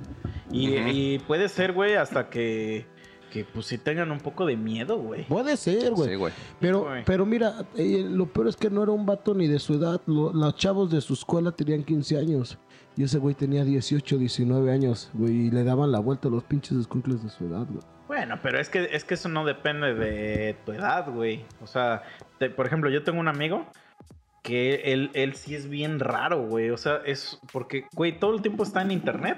[0.51, 2.86] Y, puede ser, güey, hasta que
[3.32, 5.24] que pues sí tengan un poco de miedo, güey.
[5.24, 6.09] Puede ser, güey.
[6.09, 6.34] Sí, güey.
[6.59, 7.05] Pero, güey.
[7.05, 10.01] pero mira, eh, lo peor es que no era un vato ni de su edad.
[10.05, 12.57] Lo- los chavos de su escuela tenían 15 años.
[12.97, 15.47] Y ese güey tenía 18, 19 años, güey.
[15.47, 17.82] Y le daban la vuelta a los pinches escuincles de su edad, güey.
[18.09, 21.45] Bueno, pero es que, es que eso no depende de tu edad, güey.
[21.63, 22.03] O sea,
[22.38, 23.65] te- por ejemplo, yo tengo un amigo
[24.42, 26.70] que él, él sí es bien raro, güey.
[26.72, 29.38] O sea, es porque, güey, todo el tiempo está en internet.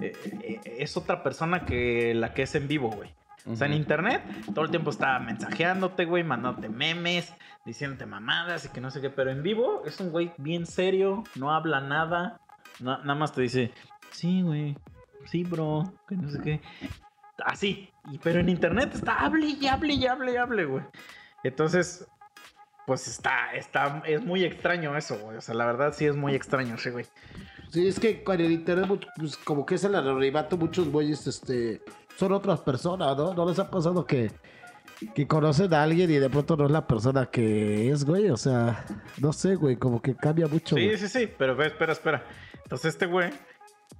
[0.00, 0.12] Eh,
[0.42, 3.10] eh, es otra persona que la que es en vivo, güey.
[3.46, 4.22] O sea, en internet
[4.54, 7.32] todo el tiempo está mensajeándote, güey, mandándote memes,
[7.64, 9.08] diciéndote mamadas y que no sé qué.
[9.10, 12.40] Pero en vivo es un güey bien serio, no habla nada.
[12.80, 13.72] na- nada más te dice,
[14.10, 14.76] sí, güey,
[15.24, 16.60] sí, bro, que no sé qué.
[17.44, 17.88] Así.
[18.12, 20.84] Y, pero en internet está hable y hable y hable y hable, güey.
[21.42, 22.06] Entonces,
[22.88, 25.36] pues está, está, es muy extraño eso, güey.
[25.36, 27.04] O sea, la verdad sí es muy extraño ese, güey.
[27.70, 31.26] Sí, es que con el internet, mucho- pues, como que es el anonimato, muchos güeyes,
[31.26, 31.82] este,
[32.16, 33.34] son otras personas, ¿no?
[33.34, 34.32] ¿No les ha pasado que,
[35.14, 38.30] que conocen a alguien y de pronto no es la persona que es, güey?
[38.30, 38.86] O sea,
[39.18, 40.96] no sé, güey, como que cambia mucho, Sí, güey.
[40.96, 42.24] sí, sí, pero espera, espera.
[42.62, 43.30] Entonces este güey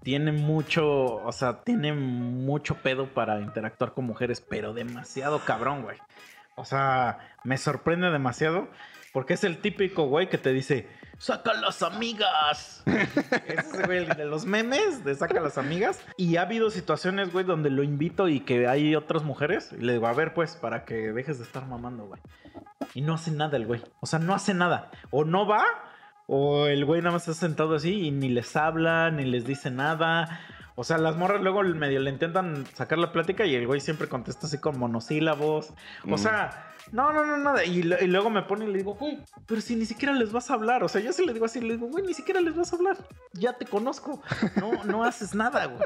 [0.03, 0.87] tiene mucho,
[1.17, 5.99] o sea, tiene mucho pedo para interactuar con mujeres, pero demasiado cabrón, güey.
[6.59, 8.69] O sea, me sorprende demasiado
[9.13, 10.89] porque es el típico güey que te dice,
[11.19, 12.83] saca las amigas.
[12.87, 16.01] es ese güey el de los memes de saca las amigas.
[16.17, 19.95] Y ha habido situaciones, güey, donde lo invito y que hay otras mujeres y le
[19.95, 22.21] digo, a ver, pues, para que dejes de estar mamando, güey.
[22.95, 23.83] Y no hace nada el güey.
[24.01, 24.91] O sea, no hace nada.
[25.11, 25.65] O no va,
[26.27, 29.71] o el güey nada más está sentado así y ni les habla, ni les dice
[29.71, 30.41] nada.
[30.81, 34.09] O sea, las morras luego medio le intentan sacar la plática y el güey siempre
[34.09, 35.71] contesta así con monosílabos.
[36.05, 36.19] O Mm.
[36.19, 37.65] sea, no, no, no, nada.
[37.65, 39.19] Y, y luego me pone y le digo, güey,
[39.49, 40.85] pero si ni siquiera les vas a hablar.
[40.85, 42.77] O sea, yo sí le digo así, le digo, güey, ni siquiera les vas a
[42.77, 42.97] hablar.
[43.33, 44.23] Ya te conozco.
[44.55, 45.83] No, no haces nada, güey.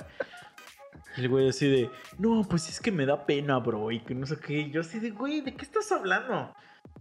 [1.16, 3.90] Y el güey así de, no, pues es que me da pena, bro.
[3.93, 4.61] Y que no sé qué.
[4.61, 6.55] Y yo así de, güey, ¿de qué estás hablando?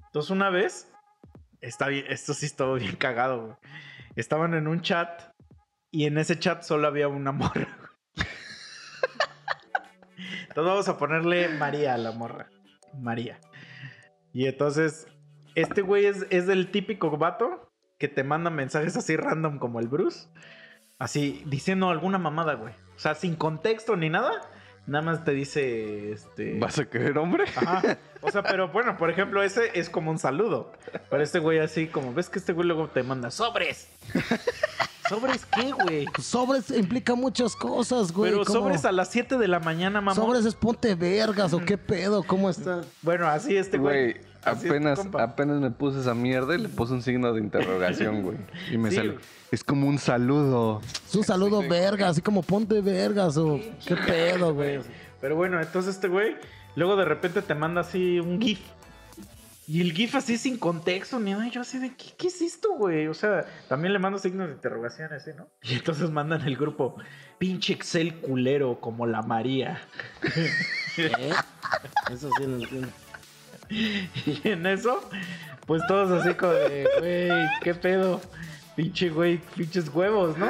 [0.06, 0.90] Entonces una vez,
[1.60, 3.54] está bien, esto sí estuvo bien cagado, güey.
[4.16, 5.31] Estaban en un chat
[5.92, 7.68] y en ese chat solo había una morra.
[10.48, 12.50] Entonces vamos a ponerle María a la morra.
[13.00, 13.40] María.
[14.34, 15.08] Y entonces,
[15.56, 19.88] este güey es, es el típico vato que te manda mensajes así random como el
[19.88, 20.28] Bruce.
[20.98, 22.74] Así, diciendo alguna mamada, güey.
[22.96, 24.42] O sea, sin contexto ni nada.
[24.88, 26.58] Nada más te dice, este...
[26.60, 27.46] ¿Vas a querer hombre?
[27.56, 27.98] Ajá.
[28.24, 30.72] O sea, pero bueno, por ejemplo, ese es como un saludo.
[31.10, 33.88] Pero este güey así, como ves que este güey luego te manda sobres.
[35.10, 36.06] ¿Sobres qué, güey?
[36.22, 38.32] Sobres implica muchas cosas, güey.
[38.32, 38.60] Pero ¿cómo?
[38.60, 40.14] sobres a las 7 de la mañana, mamá.
[40.14, 42.82] Sobres es ponte vergas o qué pedo, ¿cómo está?
[43.02, 44.22] Bueno, así este güey.
[44.44, 48.38] Apenas, apenas me puse esa mierda y le puse un signo de interrogación, güey.
[48.72, 49.18] Y me Sí, güey.
[49.52, 50.82] Es como un saludo.
[51.08, 54.80] Es un saludo verga, así como ponte vergas o qué pedo, güey.
[55.20, 56.36] Pero bueno, entonces este güey,
[56.76, 58.60] luego de repente te manda así un GIF.
[59.68, 61.48] Y el GIF así sin contexto, ni nada.
[61.48, 63.08] Y yo así de, ¿qué, qué es esto, güey?
[63.08, 65.48] O sea, también le mando signos de interrogación así, ¿no?
[65.62, 66.96] Y entonces mandan el grupo,
[67.38, 69.82] pinche Excel culero como la María.
[70.98, 71.32] ¿Eh?
[72.12, 72.88] Eso sí no entiendo.
[74.26, 75.02] Y en eso,
[75.66, 78.22] pues todos así como de, güey, ¿qué pedo?
[78.76, 80.50] Pinche güey, pinches huevos, ¿no?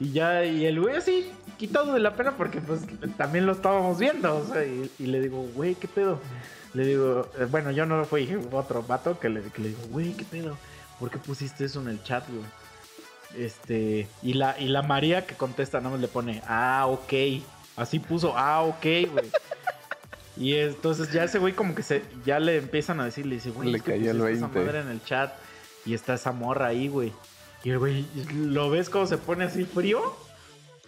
[0.00, 2.82] Y ya, y el güey así, quitado de la pena porque pues
[3.16, 6.20] también lo estábamos viendo, o sea, y, le digo, güey, ¿qué pedo?
[6.74, 9.82] Le digo, eh, bueno, yo no lo fui, otro vato que le, que le digo,
[9.90, 10.56] güey, ¿qué pedo?
[10.98, 12.44] ¿Por qué pusiste eso en el chat, güey?
[13.36, 17.42] Este, y la, y la María que contesta, nada más le pone, ah, ok.
[17.76, 19.30] Así puso, ah, ok, güey.
[20.36, 23.50] Y entonces ya ese güey como que se, ya le empiezan a decir, le dice,
[23.50, 24.60] güey, Le es que cayó el pusiste esa 20.
[24.72, 25.32] madre en el chat
[25.84, 27.12] y está esa morra ahí, güey.
[27.64, 30.00] Y el güey, lo ves como se pone así frío.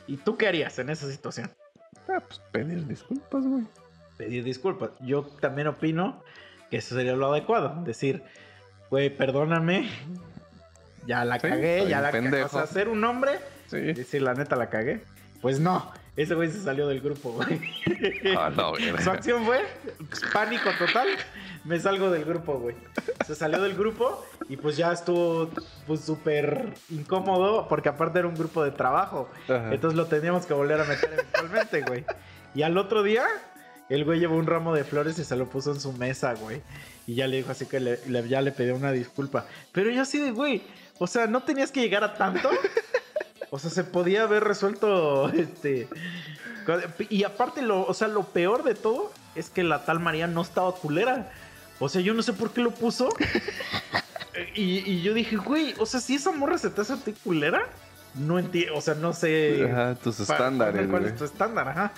[0.07, 1.51] ¿Y tú qué harías en esa situación?
[2.09, 3.65] Ah, pues pedir disculpas, güey.
[4.17, 4.91] Pedir disculpas.
[5.01, 6.23] Yo también opino
[6.71, 7.83] que eso sería lo adecuado.
[7.85, 8.23] Decir,
[8.91, 9.89] güey, perdóname.
[11.07, 12.43] Ya la Sí, cagué, ya la cagué.
[12.45, 13.33] O sea, ser un hombre
[13.69, 13.79] Sí.
[13.79, 15.03] decir, la neta la cagué.
[15.43, 17.61] Pues no, ese güey se salió del grupo, güey.
[18.37, 19.13] Ah, no, Su verga.
[19.13, 19.61] acción fue
[20.33, 21.09] pánico total.
[21.65, 22.77] Me salgo del grupo, güey.
[23.27, 25.51] Se salió del grupo y pues ya estuvo
[25.87, 29.29] pues súper incómodo porque aparte era un grupo de trabajo.
[29.49, 29.73] Ajá.
[29.73, 32.05] Entonces lo teníamos que volver a meter eventualmente, güey.
[32.55, 33.25] Y al otro día,
[33.89, 36.61] el güey llevó un ramo de flores y se lo puso en su mesa, güey.
[37.07, 39.47] Y ya le dijo así que le, le- ya le pidió una disculpa.
[39.73, 40.63] Pero yo así de, güey,
[40.99, 42.51] o sea, no tenías que llegar a tanto.
[43.55, 45.89] O sea, se podía haber resuelto este.
[47.09, 50.43] Y aparte, lo, o sea, lo peor de todo es que la tal María no
[50.43, 51.31] estaba culera.
[51.79, 53.11] O sea, yo no sé por qué lo puso.
[54.57, 57.13] y, y yo dije, güey, o sea, si esa morra se te hace a ti
[57.23, 57.63] culera,
[58.15, 59.71] no entiendo, o sea, no sé.
[59.71, 61.69] Ajá, tus estándares, ¿Cuál es tu estándar?
[61.69, 61.93] Ajá.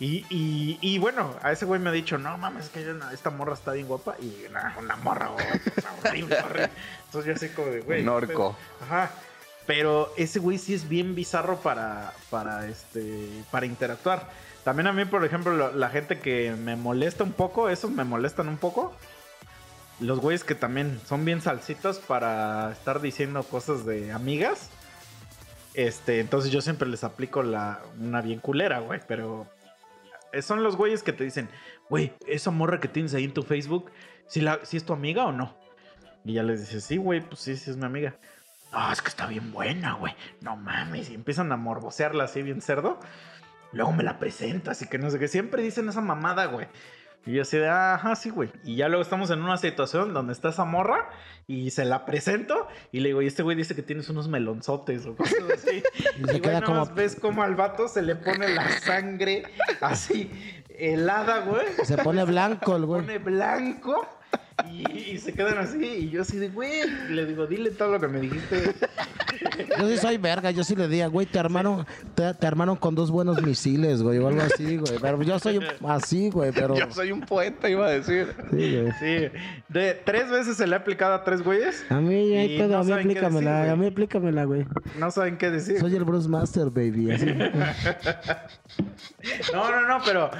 [0.00, 3.30] Y, y, y bueno, a ese güey me ha dicho, no mames, es que esta
[3.30, 4.16] morra está bien guapa.
[4.20, 5.46] Y nah, una morra, güey,
[6.04, 6.70] horrible, horrible.
[7.06, 8.02] Entonces yo así como de, güey.
[8.02, 8.54] Un orco.
[8.78, 9.10] pero- Ajá.
[9.70, 14.28] Pero ese güey sí es bien bizarro para, para, este, para interactuar.
[14.64, 18.02] También a mí, por ejemplo, lo- la gente que me molesta un poco, esos me
[18.02, 18.92] molestan un poco.
[20.00, 24.70] Los güeyes que también son bien salsitos para estar diciendo cosas de amigas.
[25.74, 28.98] Este, entonces yo siempre les aplico la, una bien culera, güey.
[29.06, 29.46] Pero
[30.32, 31.48] eh, son los güeyes que te dicen,
[31.88, 33.92] güey, esa morra que tienes ahí en tu Facebook,
[34.26, 35.54] ¿si, la, si es tu amiga o no?
[36.24, 38.16] Y ya les dices, sí, güey, pues sí, sí es mi amiga.
[38.72, 40.14] Ah, es que está bien buena, güey.
[40.40, 41.10] No mames.
[41.10, 42.98] Y empiezan a morbosearla así bien cerdo.
[43.72, 45.28] Luego me la presentas y que no sé qué.
[45.28, 46.66] Siempre dicen esa mamada, güey.
[47.26, 48.50] Y yo así de, ajá, sí, güey.
[48.64, 51.10] Y ya luego estamos en una situación donde está esa morra
[51.46, 55.04] y se la presento y le digo, y este güey dice que tienes unos melonzotes
[55.04, 55.82] o cosas así.
[56.18, 59.42] Y se queda como- más ves como al vato se le pone la sangre
[59.82, 60.30] así
[60.70, 61.66] helada, güey.
[61.84, 63.00] Se pone blanco el Se güey.
[63.02, 64.08] pone blanco.
[64.70, 65.78] Y, y se quedan así.
[65.84, 66.70] Y yo así de, güey,
[67.10, 68.74] le digo, dile todo lo que me dijiste.
[69.78, 72.94] Yo sí soy verga, yo sí le diría, güey, te armaron, te, te armaron con
[72.94, 74.98] dos buenos misiles, güey, o algo así, güey.
[75.00, 76.76] Pero yo soy así, güey, pero.
[76.76, 78.34] Yo soy un poeta, iba a decir.
[78.50, 78.92] Sí, güey.
[79.00, 79.38] Sí.
[79.68, 81.84] De tres veces se le ha aplicado a tres güeyes.
[81.88, 83.70] A mí, ahí Y pedo, no a mí decir, aplícamela, güey.
[83.70, 84.66] a mí aplícamela, güey.
[84.98, 85.78] No saben qué decir.
[85.80, 87.10] Soy el Bruce Master, baby.
[87.12, 87.26] así.
[89.52, 90.30] No, no, no, pero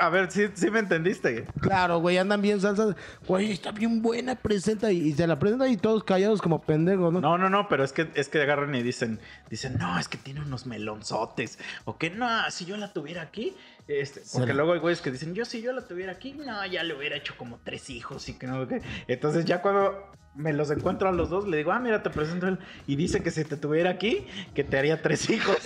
[0.00, 1.44] a ver, sí, sí me entendiste.
[1.60, 2.96] Claro, güey, andan bien salsas.
[3.26, 4.92] Güey, está bien buena, presenta.
[4.92, 7.20] Y, y se la presenta y todos callados como pendejos, ¿no?
[7.20, 10.18] No, no, no, pero es que es que agarran y dicen, dicen, no, es que
[10.18, 11.58] tiene unos melonzotes.
[11.86, 13.56] O que no, si yo la tuviera aquí.
[13.86, 14.56] Este, porque Sí.
[14.56, 17.16] luego hay güeyes que dicen, yo si yo la tuviera aquí, no, ya le hubiera
[17.16, 18.80] hecho como tres hijos y que no, que.
[19.08, 22.48] Entonces ya cuando me los encuentro a los dos, le digo, ah, mira, te presento
[22.48, 22.58] él.
[22.86, 25.58] Y dice que si te tuviera aquí, que te haría tres hijos.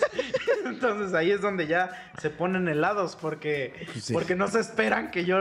[0.66, 4.12] Entonces ahí es donde ya se ponen helados porque, Sí.
[4.12, 5.38] porque no se esperan que yo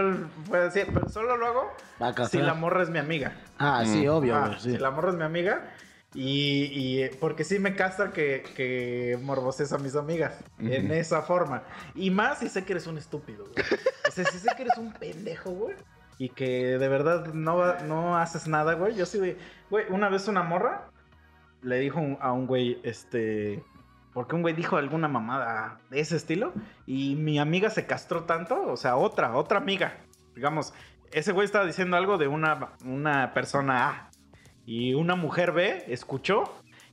[0.48, 3.34] pueda decir, pero solo lo hago Va a si la morra es mi amiga.
[3.58, 4.72] Ah, sí, obvio, Ah, sí.
[4.74, 5.70] Si la morra es mi amiga.
[6.14, 11.22] Y, y, eh, porque sí me castra que, que morbosees a mis amigas en esa
[11.22, 11.64] forma.
[11.96, 13.66] Y más si sé que eres un estúpido, güey.
[14.08, 15.76] O sea, si sé que eres un pendejo, güey.
[16.18, 18.96] Y que de verdad no, no haces nada, güey.
[18.96, 19.38] Yo sí, güey.
[19.70, 20.90] Güey, una vez una morra
[21.62, 23.64] le dijo a un güey, este...
[24.14, 26.54] Porque un güey dijo alguna mamada de ese estilo.
[26.88, 28.64] Y mi amiga se castró tanto.
[28.64, 29.98] O sea, otra, otra amiga.
[30.34, 30.74] Digamos,
[31.12, 34.07] ese güey estaba diciendo algo de una, una persona A.
[34.68, 36.44] Y una mujer B escuchó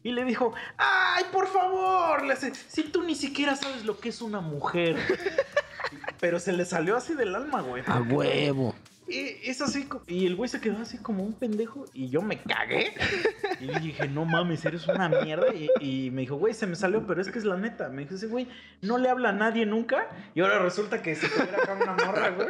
[0.05, 2.25] y le dijo, ¡ay, por favor!
[2.25, 4.97] Le hace, si tú ni siquiera sabes lo que es una mujer.
[6.21, 7.83] Pero se le salió así del alma, güey.
[7.87, 8.77] A huevo.
[9.09, 9.19] Y
[9.51, 12.95] es así, y el güey se quedó así como un pendejo y yo me cagué.
[13.61, 15.47] Y le dije, no mames, eres una mierda.
[15.55, 17.89] Y, y me dijo, güey, se me salió, pero es que es la neta.
[17.89, 18.49] Me dijo, ese güey
[18.83, 20.09] no le habla a nadie nunca.
[20.35, 22.49] Y ahora resulta que si tuviera acá una morra, güey.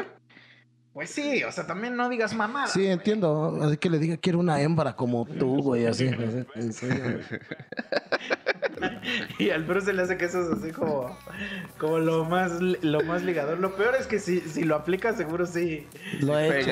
[0.94, 2.68] Pues sí, o sea, también no digas mamada.
[2.68, 3.58] Sí, entiendo.
[3.60, 6.06] Así que le diga, quiero una hembra como tú, güey, así.
[6.06, 7.40] así, en serio, güey.
[9.38, 11.16] Y al Bruce se le hace que eso es así como,
[11.78, 13.58] como lo más lo más ligador.
[13.58, 15.86] Lo peor es que si, si lo aplicas, seguro sí.
[16.20, 16.70] Lo he hecho.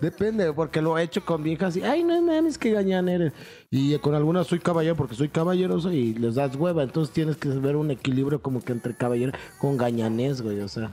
[0.00, 3.32] Depende, porque lo he hecho con viejas y, ay, no mames, que gañán eres.
[3.70, 6.82] Y con algunas soy caballero porque soy caballeroso y les das hueva.
[6.82, 10.60] Entonces tienes que ver un equilibrio como que entre caballero con gañanés, güey.
[10.60, 10.90] O sea,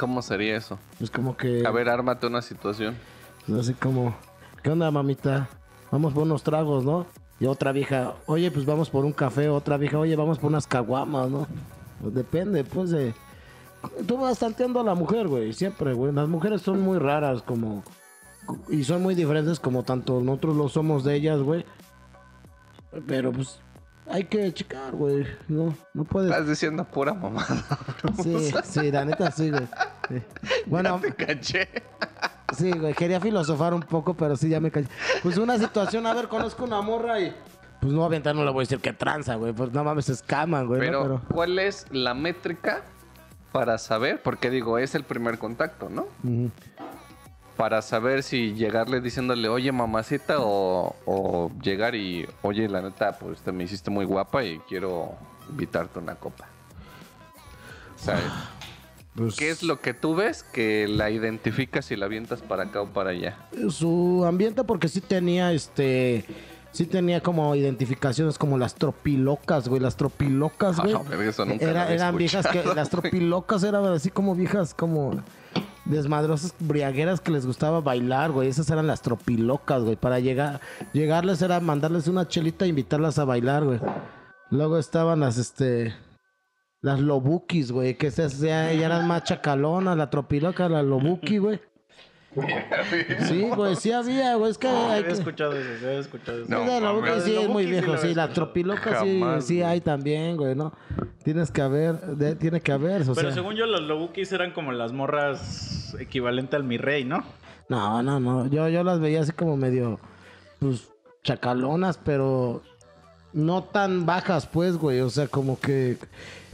[0.00, 0.78] ¿Cómo sería eso?
[0.98, 1.62] es como que.
[1.66, 2.96] A ver, ármate una situación.
[3.46, 4.16] pues así como,
[4.62, 5.50] ¿qué onda, mamita?
[5.90, 7.04] Vamos por unos tragos, ¿no?
[7.38, 9.50] Y otra vieja, oye, pues vamos por un café.
[9.50, 11.46] Otra vieja, oye, vamos por unas caguamas, ¿no?
[12.00, 13.12] Pues depende, pues de.
[14.06, 16.14] Tú vas tanteando a la mujer, güey, siempre, güey.
[16.14, 17.84] Las mujeres son muy raras, como.
[18.70, 21.66] Y son muy diferentes, como tanto nosotros lo somos de ellas, güey.
[23.06, 23.60] Pero pues.
[24.10, 25.26] Hay que checar, güey.
[25.48, 26.30] No, no puedes.
[26.30, 27.64] Estás diciendo pura mamada.
[28.22, 29.66] Sí, sí, la neta sí, güey.
[30.08, 30.22] Sí.
[30.66, 31.68] Bueno, Te caché.
[32.56, 34.88] Sí, güey, quería filosofar un poco, pero sí, ya me callé.
[35.22, 37.34] Pues una situación, a ver, conozco una morra y...
[37.80, 39.52] Pues no, aventar no le voy a decir que tranza, güey.
[39.52, 40.90] Pues no mames, se escaman, güey.
[40.90, 41.02] ¿no?
[41.02, 42.82] Pero, ¿cuál es la métrica
[43.52, 44.20] para saber?
[44.22, 46.06] Porque digo, es el primer contacto, ¿no?
[46.24, 46.50] Ujú.
[47.60, 53.40] Para saber si llegarle diciéndole, oye, mamacita, o, o llegar y, oye, la neta, pues
[53.42, 55.12] te me hiciste muy guapa y quiero
[55.50, 56.46] invitarte una copa.
[57.96, 58.24] ¿Sabes?
[59.12, 62.80] Pues, ¿Qué es lo que tú ves que la identificas y la avientas para acá
[62.82, 63.36] o para allá?
[63.68, 66.24] Su ambiente, porque sí tenía, este...
[66.70, 69.80] Sí tenía como identificaciones como las tropilocas, güey.
[69.82, 70.94] Las tropilocas, Ah, güey.
[70.94, 72.62] no, verga, eso nunca Era- eran viejas que...
[72.72, 75.20] Las tropilocas eran así como viejas como...
[75.90, 78.48] Desmadrosas briagueras que les gustaba bailar, güey.
[78.48, 79.96] Esas eran las tropilocas, güey.
[79.96, 80.60] Para llegar,
[80.92, 83.80] llegarles era mandarles una chelita e invitarlas a bailar, güey.
[84.50, 85.94] Luego estaban las, este...
[86.82, 91.60] Las lobukis, güey, que esas ya, ya eran más chacalonas, la tropiloca, la lobuki, güey.
[93.28, 95.12] Sí, güey, sí había, güey, es que hay había que...
[95.12, 96.48] escuchado eso, sí había escuchado eso.
[96.48, 100.54] No, Sí, la sí es muy viejo, sí, la tropiloca sí, sí hay también, güey,
[100.54, 100.72] ¿no?
[101.24, 103.32] Tienes que haber, de- tiene que haber, o Pero sea...
[103.32, 107.24] según yo, los lobukis eran como las morras equivalente al mi rey, ¿no?
[107.68, 108.46] No, no, no.
[108.48, 109.98] Yo, yo las veía así como medio,
[110.58, 110.88] pues,
[111.22, 112.62] chacalonas, pero
[113.32, 115.00] no tan bajas, pues, güey.
[115.00, 115.96] O sea, como que.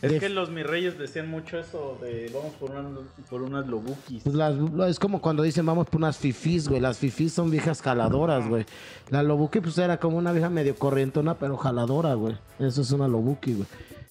[0.03, 2.99] Es de- que los mis reyes decían mucho eso de vamos por, una-
[3.31, 4.23] por unas lobukis.
[4.25, 4.55] pues, las-
[4.91, 6.81] es como cuando dicen vamos por unas fifís, güey.
[6.81, 8.67] Las fifís son viejas jaladoras, güey.
[9.11, 12.37] La lobuki, pues, era como una vieja medio corrientona, pero jaladora, güey.
[12.59, 13.67] Eso es una lobuki, güey.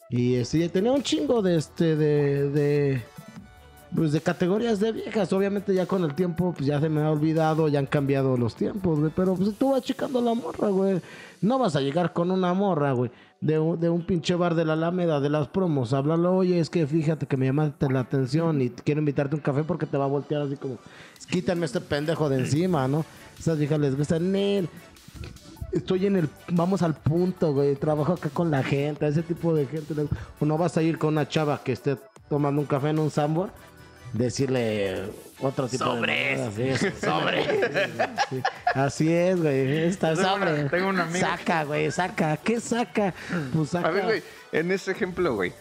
[0.10, 3.02] Y sí, tenía un chingo de este, de, de,
[3.96, 5.32] pues de categorías de viejas.
[5.34, 8.56] Obviamente ya con el tiempo, pues ya se me ha olvidado, ya han cambiado los
[8.56, 9.12] tiempos, güey.
[9.16, 11.02] Pero pues tú vas checando la morra, güey.
[11.42, 13.12] No vas a llegar con una morra, güey.
[13.42, 15.94] De un, de un pinche bar de la Alameda, de las promos.
[15.94, 19.64] Háblalo, oye, es que fíjate que me llamaste la atención y quiero invitarte un café
[19.64, 20.78] porque te va a voltear así como,
[21.30, 23.06] quítame este pendejo de encima, ¿no?
[23.38, 24.70] Esas viejas les gusta, Nel,
[25.72, 29.68] estoy en el, vamos al punto, güey, trabajo acá con la gente, ese tipo de
[29.68, 29.94] gente.
[30.40, 31.98] O no vas a ir con una chava que esté
[32.30, 33.52] tomando un café en un sambor,
[34.18, 35.04] decirle
[35.40, 36.38] otro tipo de...
[36.38, 36.94] Sobres.
[37.02, 37.48] Sobres.
[38.74, 40.54] Así es, güey, está Tengo sobre.
[40.62, 42.38] una- tengo un amigo Saca, güey, saca.
[42.38, 43.14] ¿Qué saca?
[43.54, 43.88] Pues saca.
[43.88, 45.54] A ver, güey, en ese ejemplo, güey.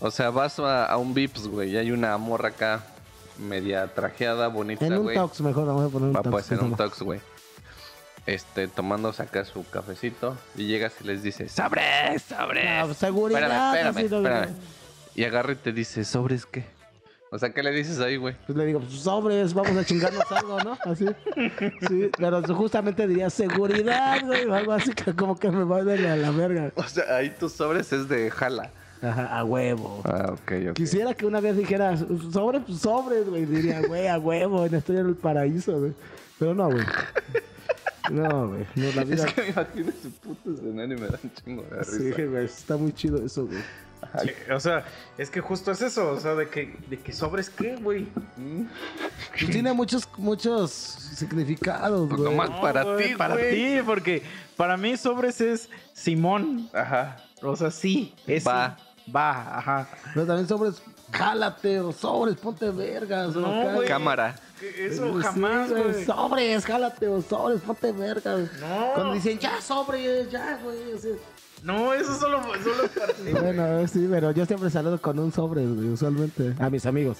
[0.00, 2.82] O sea, vas a, a un Vips, güey, y hay una morra acá
[3.38, 5.16] media trajeada, bonita, En un güey.
[5.16, 6.30] tox, mejor vamos a poner un Va tox.
[6.32, 7.20] pues en un tox, güey.
[8.26, 12.22] Este, tomándose acá su cafecito y llegas y les dices, ¡Sobres!
[12.22, 12.88] ¡Sobres!
[12.88, 13.42] No, seguridad.
[13.74, 14.54] espérame, espérame, no, espérame.
[15.14, 16.64] Y agarra y te dice, ¿sobres qué?
[17.30, 18.36] O sea, ¿qué le dices ahí, güey?
[18.46, 20.78] Pues le digo, pues sobres, vamos a chingarnos algo, ¿no?
[20.84, 21.06] Así.
[21.88, 25.84] Sí, pero justamente diría seguridad, güey, o algo así que como que me va a
[25.84, 26.70] dar a la verga.
[26.76, 28.70] O sea, ahí tus sobres es de jala.
[29.02, 30.02] Ajá, a huevo.
[30.04, 30.76] Ah, ok, ok.
[30.76, 31.96] Quisiera que una vez dijera,
[32.32, 33.44] sobres, pues sobres, güey.
[33.44, 35.92] Diría, güey, a huevo, estoy en el paraíso, güey.
[36.38, 36.84] Pero no, güey.
[38.10, 38.64] No, güey.
[38.76, 39.26] No, la vida.
[39.26, 41.92] Es que me imagino ese puto escenario y me da un chingo de risa.
[41.92, 43.58] Sí, güey, está muy chido eso, güey.
[44.22, 44.84] Sí, o sea,
[45.18, 48.06] es que justo es eso, o sea, de que, de que sobres qué, güey.
[49.38, 52.30] Pues tiene muchos, muchos significados, Pues güey.
[52.36, 53.76] nomás para güey, ti, Para güey.
[53.78, 54.22] ti, porque
[54.56, 56.70] para mí sobres es Simón.
[56.72, 57.16] Ajá.
[57.42, 58.76] O sea, sí, es Va.
[59.14, 59.88] Va, ajá.
[60.14, 60.82] Pero también sobres,
[61.12, 63.36] jálate, o sobres, ponte vergas.
[63.36, 63.86] o No, güey.
[63.86, 64.34] Cámara.
[64.78, 66.04] Eso jamás, güey.
[66.04, 68.50] Sobres, jálate, o sobres, ponte vergas.
[68.60, 68.92] No.
[68.94, 70.92] Cuando dicen, ya, sobres, ya, güey.
[70.96, 71.10] así.
[71.66, 72.88] No, eso solo, solo.
[73.42, 76.54] Bueno, sí, pero yo siempre saludo con un sobre, güey, usualmente.
[76.60, 77.18] A mis amigos.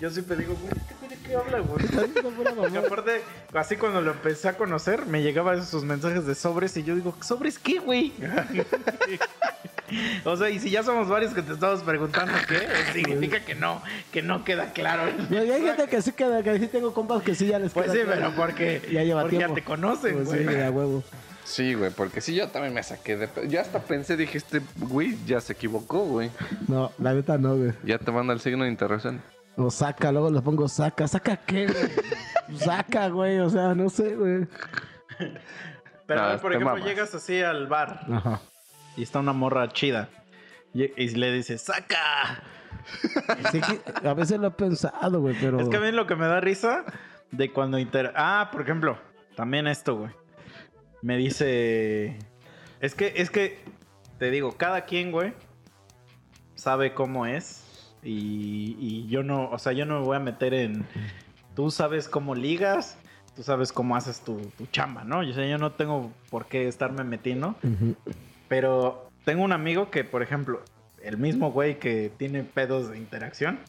[0.00, 1.86] Yo siempre digo, güey, ¿qué- ¿de qué habla, güey?
[1.86, 3.22] Porque aparte,
[3.54, 7.14] así cuando lo empecé a conocer, me llegaban esos mensajes de sobres y yo digo,
[7.22, 8.12] ¿sobres qué, güey?
[10.24, 13.82] o sea, y si ya somos varios que te estamos preguntando qué, significa que no,
[14.12, 15.04] que no queda claro.
[15.30, 17.86] Y hay gente que sí queda, que sí tengo compas que sí ya les Pues
[17.86, 18.20] queda sí, claro.
[18.20, 19.54] pero porque, Ya lleva porque tiempo.
[19.56, 20.46] ya te conocen, Pues güey.
[20.48, 21.02] sí, a huevo.
[21.48, 23.26] Sí, güey, porque sí, yo también me saqué de...
[23.26, 26.30] pe- Yo hasta pensé, dije, este güey ya se equivocó, güey.
[26.68, 27.72] No, la neta no, güey.
[27.84, 29.22] Ya te manda el signo de interrogación.
[29.56, 31.08] O saca, luego le pongo saca.
[31.08, 32.58] ¿Saca qué, güey?
[32.60, 34.46] saca, güey, o sea, no sé, güey.
[36.06, 36.84] Pero, No, por ejemplo, mamas.
[36.86, 38.40] llegas así al bar Ajá.
[38.96, 40.08] y está una morra chida
[40.74, 42.42] y, y le dices, ¡saca!
[43.50, 45.60] Sí que a veces lo he pensado, güey, pero...
[45.60, 46.84] Es que a mí lo que me da risa
[47.30, 48.12] de cuando inter...
[48.16, 48.98] Ah, por ejemplo,
[49.34, 50.10] también esto, güey.
[51.02, 52.18] Me dice...
[52.80, 53.58] Es que, es que,
[54.18, 55.32] te digo, cada quien, güey,
[56.54, 57.64] sabe cómo es.
[58.02, 60.86] Y, y yo no, o sea, yo no me voy a meter en...
[61.54, 62.98] Tú sabes cómo ligas,
[63.34, 65.22] tú sabes cómo haces tu, tu chamba, ¿no?
[65.22, 67.56] Yo, sé, yo no tengo por qué estarme metiendo.
[68.48, 70.62] Pero tengo un amigo que, por ejemplo,
[71.02, 73.60] el mismo güey que tiene pedos de interacción,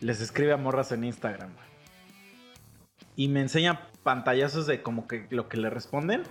[0.00, 1.67] les escribe a morras en Instagram, güey.
[3.18, 6.22] Y me enseña pantallazos de como que lo que le responden.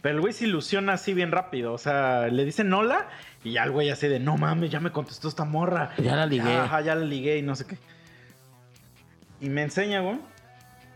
[0.00, 1.72] Pero el güey se ilusiona así bien rápido.
[1.72, 3.08] O sea, le dicen hola
[3.42, 5.90] y ya el güey así de, no mames, ya me contestó esta morra.
[5.98, 6.54] Ya la ligué.
[6.54, 7.78] Ajá, ya la ligué y no sé qué.
[9.40, 10.20] Y me enseña, güey.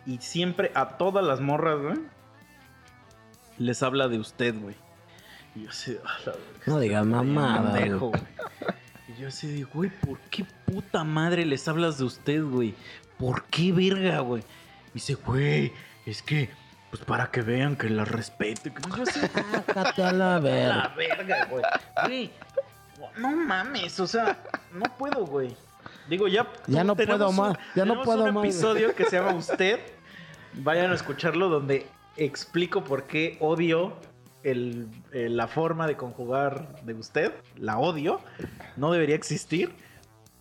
[0.06, 1.98] Y siempre a todas las morras, güey,
[3.58, 4.76] les habla de usted, güey.
[5.56, 8.22] Y yo así, "A la verga, No este digas mamada, pendejo, güey".
[9.08, 12.76] Y yo así digo, güey, ¿por qué puta madre les hablas de usted, güey?
[13.18, 14.44] ¿Por qué verga, güey?
[14.94, 15.72] Dice, güey,
[16.06, 16.50] es que,
[16.90, 18.62] pues para que vean que la respeto.
[18.74, 19.20] Que yo así,
[20.02, 20.94] a la la verga.
[20.96, 21.62] verga, güey.
[22.06, 22.30] Güey,
[23.18, 24.38] no mames, o sea,
[24.72, 25.56] no puedo, güey.
[26.08, 26.46] Digo, ya.
[26.66, 28.44] Ya no puedo un- más, ya no puedo un más.
[28.44, 29.78] episodio que se llama Usted.
[30.54, 31.86] Vayan a escucharlo donde
[32.16, 33.96] explico por qué odio
[34.42, 38.20] el, eh, la forma de conjugar de usted, la odio,
[38.76, 39.72] no debería existir,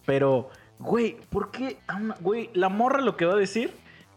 [0.05, 0.49] pero,
[0.79, 1.77] güey, ¿por qué?
[1.87, 3.71] a una- Güey, la morra lo que va a decir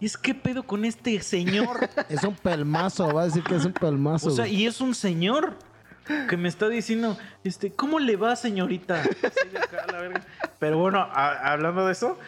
[0.07, 1.89] es qué pedo con este señor.
[2.09, 4.29] Es un pelmazo, va a decir que es un pelmazo.
[4.29, 4.63] O sea, güey.
[4.63, 5.57] y es un señor
[6.29, 9.01] que me está diciendo, este, ¿cómo le va, señorita?
[9.03, 10.23] Así de acá, la verga.
[10.59, 12.19] Pero bueno, a- hablando de eso,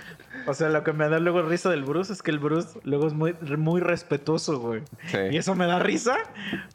[0.46, 3.06] o sea, lo que me da luego risa del Bruce es que el Bruce luego
[3.08, 4.82] es muy, muy respetuoso, güey.
[5.08, 5.18] Sí.
[5.32, 6.16] Y eso me da risa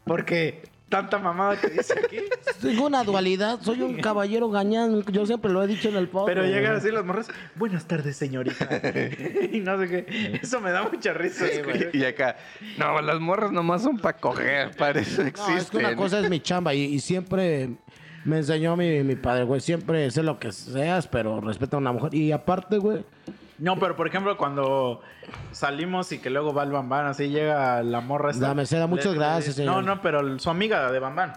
[0.03, 2.17] porque tanta mamada que dice aquí.
[2.61, 6.35] Tengo una dualidad, soy un caballero gañán, yo siempre lo he dicho en el podcast.
[6.35, 8.65] Pero llegan así las morras, buenas tardes, señorita.
[9.51, 10.39] y no sé qué.
[10.41, 11.45] Eso me da mucha risa.
[11.63, 11.89] güey.
[11.93, 12.35] Y acá,
[12.77, 15.85] no, las morras nomás son para coger, para eso No, es que existen.
[15.85, 17.69] una cosa es mi chamba y, y siempre
[18.25, 19.61] me enseñó mi, mi padre, güey.
[19.61, 22.13] Siempre sé lo que seas, pero respeta a una mujer.
[22.13, 23.03] Y aparte, güey,
[23.59, 25.01] No, pero por ejemplo, cuando
[25.51, 28.47] salimos y que luego va el bambán, así llega la morra esta.
[28.49, 29.75] La mesera, muchas gracias, señor.
[29.75, 31.33] No, no, pero su amiga de bambán.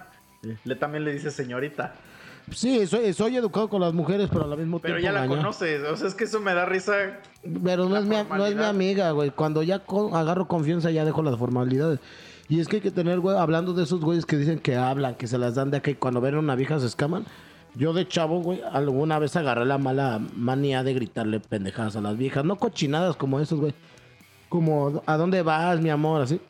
[0.64, 1.94] Le también le dice señorita.
[2.50, 5.04] sí, soy, soy educado con las mujeres, pero al mismo Pero tiempo.
[5.04, 5.38] ya la gañán.
[5.38, 5.82] conoces.
[5.88, 6.92] O sea, es que eso me da risa.
[7.64, 9.30] Pero no es, mi, no es mi amiga, güey.
[9.30, 12.00] Cuando ya con- agarro confianza, ya dejo las formalidades.
[12.48, 15.14] Y es que hay que tener, güey, hablando de esos güeyes que dicen que hablan,
[15.14, 17.24] que se las dan de acá y cuando ven a una vieja se escaman.
[17.74, 22.16] Yo de chavo, güey, alguna vez agarré la mala manía de gritarle pendejadas a las
[22.16, 22.44] viejas.
[22.44, 23.74] No cochinadas como esos, güey.
[24.48, 26.22] Como, ¿a dónde vas, mi amor?
[26.22, 26.40] Así.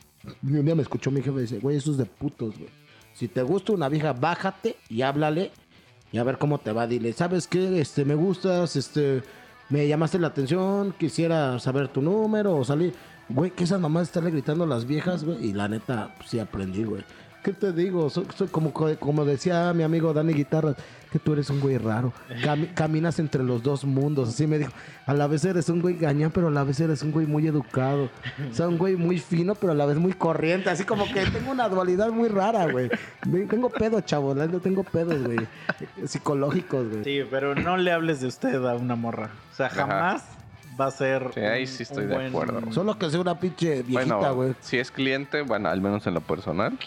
[0.43, 2.70] Y un día me escuchó mi jefe y dice, güey, eso es de putos, güey.
[3.12, 5.53] Si te gusta una vieja, bájate y háblale
[6.11, 6.86] y a ver cómo te va.
[6.86, 7.81] Dile, ¿sabes qué?
[7.81, 9.23] Este, me gustas, este,
[9.69, 12.94] me llamaste la atención, quisiera saber tu número o salir.
[13.28, 15.47] Güey, que esas mamás estarle gritando a las viejas, güey.
[15.47, 17.03] Y la neta, pues, sí aprendí, güey.
[17.43, 18.09] ¿Qué te digo?
[18.09, 20.74] Soy, soy como, como decía mi amigo Dani Guitarra,
[21.10, 22.12] que tú eres un güey raro.
[22.43, 24.28] Cami- caminas entre los dos mundos.
[24.28, 24.70] Así me dijo.
[25.06, 27.44] A la vez eres un güey gañán, pero a la vez eres un güey muy
[27.48, 28.09] educado.
[28.51, 30.70] O sea, un güey muy fino, pero a la vez muy corriente.
[30.70, 32.89] Así como que tengo una dualidad muy rara, güey.
[33.48, 34.35] Tengo pedos, chavo.
[34.36, 35.39] neta, Tengo pedos, güey.
[36.06, 37.05] Psicológicos, güey.
[37.05, 39.31] Sí, pero no le hables de usted a una morra.
[39.52, 40.24] O sea, jamás
[40.81, 41.31] va a ser.
[41.35, 42.73] Sí, ahí sí estoy un de buen- acuerdo.
[42.73, 44.55] Solo que sea una pinche viejita, Bueno, güey.
[44.60, 46.78] si es cliente, bueno, al menos en lo personal.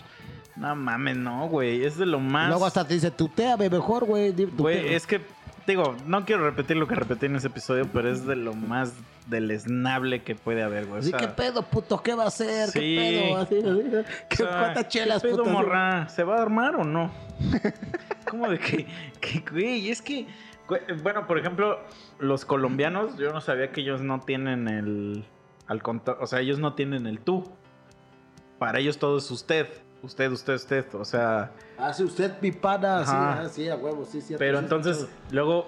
[0.55, 1.83] No mames, no, güey.
[1.83, 2.49] Es de lo más.
[2.49, 4.31] Luego hasta te dice, tuteame mejor, güey.
[4.31, 4.47] Güey,
[4.81, 4.95] tutea".
[4.95, 5.21] es que,
[5.67, 8.93] digo, no quiero repetir lo que repetí en ese episodio, pero es de lo más
[9.27, 10.97] deleznable que puede haber, güey.
[10.97, 12.01] O Así, sea, ¿qué pedo, puto?
[12.01, 12.69] ¿Qué va a hacer?
[12.69, 12.79] Sí.
[12.79, 13.37] ¿Qué pedo?
[13.41, 15.49] Así, así, ¿Qué, o sea, ¿Cuántas chelas, ¿qué pedo, puto?
[15.49, 16.07] morra?
[16.09, 17.11] ¿Se va a armar o no?
[18.29, 18.87] ¿Cómo de que,
[19.19, 20.25] que, güey, es que,
[20.67, 21.79] güey, bueno, por ejemplo,
[22.19, 25.25] los colombianos, yo no sabía que ellos no tienen el,
[25.67, 27.43] al contra- o sea, ellos no tienen el tú.
[28.59, 29.67] Para ellos todo es usted,
[30.05, 34.39] usted, usted, usted, o sea, Hace usted pipana, así, ah, sí, a huevo, sí, cierto.
[34.39, 35.67] Pero entonces luego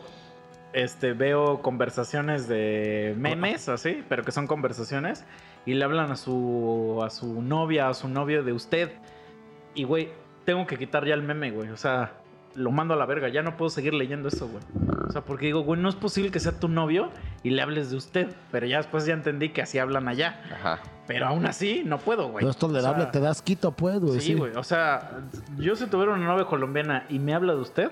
[0.73, 5.25] este veo conversaciones de memes así, pero que son conversaciones
[5.65, 8.91] y le hablan a su a su novia, a su novio de usted.
[9.75, 10.09] Y güey,
[10.45, 11.69] tengo que quitar ya el meme, güey.
[11.69, 12.13] O sea,
[12.55, 14.63] lo mando a la verga, ya no puedo seguir leyendo eso, güey.
[15.07, 17.11] O sea, porque digo, güey, no es posible que sea tu novio
[17.43, 20.41] y le hables de usted, pero ya después ya entendí que así hablan allá.
[20.51, 20.79] Ajá.
[21.07, 22.43] Pero aún así no puedo, güey.
[22.43, 24.19] No es tolerable, O sea, te das quito, pues, güey.
[24.19, 24.53] Sí, güey.
[24.55, 25.21] O sea,
[25.57, 27.91] yo si tuviera una novia colombiana y me habla de usted,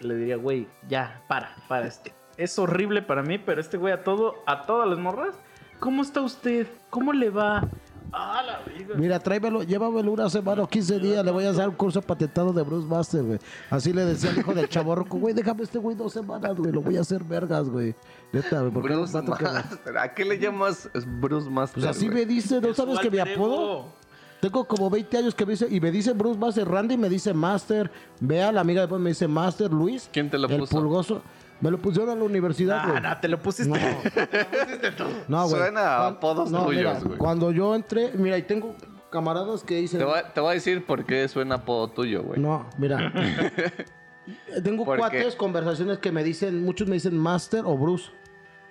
[0.00, 1.86] le diría, güey, ya, para, para.
[1.86, 2.14] Este.
[2.36, 5.34] Es horrible para mí, pero este güey a todo, a todas las morras,
[5.78, 6.66] ¿cómo está usted?
[6.88, 7.68] ¿Cómo le va?
[8.12, 8.94] Ah, la vida.
[8.96, 12.52] Mira, tráemelo, llévamelo una semana o 15 días, le voy a hacer un curso patentado
[12.52, 13.38] de Bruce Master, güey.
[13.70, 16.80] Así le decía al hijo del chaborroco, güey, déjame este güey dos semanas, güey, lo
[16.80, 17.94] voy a hacer vergas, güey.
[18.32, 19.98] Neta, güey, Bruce un vato que-.
[19.98, 20.88] ¿A qué le llamas
[21.20, 21.82] Bruce Master?
[21.82, 22.20] Pues así güey?
[22.20, 24.00] me dice, ¿no sabes que mi alter apodo?
[24.40, 27.34] Tengo como 20 años que me dice, y me dice Bruce Master, Randy me dice
[27.34, 30.08] Master, Vea, la amiga después me dice Master, Luis.
[30.12, 30.76] ¿Quién te lo el puso?
[30.76, 31.22] pulgoso.
[31.60, 33.02] Me lo pusieron en la universidad, Ah, güey.
[33.02, 33.70] no, te lo pusiste.
[33.70, 33.76] No.
[34.14, 35.04] te lo pusiste tú.
[35.28, 35.60] No, güey.
[35.62, 37.18] Suena a apodos no, tuyos, güey.
[37.18, 38.74] Cuando yo entré, mira, y tengo
[39.10, 39.98] camaradas que dicen...
[39.98, 42.40] Te voy, te voy a decir por qué suena apodo tuyo, güey.
[42.40, 43.12] No, mira.
[44.62, 45.00] Tengo ¿Por qué?
[45.00, 48.10] cuates, conversaciones que me dicen, muchos me dicen Master o Bruce.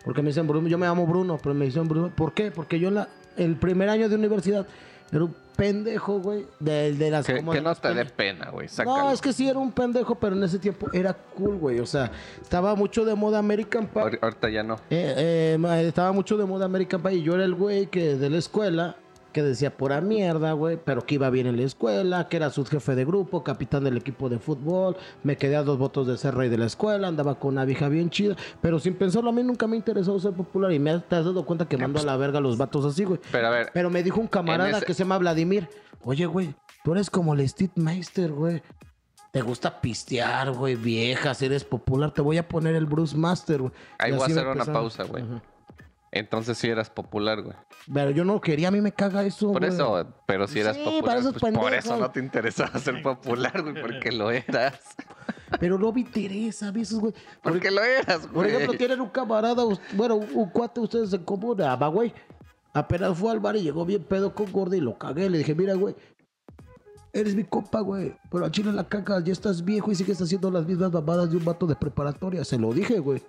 [0.06, 2.11] Porque me dicen Bruno, yo me llamo Bruno, pero me dicen Bruno.
[2.16, 2.52] ¿Por qué?
[2.52, 4.66] Porque yo en la, el primer año de universidad
[5.11, 7.26] era un pendejo, güey, de, de las...
[7.26, 8.68] Que, como que de no las te dé pena, güey.
[8.68, 9.11] No, Sácalo.
[9.11, 11.80] es que sí era un pendejo, pero en ese tiempo era cool, güey.
[11.80, 12.11] O sea,
[12.41, 14.02] estaba mucho de moda American Pie.
[14.02, 14.76] Ahor- Ahorita ya no.
[14.90, 18.15] Eh, eh, ma- estaba mucho de moda American Pie y yo era el güey que
[18.15, 18.95] de la escuela
[19.31, 22.95] que decía pura mierda, güey, pero que iba bien en la escuela, que era subjefe
[22.95, 26.49] de grupo, capitán del equipo de fútbol, me quedé a dos votos de ser rey
[26.49, 29.68] de la escuela, andaba con una vieja bien chida, pero sin pensarlo a mí nunca
[29.68, 32.18] me interesó ser popular y me has- te has dado cuenta que mando a la
[32.18, 33.19] verga a los vatos así, güey.
[33.31, 35.68] Pero a ver, Pero me dijo un camarada ese- que se llama Vladimir,
[36.03, 36.53] oye, güey,
[36.84, 38.61] tú eres como el Steve Meister, güey.
[39.31, 42.11] Te gusta pistear, güey, viejas, eres popular.
[42.11, 43.72] Te voy a poner el Bruce Master, güey.
[43.99, 45.23] Ahí voy a hacer una pausa, güey.
[45.23, 45.43] Ajá.
[46.11, 47.56] Entonces sí eras popular, güey.
[47.94, 49.52] Pero yo no quería, a mí me caga eso.
[49.52, 49.72] Por güey.
[49.72, 51.03] eso, pero si eras Sí, popular.
[51.06, 54.80] para esos pues por eso no te interesaba ser popular, güey, porque lo eras.
[55.60, 57.14] Pero no me interesa a veces, güey.
[57.44, 58.34] Por, Porque lo eras, güey.
[58.34, 59.64] por ejemplo, tienen un camarada,
[59.94, 62.14] bueno, un, cuate ustedes en común, ama, güey.
[62.73, 65.30] Apenas fue al bar y llegó bien pedo con gorda y lo cagué.
[65.30, 65.95] Le dije, mira, güey,
[67.14, 68.15] eres mi compa, güey.
[68.31, 71.38] Pero a Chile la caca, ya estás viejo y sigues haciendo las mismas mamadas de
[71.38, 72.44] un vato de preparatoria.
[72.45, 73.22] Se lo dije, güey.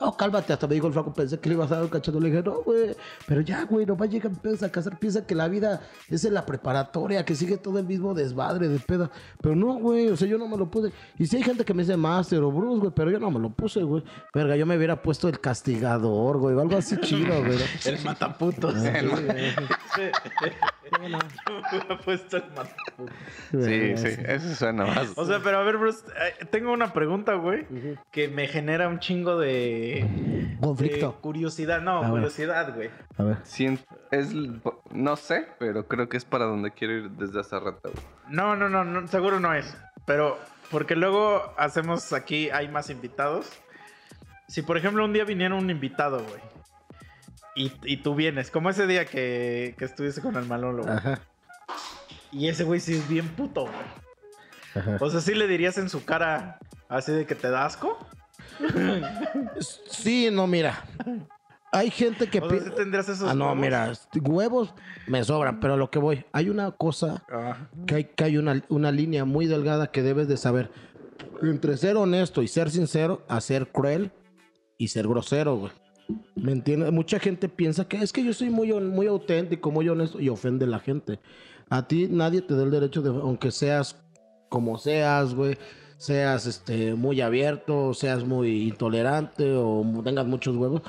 [0.00, 2.20] No, cálmate, hasta me dijo el flaco, pensé que le ibas a dar un cachado.
[2.20, 2.94] Le dije, no, güey,
[3.26, 4.98] pero ya, güey, nomás llegan pedos a casar.
[4.98, 5.80] Piensa que la vida
[6.10, 9.10] es en la preparatoria, que sigue todo el mismo desmadre de pedo.
[9.40, 10.92] Pero no, güey, o sea, yo no me lo puse.
[11.18, 13.38] Y sí hay gente que me dice Master o Bruce, güey, pero yo no me
[13.38, 14.02] lo puse, güey.
[14.34, 17.58] Verga, yo me hubiera puesto el castigador, güey, o algo así chido, güey.
[17.86, 18.74] El mataputos.
[18.84, 19.16] El ma-
[21.00, 23.14] Me hubiera puesto el mataputos.
[23.50, 25.12] Sí, sí, eso suena más.
[25.16, 26.00] O sea, pero a ver, Bruce,
[26.40, 27.66] eh, tengo una pregunta, güey,
[28.10, 29.83] que me genera un chingo de...
[30.60, 31.12] Conflicto.
[31.12, 32.90] de curiosidad, no, curiosidad, güey.
[33.16, 33.38] A ver.
[34.10, 34.32] Es,
[34.90, 37.90] no sé, pero creo que es para donde quiero ir desde hace rato.
[37.90, 38.04] güey.
[38.28, 39.76] No, no, no, no, seguro no es.
[40.06, 40.38] Pero,
[40.70, 43.50] porque luego hacemos aquí, hay más invitados.
[44.48, 46.40] Si, por ejemplo, un día viniera un invitado, güey.
[47.56, 50.90] Y, y tú vienes, como ese día que, que estuviste con el malólogo.
[50.90, 51.20] Ajá.
[52.32, 53.74] Y ese güey sí es bien puto, güey.
[54.74, 54.98] Ajá.
[55.00, 56.58] O sea, sí le dirías en su cara
[56.88, 57.96] así de que te da asco.
[59.88, 60.84] Sí, no, mira.
[61.72, 62.38] Hay gente que...
[62.38, 63.60] O sea, sí esos Ah, no, huevos?
[63.60, 63.92] mira,
[64.22, 64.74] huevos
[65.08, 68.36] me sobran, pero a lo que voy, hay una cosa Ah, que hay, que hay
[68.36, 70.70] una, una línea muy delgada que debes de saber.
[71.42, 74.12] Entre ser honesto y ser sincero, a ser cruel
[74.78, 75.72] y ser grosero, güey.
[76.36, 76.92] ¿Me entiendes?
[76.92, 80.66] Mucha gente piensa que es que yo soy muy, muy auténtico, muy honesto y ofende
[80.66, 81.18] a la gente.
[81.70, 83.96] A ti nadie te da el derecho de, aunque seas
[84.48, 85.56] como seas, güey,
[86.04, 90.82] seas este, muy abierto, seas muy intolerante o tengas muchos huevos.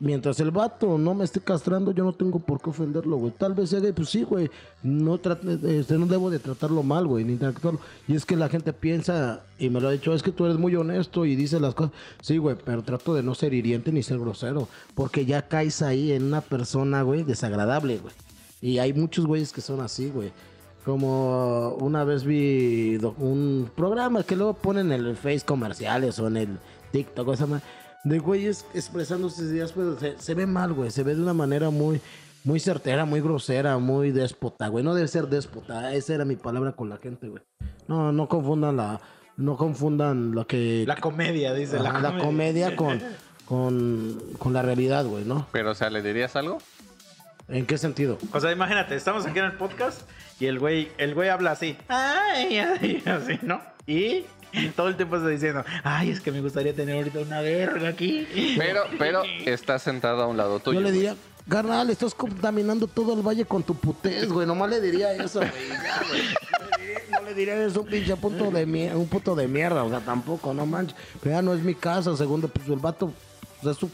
[0.00, 3.32] Mientras el vato no me esté castrando, yo no tengo por qué ofenderlo, güey.
[3.36, 4.48] Tal vez sea gay, pues sí, güey.
[4.82, 7.80] No, este, no debo de tratarlo mal, güey, ni tratarlo.
[8.06, 10.56] Y es que la gente piensa, y me lo ha dicho, es que tú eres
[10.56, 11.92] muy honesto y dices las cosas.
[12.22, 14.68] Sí, güey, pero trato de no ser hiriente ni ser grosero.
[14.94, 18.14] Porque ya caes ahí en una persona, güey, desagradable, güey.
[18.62, 20.32] Y hay muchos güeyes que son así, güey.
[20.88, 26.38] Como una vez vi un programa que luego ponen en el Face comerciales o en
[26.38, 26.58] el
[26.92, 27.46] TikTok, o esa
[28.04, 30.90] de güeyes expresando sus ideas, pero se, se ve mal, güey.
[30.90, 32.00] Se ve de una manera muy,
[32.42, 34.82] muy certera, muy grosera, muy déspota, güey.
[34.82, 37.42] No debe ser déspota, esa era mi palabra con la gente, güey.
[37.86, 38.98] No, no confundan la,
[39.36, 41.76] no confundan lo que La comedia, dice.
[41.76, 42.98] Ajá, la comedia con,
[43.44, 45.48] con, con la realidad, güey, ¿no?
[45.52, 46.56] Pero, o sea, ¿le dirías algo?
[47.48, 48.16] ¿En qué sentido?
[48.32, 50.02] O sea, imagínate, estamos aquí en el podcast
[50.40, 51.76] y el güey, el güey habla así.
[51.88, 53.60] Ay, ay, así, ¿no?
[53.86, 54.24] Y
[54.76, 58.26] todo el tiempo está diciendo, ay, es que me gustaría tener ahorita una verga aquí.
[58.56, 60.80] Pero, pero está sentado a un lado tuyo.
[60.80, 61.00] Yo le güey.
[61.00, 61.16] diría,
[61.48, 64.46] carnal, estás contaminando todo el valle con tu putés, güey.
[64.46, 65.50] Nomás le diría eso, güey.
[65.68, 66.22] ya, güey.
[66.22, 69.48] No le diría- No le diría eso, un pinche punto de mierda, un puto de
[69.48, 70.96] mierda, o sea, tampoco, no manches.
[71.22, 73.12] Pero ya no es mi casa, segundo, pues el vato
[73.62, 73.90] pues, es su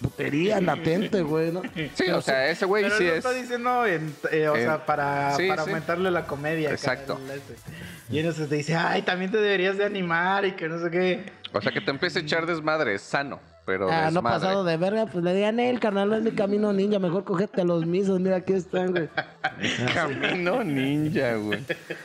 [0.00, 1.62] putería latente, güey, ¿no?
[1.94, 3.16] Sí, o sea, ese güey Pero sí lo es.
[3.18, 5.70] está diciendo, en- eh, o sea, para, sí, para sí.
[5.70, 6.70] aumentarle la comedia.
[6.70, 7.18] Exacto.
[7.34, 7.54] este.
[8.10, 11.24] Y entonces te dice, ay, también te deberías de animar y que no sé qué.
[11.52, 14.76] O sea, que te empiece a echar desmadre, es sano, pero Ah, no pasado de
[14.76, 17.86] verga, pues le dirían, el carnal no es mi camino ninja, mejor cogete a los
[17.86, 19.08] misos, mira aquí están, güey.
[19.94, 21.60] Camino ninja, güey.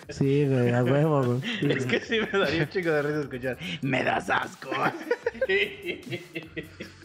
[0.10, 1.42] Sí, güey, a huevo, güey.
[1.72, 3.58] Es que sí me daría un chico de risa escuchar.
[3.82, 4.70] Me das asco.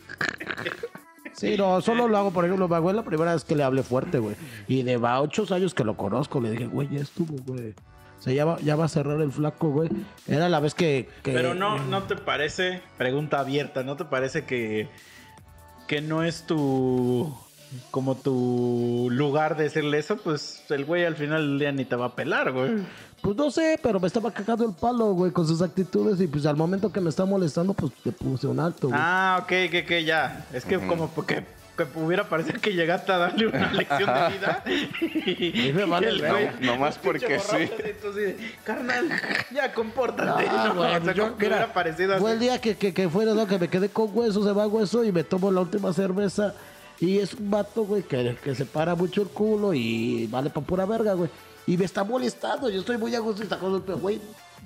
[1.32, 4.18] Sí, no, solo lo hago, por ejemplo, Bagüe la primera vez que le hablé fuerte,
[4.18, 4.36] güey.
[4.68, 7.74] Y de va ocho años que lo conozco, le dije, güey, ya estuvo, güey.
[8.18, 9.90] O sea, ya va, ya va a cerrar el flaco, güey.
[10.26, 11.08] Era la vez que...
[11.22, 14.88] que- Pero no, ¿no te parece, pregunta abierta, ¿no te parece que,
[15.86, 17.36] que no es tu,
[17.90, 20.16] como tu lugar de decirle eso?
[20.16, 22.72] Pues el güey al final del día ni te va a pelar, güey.
[23.20, 26.20] Pues no sé, pero me estaba cagando el palo, güey, con sus actitudes.
[26.20, 29.00] Y pues al momento que me está molestando, pues le puse un alto, güey.
[29.02, 30.46] Ah, ok, que, que ya.
[30.52, 31.44] Es que como porque
[31.76, 34.64] que pudiera parecer que llegaste a darle una lección de vida.
[35.26, 36.32] y, me vale el verga.
[36.52, 37.54] güey, No- nomás porque sí.
[37.56, 39.10] así, entonces, carnal,
[39.52, 40.46] ya compórtate.
[40.48, 40.74] Ah, ¿no?
[40.76, 42.46] güey, o sea, yo- como que mira, hubiera parecido Fue el así.
[42.46, 43.46] día que, que, que fue, ¿no?
[43.46, 46.54] Que me quedé con hueso, se va hueso y me tomo la última cerveza.
[47.00, 50.60] Y es un vato, güey, que, que se para mucho el culo y vale pa'
[50.62, 51.28] pura verga, güey.
[51.66, 54.20] Y me está molestando, yo estoy muy a gusto y está con el güey.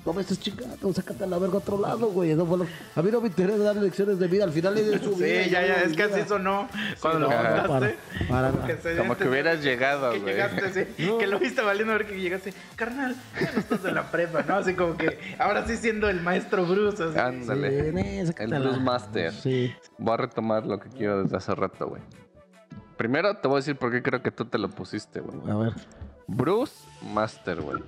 [0.05, 2.35] no me estés chingando, sácate a la verga a otro lado, güey.
[2.35, 4.86] No fue lo- A mí no me interesa dar lecciones de vida, al final es
[4.86, 5.47] de su Sí, vida.
[5.47, 6.69] ya, ya, es que así sonó
[7.01, 7.69] cuando lo no, contaste.
[7.69, 8.78] para- para Como nada.
[8.82, 10.35] que Como que hubieras llegado, que güey.
[10.35, 13.93] llegaste, sí, que lo viste valiendo a ver que llegaste, carnal, ya no estás de
[13.93, 14.57] la prepa, ¿no?
[14.57, 17.02] Así como que ahora sí siendo el maestro Bruce.
[17.02, 17.19] Así.
[17.19, 17.89] Ándale.
[18.39, 19.32] El Blues Master.
[19.32, 19.73] Sí.
[19.98, 22.01] Voy a retomar lo que quiero desde hace rato, güey.
[23.01, 25.51] Primero te voy a decir por qué creo que tú te lo pusiste, güey.
[25.51, 25.72] A ver.
[26.27, 27.82] Bruce Master, güey.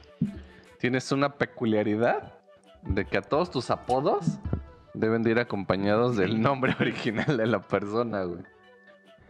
[0.78, 2.32] Tienes una peculiaridad
[2.80, 4.38] de que a todos tus apodos
[4.94, 8.40] deben de ir acompañados del nombre original de la persona, güey.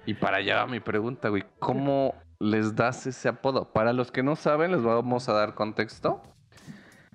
[0.07, 1.43] Y para allá va mi pregunta, güey.
[1.59, 3.73] ¿Cómo les das ese apodo?
[3.73, 6.23] Para los que no saben, les vamos a dar contexto.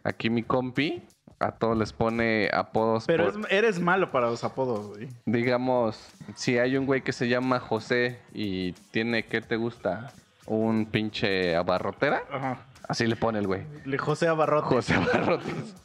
[0.04, 1.08] Aquí mi compi
[1.40, 5.08] a todos les pone apodos Pero por- es- eres malo para los apodos, güey.
[5.26, 6.00] Digamos,
[6.36, 10.12] si hay un güey que se llama José y tiene, ¿qué te gusta?
[10.46, 12.24] Un pinche abarrotera.
[12.32, 12.62] Ajá.
[12.88, 13.64] Así le pone el güey.
[13.86, 14.68] Le- José Abarrote.
[14.68, 15.76] José Abarrotes.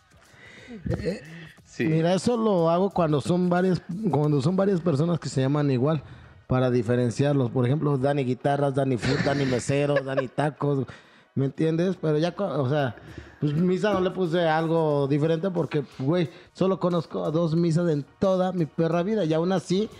[1.64, 1.84] Sí.
[1.86, 6.02] Mira, eso lo hago cuando son varias, cuando son varias personas que se llaman igual,
[6.46, 7.50] para diferenciarlos.
[7.50, 10.86] Por ejemplo, Dani Guitarras, Dani Food, Dani Mesero, Dani Tacos,
[11.34, 11.96] ¿me entiendes?
[12.00, 12.94] Pero ya, o sea,
[13.42, 18.04] pues Misa no le puse algo diferente porque, güey, solo conozco a dos misas en
[18.18, 19.90] toda mi perra vida y aún así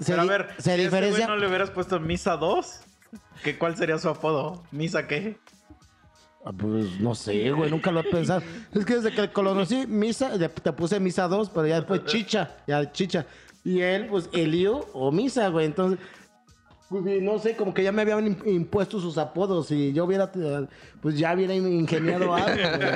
[0.00, 1.26] se, Pero a ver, se si este diferencia.
[1.28, 2.80] no le hubieras puesto Misa 2,
[3.44, 4.62] ¿qué, ¿cuál sería su apodo?
[4.72, 5.38] ¿Misa qué?
[6.44, 8.42] Ah, Pues no sé, güey, nunca lo he pensado.
[8.72, 12.56] Es que desde que lo conocí, Misa, te puse Misa 2, pero ya después Chicha,
[12.66, 13.26] ya Chicha.
[13.64, 15.66] Y él, pues, Elio o Misa, güey.
[15.66, 15.98] Entonces,
[16.88, 20.30] pues, no sé, como que ya me habían im- impuesto sus apodos y yo hubiera,
[20.36, 20.66] eh,
[21.06, 22.88] pues ya hubiera ingeniado algo, güey.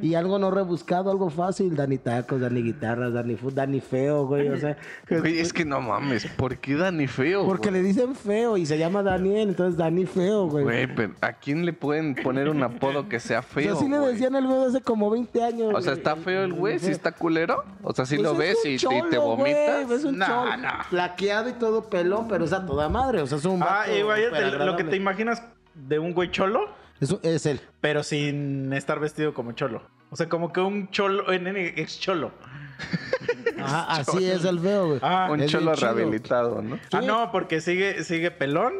[0.00, 1.76] Y algo no rebuscado, algo fácil.
[1.76, 4.48] Dani Tacos, Dani Guitarras, Dani Food, Dani Feo, güey.
[4.48, 4.78] O sea,
[5.10, 7.44] Güey, es que no mames, ¿por qué Dani feo?
[7.44, 7.92] porque le güey?
[7.92, 10.64] dicen feo y se llama Daniel, entonces Dani Feo, güey.
[10.64, 13.62] Güey, pero ¿a quién le pueden poner un apodo que sea o feo?
[13.64, 14.12] sea, así le güey?
[14.14, 15.74] decían al güey hace como 20 años.
[15.74, 15.98] O sea, güey.
[15.98, 16.78] ¿está feo el güey?
[16.78, 17.64] ¿Sí está culero?
[17.82, 19.84] O sea, ¿sí Pues lo es ves y, y te vomitas?
[19.86, 20.56] güey, Es un No, cholo.
[20.56, 20.68] no.
[20.88, 23.20] Plaqueado y todo pelón, pero es a toda madre.
[23.20, 25.42] O sea, es un Ah, igual súper lo que te imaginas
[25.74, 26.60] de un güey cholo,
[27.00, 27.60] Es, es él.
[27.80, 29.82] pero sin estar vestido como cholo.
[30.10, 32.32] O sea, como que un cholo, en ex cholo.
[33.60, 35.00] Ajá, así es el feo, güey.
[35.02, 36.78] Ah, Un cholo rehabilitado, ¿no?
[36.92, 38.74] Ah, no, porque sigue, sigue pelón.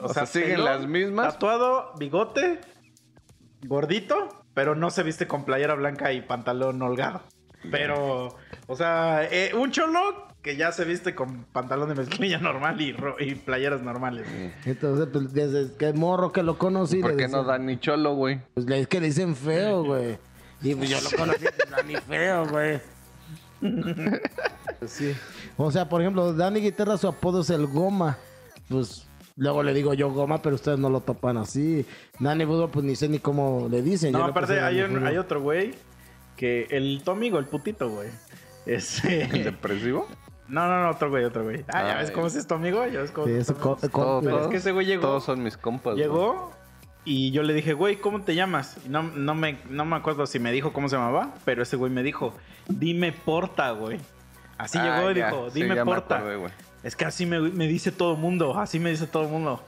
[0.00, 1.34] O sea, siguen las mismas.
[1.34, 2.60] Tatuado, bigote,
[3.62, 7.22] gordito, pero no se viste con playera blanca y pantalón holgado.
[7.70, 12.80] Pero, o sea, eh, un cholo que ya se viste con pantalón de mezclilla normal
[12.80, 14.26] y, ro- y playeras normales.
[14.64, 17.00] Entonces, pues, desde que morro que lo conocí.
[17.00, 18.40] ¿Por qué decían- no Dani Cholo, güey?
[18.54, 20.18] Pues es que le dicen feo, güey.
[20.62, 22.80] Y pues yo lo conocí, pues, Dani feo, güey.
[24.86, 25.14] Sí.
[25.56, 28.18] O sea, por ejemplo, Dani Guitarra, su apodo es el Goma.
[28.68, 29.06] Pues
[29.36, 31.86] luego le digo yo Goma, pero ustedes no lo topan así.
[32.18, 34.12] Dani Fútbol, pues ni sé ni cómo le dicen.
[34.12, 35.74] No, Yo aparte hay, un- hay otro güey
[36.36, 38.10] que el tu amigo, el putito, güey.
[38.66, 39.22] Ese...
[39.22, 40.06] ¿El depresivo?
[40.48, 41.64] No, no, no, otro güey, otro güey.
[41.72, 43.72] Ah, ya ves cómo es tu amigo, ya ves cómo Sí, es eso tu co-
[43.72, 43.88] amigo.
[43.92, 45.02] co- Todo- Pero es todos- que ese güey llegó.
[45.02, 45.94] Todos son mis compas.
[45.94, 46.04] güey.
[46.04, 46.52] Llegó
[47.04, 48.76] y yo le dije, güey, ¿cómo te llamas?
[48.84, 51.76] Y no, no, me, no me acuerdo si me dijo cómo se llamaba, pero ese
[51.76, 52.34] güey me dijo,
[52.68, 53.98] dime porta, güey.
[54.58, 55.30] Así Ah, llegó y ya.
[55.30, 56.18] dijo, dime porta.
[56.18, 56.38] acordé,
[56.82, 59.62] es que así me, me dice todo mundo, así me dice todo mundo.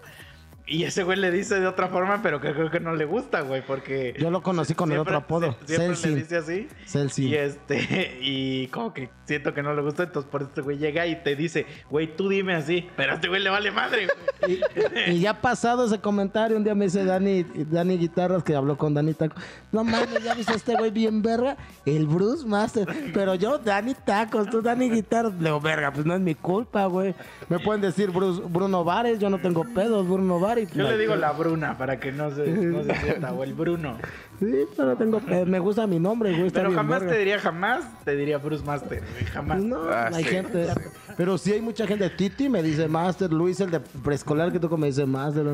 [0.69, 3.43] Y ese güey le dice de otra forma, pero que creo que no le gusta,
[3.43, 4.15] güey, porque...
[4.19, 5.55] Yo lo conocí con el otro apodo.
[5.65, 6.15] sie- Siempre Celsin.
[6.15, 6.69] le dice así.
[6.87, 7.29] Celsin.
[7.29, 11.07] Y este, y como que siento que no le gusta, entonces por este güey llega
[11.07, 14.61] y te dice, güey, tú dime así, pero a este güey le vale madre, güey.
[15.07, 18.77] Y, y ya pasado ese comentario, un día me dice Dani, Dani Guitarras, que habló
[18.77, 19.41] con Dani Tacos.
[19.71, 22.89] No mames, ya viste a este güey bien verga, el Bruce Master.
[23.15, 25.33] Pero yo, Dani Tacos, tú Dani Guitarras.
[25.35, 27.15] Le digo, verga, pues no es mi culpa, güey.
[27.49, 30.56] Me pueden decir Bruce- Bruno Vares, yo no tengo pedos, Bruno Vares.
[30.65, 33.99] Yo le digo la Bruna para que no se, no se sienta, o el Bruno.
[34.41, 35.47] Sí, pero tengo pedos.
[35.49, 36.51] Me gusta mi nombre, güey.
[36.51, 37.13] Pero jamás verga.
[37.15, 39.03] te diría jamás, te diría Bruce Master,
[39.33, 39.63] jamás.
[39.63, 40.31] No, Ah, hay sí.
[40.31, 40.69] gente.
[41.17, 42.09] Pero sí hay mucha gente.
[42.11, 45.45] Titi me dice Master, Luis, el de preescolar que toco, me dice Master.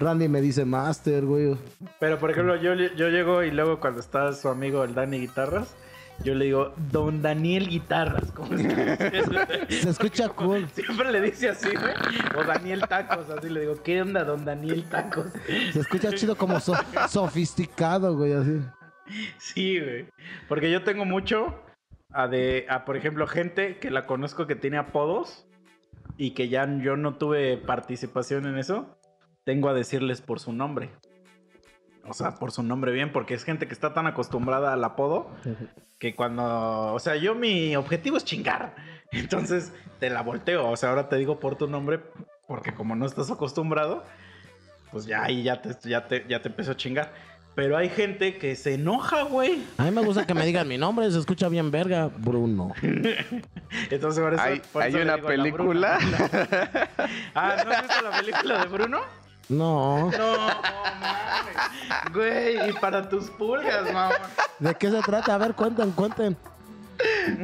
[0.00, 1.56] Randy me dice Master, güey.
[2.00, 5.74] Pero por ejemplo, yo, yo llego y luego cuando está su amigo el Dani Guitarras,
[6.24, 8.32] yo le digo, Don Daniel Guitarras.
[8.32, 8.64] como si-
[9.80, 10.68] Se escucha cool.
[10.70, 11.94] Siempre le dice así, güey.
[12.36, 15.26] O Daniel Tacos, así le digo, ¿qué onda, Don Daniel Tacos?
[15.72, 16.74] Se escucha chido como so-
[17.08, 18.60] sofisticado, güey, así.
[19.38, 20.06] Sí, güey.
[20.48, 21.62] Porque yo tengo mucho
[22.12, 25.46] a de, a, por ejemplo, gente que la conozco que tiene apodos
[26.16, 28.98] y que ya yo no tuve participación en eso.
[29.44, 30.90] Tengo a decirles por su nombre.
[32.08, 35.30] O sea, por su nombre bien, porque es gente que está tan acostumbrada al apodo
[35.98, 38.74] que cuando, o sea, yo mi objetivo es chingar.
[39.12, 40.68] Entonces te la volteo.
[40.68, 42.00] O sea, ahora te digo por tu nombre
[42.46, 44.04] porque como no estás acostumbrado,
[44.92, 47.12] pues ya ahí ya te, ya te, ya te empezó a chingar.
[47.54, 49.64] Pero hay gente que se enoja, güey.
[49.78, 52.74] A mí me gusta que me digan mi nombre, se escucha bien verga, Bruno.
[53.90, 55.98] Entonces por eso, Hay, por hay eso una película.
[57.34, 59.00] Ah, ¿no has visto la película de Bruno?
[59.48, 60.10] No.
[60.10, 62.12] No, mames.
[62.12, 64.16] Güey, y para tus pulgas, mamón.
[64.58, 65.34] ¿De qué se trata?
[65.34, 66.36] A ver, cuenten, cuenten.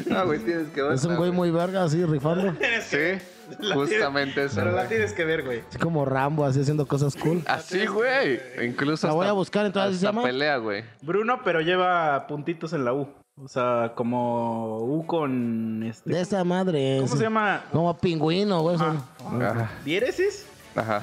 [0.07, 0.93] no, güey, tienes que ver.
[0.93, 2.53] Es un güey muy verga, así, rifando.
[2.59, 4.61] Tienes que- Sí, la justamente tienes- eso.
[4.63, 5.63] Pero la tienes que ver, güey.
[5.69, 7.43] Así como Rambo, así haciendo cosas cool.
[7.47, 8.41] Así, güey.
[8.65, 9.07] Incluso.
[9.07, 10.23] La voy a buscar, entonces, ¿se llama?
[10.23, 10.85] pelea, güey.
[11.03, 13.09] Bruno, pero lleva puntitos en la U.
[13.37, 16.11] O sea, como U con este.
[16.11, 16.97] De esa madre.
[17.01, 17.19] ¿Cómo sí.
[17.19, 17.63] se llama?
[17.73, 18.77] Como pingüino, güey.
[18.77, 19.71] Ajá.
[19.85, 20.47] ¿Diéresis?
[20.75, 21.03] Ajá.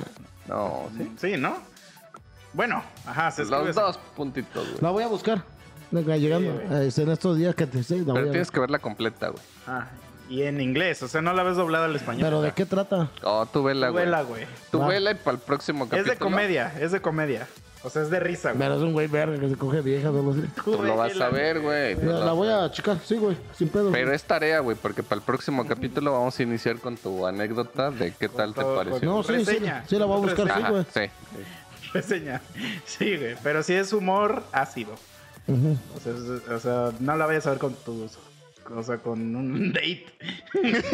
[0.50, 1.12] No, sí.
[1.18, 1.58] Sí, ¿no?
[2.54, 3.80] Bueno, ajá, se Los así.
[3.80, 4.82] dos puntitos, güey.
[4.82, 5.44] La voy a buscar.
[5.92, 6.50] Venga, llegando.
[6.62, 8.48] eh, en estos días que te sí, Pero tienes ver.
[8.54, 9.42] que verla completa, güey.
[9.68, 9.88] Ah,
[10.30, 12.22] y en inglés, o sea, no la ves doblada al español.
[12.24, 13.10] ¿Pero de qué trata?
[13.24, 14.06] Oh, tú vela, Tú güey.
[14.06, 14.46] vela, güey.
[14.72, 16.14] Tú vela y para el próximo Es capítulo.
[16.14, 17.48] de comedia, es de comedia.
[17.82, 18.60] O sea, es de risa, güey.
[18.60, 20.42] Pero es un güey verga que se coge vieja, no lo sé.
[20.56, 21.96] Tú Tú lo vas a ver, güey.
[21.96, 23.90] tú Mira, lo la vas voy a checar, sí, güey, sin pedo.
[23.92, 27.90] Pero es tarea, güey, porque para el próximo capítulo vamos a iniciar con tu anécdota
[27.90, 29.08] de qué tal te todo, pareció.
[29.08, 29.84] No, sí, sí, Reseña.
[29.88, 30.86] sí, la voy a buscar, sí, Ajá, güey.
[30.94, 31.02] sí.
[31.94, 32.42] Reseña.
[32.86, 33.36] Sí, güey.
[33.42, 34.92] Pero sí es humor ácido.
[35.48, 35.78] Ujú.
[35.96, 38.18] O sea, es- o sea, no la vayas a ver con tus.
[38.76, 40.06] O sea, con un date.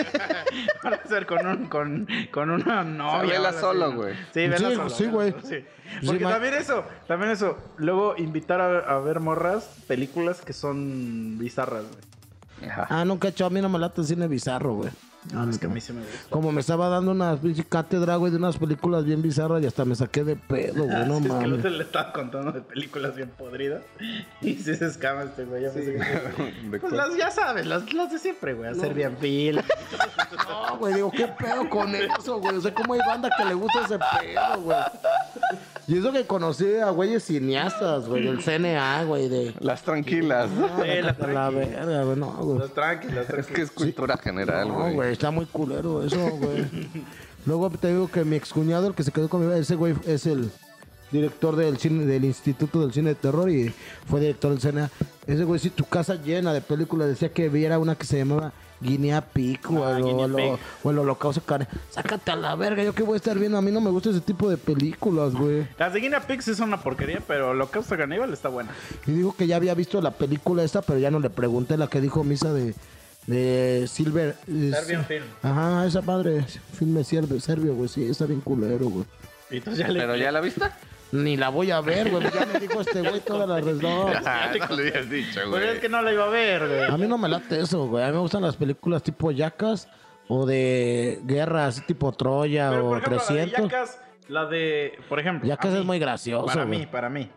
[0.84, 3.22] No la vayas a ver con un, con, con una novia.
[3.34, 3.95] vela o algo así, solo, ¿no?
[3.97, 4.14] güey.
[4.34, 4.89] Sí, vela Sí, solo.
[4.89, 5.34] sí, vela güey.
[5.43, 5.65] sí.
[6.06, 7.57] Porque también eso, también eso.
[7.77, 12.69] Luego invitar a, a ver morras películas que son bizarras, güey.
[12.72, 12.88] Ajá.
[12.89, 14.89] Ah, nunca he hecho, a mí no me late el cine bizarro, güey.
[15.34, 16.18] No, es que a mí sí me gusta.
[16.30, 19.84] Como me estaba dando una pinche cátedra, güey, de unas películas bien bizarras y hasta
[19.84, 21.60] me saqué de pedo, güey, no Sí, es que el mames.
[21.60, 23.81] otro le estaba contando de películas bien podridas.
[24.41, 25.64] Y sí se escama este güey.
[25.64, 28.69] Ya pensé que- ¿De Pues las, ya sabes, las, las de siempre, güey.
[28.69, 29.61] Hacer bien fil.
[30.47, 32.57] No, güey, digo, ¿qué pedo con eso, güey?
[32.57, 34.77] O sea, ¿cómo hay banda que le gusta ese pedo, güey?
[35.88, 39.53] Y eso que conocí a güeyes cineastas, güey, del CNA, güey, de...
[39.60, 40.49] Las tranquilas.
[40.60, 42.60] Ah, Sí, la la verga, güey, no, güey.
[42.60, 44.94] Las tranquilas, Es que es cultura general, No, güey.
[44.95, 46.66] güey, está muy culero eso, güey.
[47.45, 50.49] Luego te digo que mi excuñado, el que se quedó conmigo, ese güey es el
[51.12, 53.72] director del cine, del Instituto del Cine de Terror y
[54.07, 54.90] fue director del CNA.
[55.28, 58.52] Ese güey, sí, tu casa llena de películas, decía que viera una que se llamaba
[58.81, 60.52] Guinea Pig o, Ah, o lo- Pig.
[60.84, 61.68] o el Holocausto Carne.
[61.89, 63.57] Sácate a la verga, yo qué voy a estar viendo.
[63.57, 65.68] A mí no me gusta ese tipo de películas, güey.
[65.80, 68.72] Las de Guinea Pig sí son una porquería, pero lo que usa Caníbal está buena.
[69.07, 71.88] Y digo que ya había visto la película esta, pero ya no le pregunté la
[71.88, 72.76] que dijo Misa de,
[73.27, 74.35] de Silver.
[74.45, 75.26] Serbian Film.
[75.41, 79.06] Ajá, esa madre, filme serbio, serbio, güey, sí, está bien culero, güey.
[79.52, 79.99] Y entonces ya le...
[79.99, 80.65] ¿Pero ya la viste?
[81.11, 84.07] Ni la voy a ver, güey, ya me dijo este güey todas las res- no.
[84.26, 85.80] Ah, no le habías dicho, Pues es güey.
[85.80, 86.84] que no la iba a ver, güey.
[86.91, 89.88] A mí no me late eso, güey, a mí me gustan las películas tipo Yacas
[90.27, 93.72] o de guerra, así tipo Troya Pero, o por ejemplo, la de 300.
[93.72, 94.99] Yacas, la de...
[95.07, 95.48] Por ejemplo...
[95.48, 96.80] Yacas es mí, muy gracioso, Para güey.
[96.80, 97.30] mí, para mí.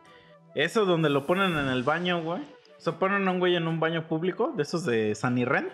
[0.54, 2.40] Eso donde lo ponen en el baño, güey.
[2.40, 5.70] O sea, ponen a un güey en un baño público, de esos de Sunny Rent.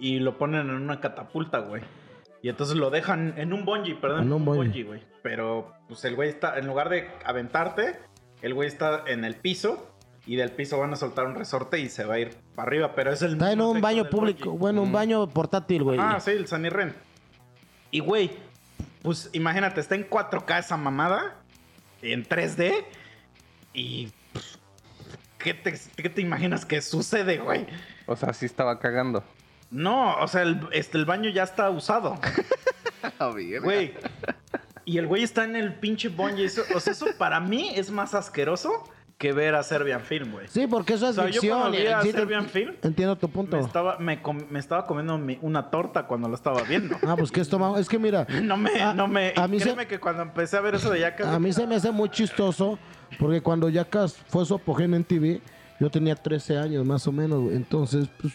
[0.00, 1.82] Y lo ponen en una catapulta, güey.
[2.42, 4.22] Y entonces lo dejan en un bungee, perdón.
[4.22, 4.84] En un bungee.
[4.84, 5.02] güey.
[5.22, 7.98] Pero, pues el güey está, en lugar de aventarte,
[8.42, 9.94] el güey está en el piso.
[10.26, 12.94] Y del piso van a soltar un resorte y se va a ir para arriba.
[12.94, 14.58] Pero es el Está en un baño público, bungee.
[14.58, 15.98] bueno, un baño portátil, güey.
[15.98, 16.94] Ah, sí, el Sunny Rent.
[17.90, 18.30] Y, güey,
[19.00, 21.36] pues imagínate, está en 4K esa mamada,
[22.02, 22.84] en 3D,
[23.72, 24.12] y...
[24.34, 24.58] pues,
[25.38, 27.66] ¿Qué te, qué te imaginas que sucede, güey?
[28.06, 29.24] O sea, sí estaba cagando.
[29.70, 32.18] No, o sea, el, este, el baño ya está usado,
[33.62, 33.94] güey.
[34.84, 36.44] Y el güey está en el pinche bungee.
[36.46, 38.84] Eso, o sea, eso para mí es más asqueroso
[39.18, 40.46] que ver a Serbian Film, güey.
[40.48, 41.58] Sí, porque eso es O sea, yo ficción.
[41.58, 43.56] cuando vi a sí te- Serbian Film, Entiendo tu punto.
[43.56, 46.96] Me estaba, me, com- me estaba comiendo mi- una torta cuando lo estaba viendo.
[47.06, 49.34] Ah, pues que esto, es que mira, No me, A- no me.
[49.36, 51.26] a mí se- créeme que cuando empecé a ver eso de Yacas.
[51.26, 52.78] A mí se me hace muy chistoso
[53.18, 55.40] porque cuando Yacas fue su apogeo en TV,
[55.80, 57.56] yo tenía 13 años más o menos, güey.
[57.56, 58.32] Entonces, pues,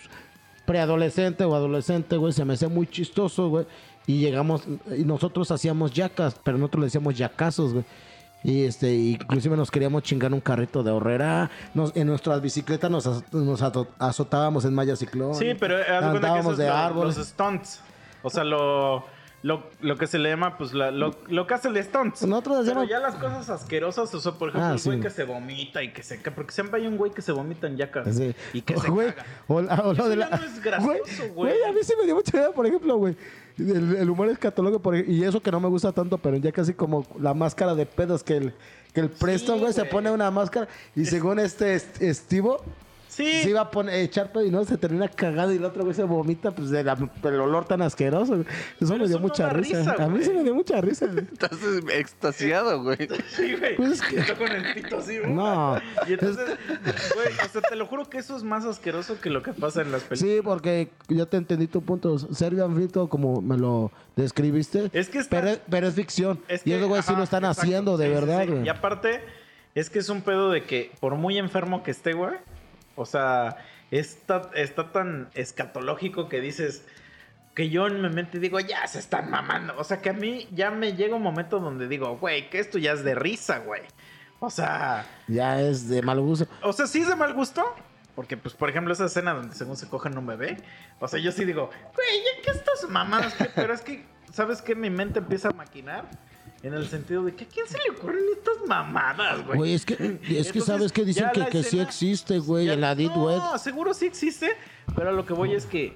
[0.65, 3.65] preadolescente o adolescente, güey, se me hacía muy chistoso, güey.
[4.05, 4.63] Y llegamos,
[4.97, 7.85] y nosotros hacíamos Yacas, pero nosotros le decíamos Yacazos, güey.
[8.43, 11.49] Y este, inclusive nos queríamos chingar un carrito de horrera.
[11.73, 15.33] Nos, en nuestras bicicletas nos, nos azo- azotábamos en malla ciclón.
[15.35, 17.17] Sí, pero haz de cuenta que eso Andábamos es de lo- árboles.
[17.17, 17.79] los stunts.
[18.21, 19.05] O sea, lo,
[19.43, 22.23] lo, lo que se le llama, pues, la- lo, lo que hace el stunts.
[22.25, 25.03] Nosotros Pero ya las cosas asquerosas, o sea, por ejemplo, Ah, el güey sí.
[25.03, 26.35] que se vomita y que se caga.
[26.35, 28.15] Porque siempre hay un güey que se vomita en Yacas.
[28.15, 28.33] Sí.
[28.53, 29.25] Y que se Güey, caga.
[29.47, 30.29] O, la- o lo de la...
[30.29, 31.53] no es gracioso, güey.
[31.63, 33.15] a mí sí me dio mucha idea, por ejemplo, güey.
[33.59, 36.73] El, el humor escatológico, por y eso que no me gusta tanto, pero ya casi
[36.73, 38.53] como la máscara de pedos que el,
[38.93, 39.91] que el Preston, güey, se güey.
[39.91, 42.63] pone una máscara y según este est- Estivo,
[43.13, 43.43] Sí.
[43.43, 45.93] se iba a poner, echar pedo y no, se termina cagado y el otro güey
[45.95, 48.33] se vomita, pues de la- del olor tan asqueroso.
[48.37, 48.45] güey.
[48.81, 49.79] Eso me eso dio no mucha risa.
[49.79, 50.23] risa, a mí güey.
[50.23, 51.05] sí me dio mucha risa.
[51.07, 51.25] güey.
[51.31, 51.51] Estás
[51.93, 52.97] extasiado, güey.
[53.35, 53.75] Sí, güey.
[53.75, 55.31] Pues es que- Está con el pito así, güey.
[55.31, 55.77] No.
[56.07, 56.45] Y entonces,
[57.15, 59.81] güey, o sea, te lo juro que eso es más asqueroso que lo que pasa
[59.81, 60.35] en las películas.
[60.35, 62.17] Sí, porque ya te entendí tu punto.
[62.19, 64.89] Serbian Frito, como me lo describiste.
[64.93, 66.39] Es que está- pero, es- pero es ficción.
[66.47, 67.61] Es y que, esos güeyes sí lo están exacto.
[67.61, 68.47] haciendo, de sí, verdad, sí.
[68.51, 68.65] güey.
[68.65, 69.21] Y aparte,
[69.75, 72.31] es que es un pedo de que, por muy enfermo que esté, güey,
[72.95, 73.57] o sea,
[73.91, 76.85] está, está tan escatológico que dices
[77.55, 79.75] que yo en mi mente digo, ya se están mamando.
[79.77, 82.77] O sea, que a mí ya me llega un momento donde digo, güey, que esto
[82.79, 83.83] ya es de risa, güey.
[84.39, 86.47] O sea, Ya es de mal gusto.
[86.63, 87.63] o sea, sí es de mal gusto.
[88.15, 90.57] Porque, pues, por ejemplo, esa escena donde según se cogen un bebé.
[90.99, 93.33] O sea, yo sí digo, güey, ¿ya qué estas mamadas?
[93.55, 94.75] Pero es que, ¿sabes qué?
[94.75, 96.05] Mi mente empieza a maquinar.
[96.63, 99.57] En el sentido de que a quién se le ocurren estas mamadas, güey.
[99.57, 102.95] Güey, es que, es que sabes que dicen que, que sí existe, güey, en la
[102.95, 103.41] Deep no, Web.
[103.59, 104.55] seguro sí existe,
[104.95, 105.93] pero a lo que voy es que.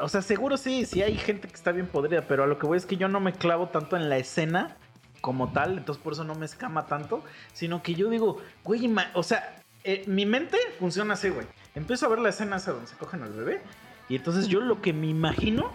[0.00, 2.66] O sea, seguro sí, sí hay gente que está bien podrida, pero a lo que
[2.66, 4.76] voy es que yo no me clavo tanto en la escena
[5.20, 7.22] como tal, entonces por eso no me escama tanto,
[7.52, 11.46] sino que yo digo, güey, o sea, eh, mi mente funciona así, güey.
[11.76, 13.62] Empiezo a ver la escena esa donde se cogen al bebé,
[14.08, 15.70] y entonces yo lo que me imagino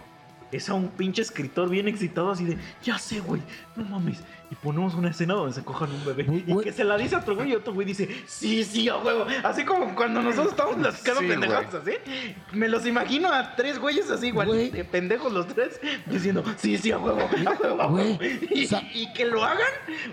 [0.52, 3.42] es a un pinche escritor bien excitado así de, ya sé, güey,
[3.76, 4.18] no mames.
[4.50, 6.24] Y ponemos una escena donde se cojan un bebé.
[6.46, 6.64] Y güey.
[6.64, 9.24] que se la dice a otro güey y otro güey dice, sí, sí, a huevo.
[9.44, 11.92] Así como cuando nosotros estamos platicando Sí, pendejadas así.
[12.52, 14.70] Me los imagino a tres güeyes así igual, Güey.
[14.70, 18.18] de pendejos los tres, diciendo, sí, sí, a huevo, a huevo, a huevo.
[18.92, 19.60] Y, que lo hagan.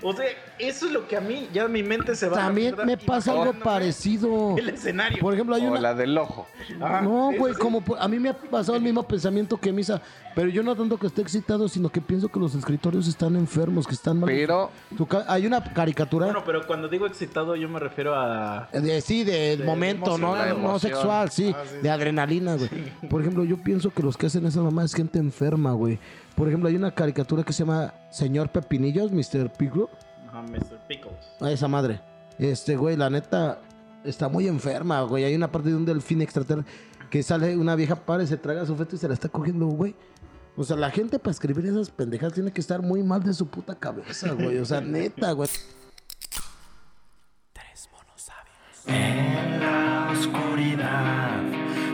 [0.03, 0.25] O sea,
[0.59, 3.53] eso es lo que a mí, ya mi mente se va También me pasa algo
[3.53, 4.55] parecido.
[4.57, 5.19] El escenario.
[5.19, 5.79] Por ejemplo, hay O una...
[5.81, 6.47] la del ojo.
[6.81, 7.59] Ajá, No, güey, sí.
[7.59, 10.01] como por- a mí me ha pasado el mismo pensamiento que Misa,
[10.35, 13.87] pero yo no tanto que esté excitado, sino que pienso que los escritorios están enfermos,
[13.87, 14.26] que están mal.
[14.35, 18.67] Pero Tu hay una caricatura, Bueno, pero cuando digo excitado, yo me refiero a.
[18.71, 21.81] de, sí, del de momento, emoción, no, no sexual, sí, Ah, sí, sí.
[21.81, 22.69] de adrenalina, güey.
[23.09, 25.99] Por ejemplo, yo pienso que los que hacen esa mamá es gente enferma, güey.
[26.35, 29.49] Por ejemplo, hay una caricatura que se llama Señor Pepinillos, Mr.
[29.57, 29.85] Pickle.
[30.29, 30.77] Ajá, Mr.
[30.87, 31.15] Pickles.
[31.39, 31.99] A esa madre.
[32.37, 33.59] Este, güey, la neta
[34.03, 35.23] está muy enferma, güey.
[35.23, 36.71] Hay una parte de un delfín extraterrestre
[37.09, 39.65] que sale una vieja para y se traga su feto y se la está cogiendo,
[39.67, 39.95] güey.
[40.59, 43.47] O sea, la gente para escribir esas pendejas tiene que estar muy mal de su
[43.47, 44.57] puta cabeza, güey.
[44.57, 45.47] O sea, neta, güey.
[48.87, 51.41] En la oscuridad,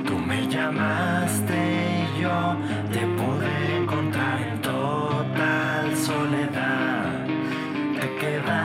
[0.05, 1.53] tú me llamaste
[2.17, 2.55] y yo
[2.91, 7.25] te pude encontrar en total soledad.
[7.99, 8.62] Te quedaste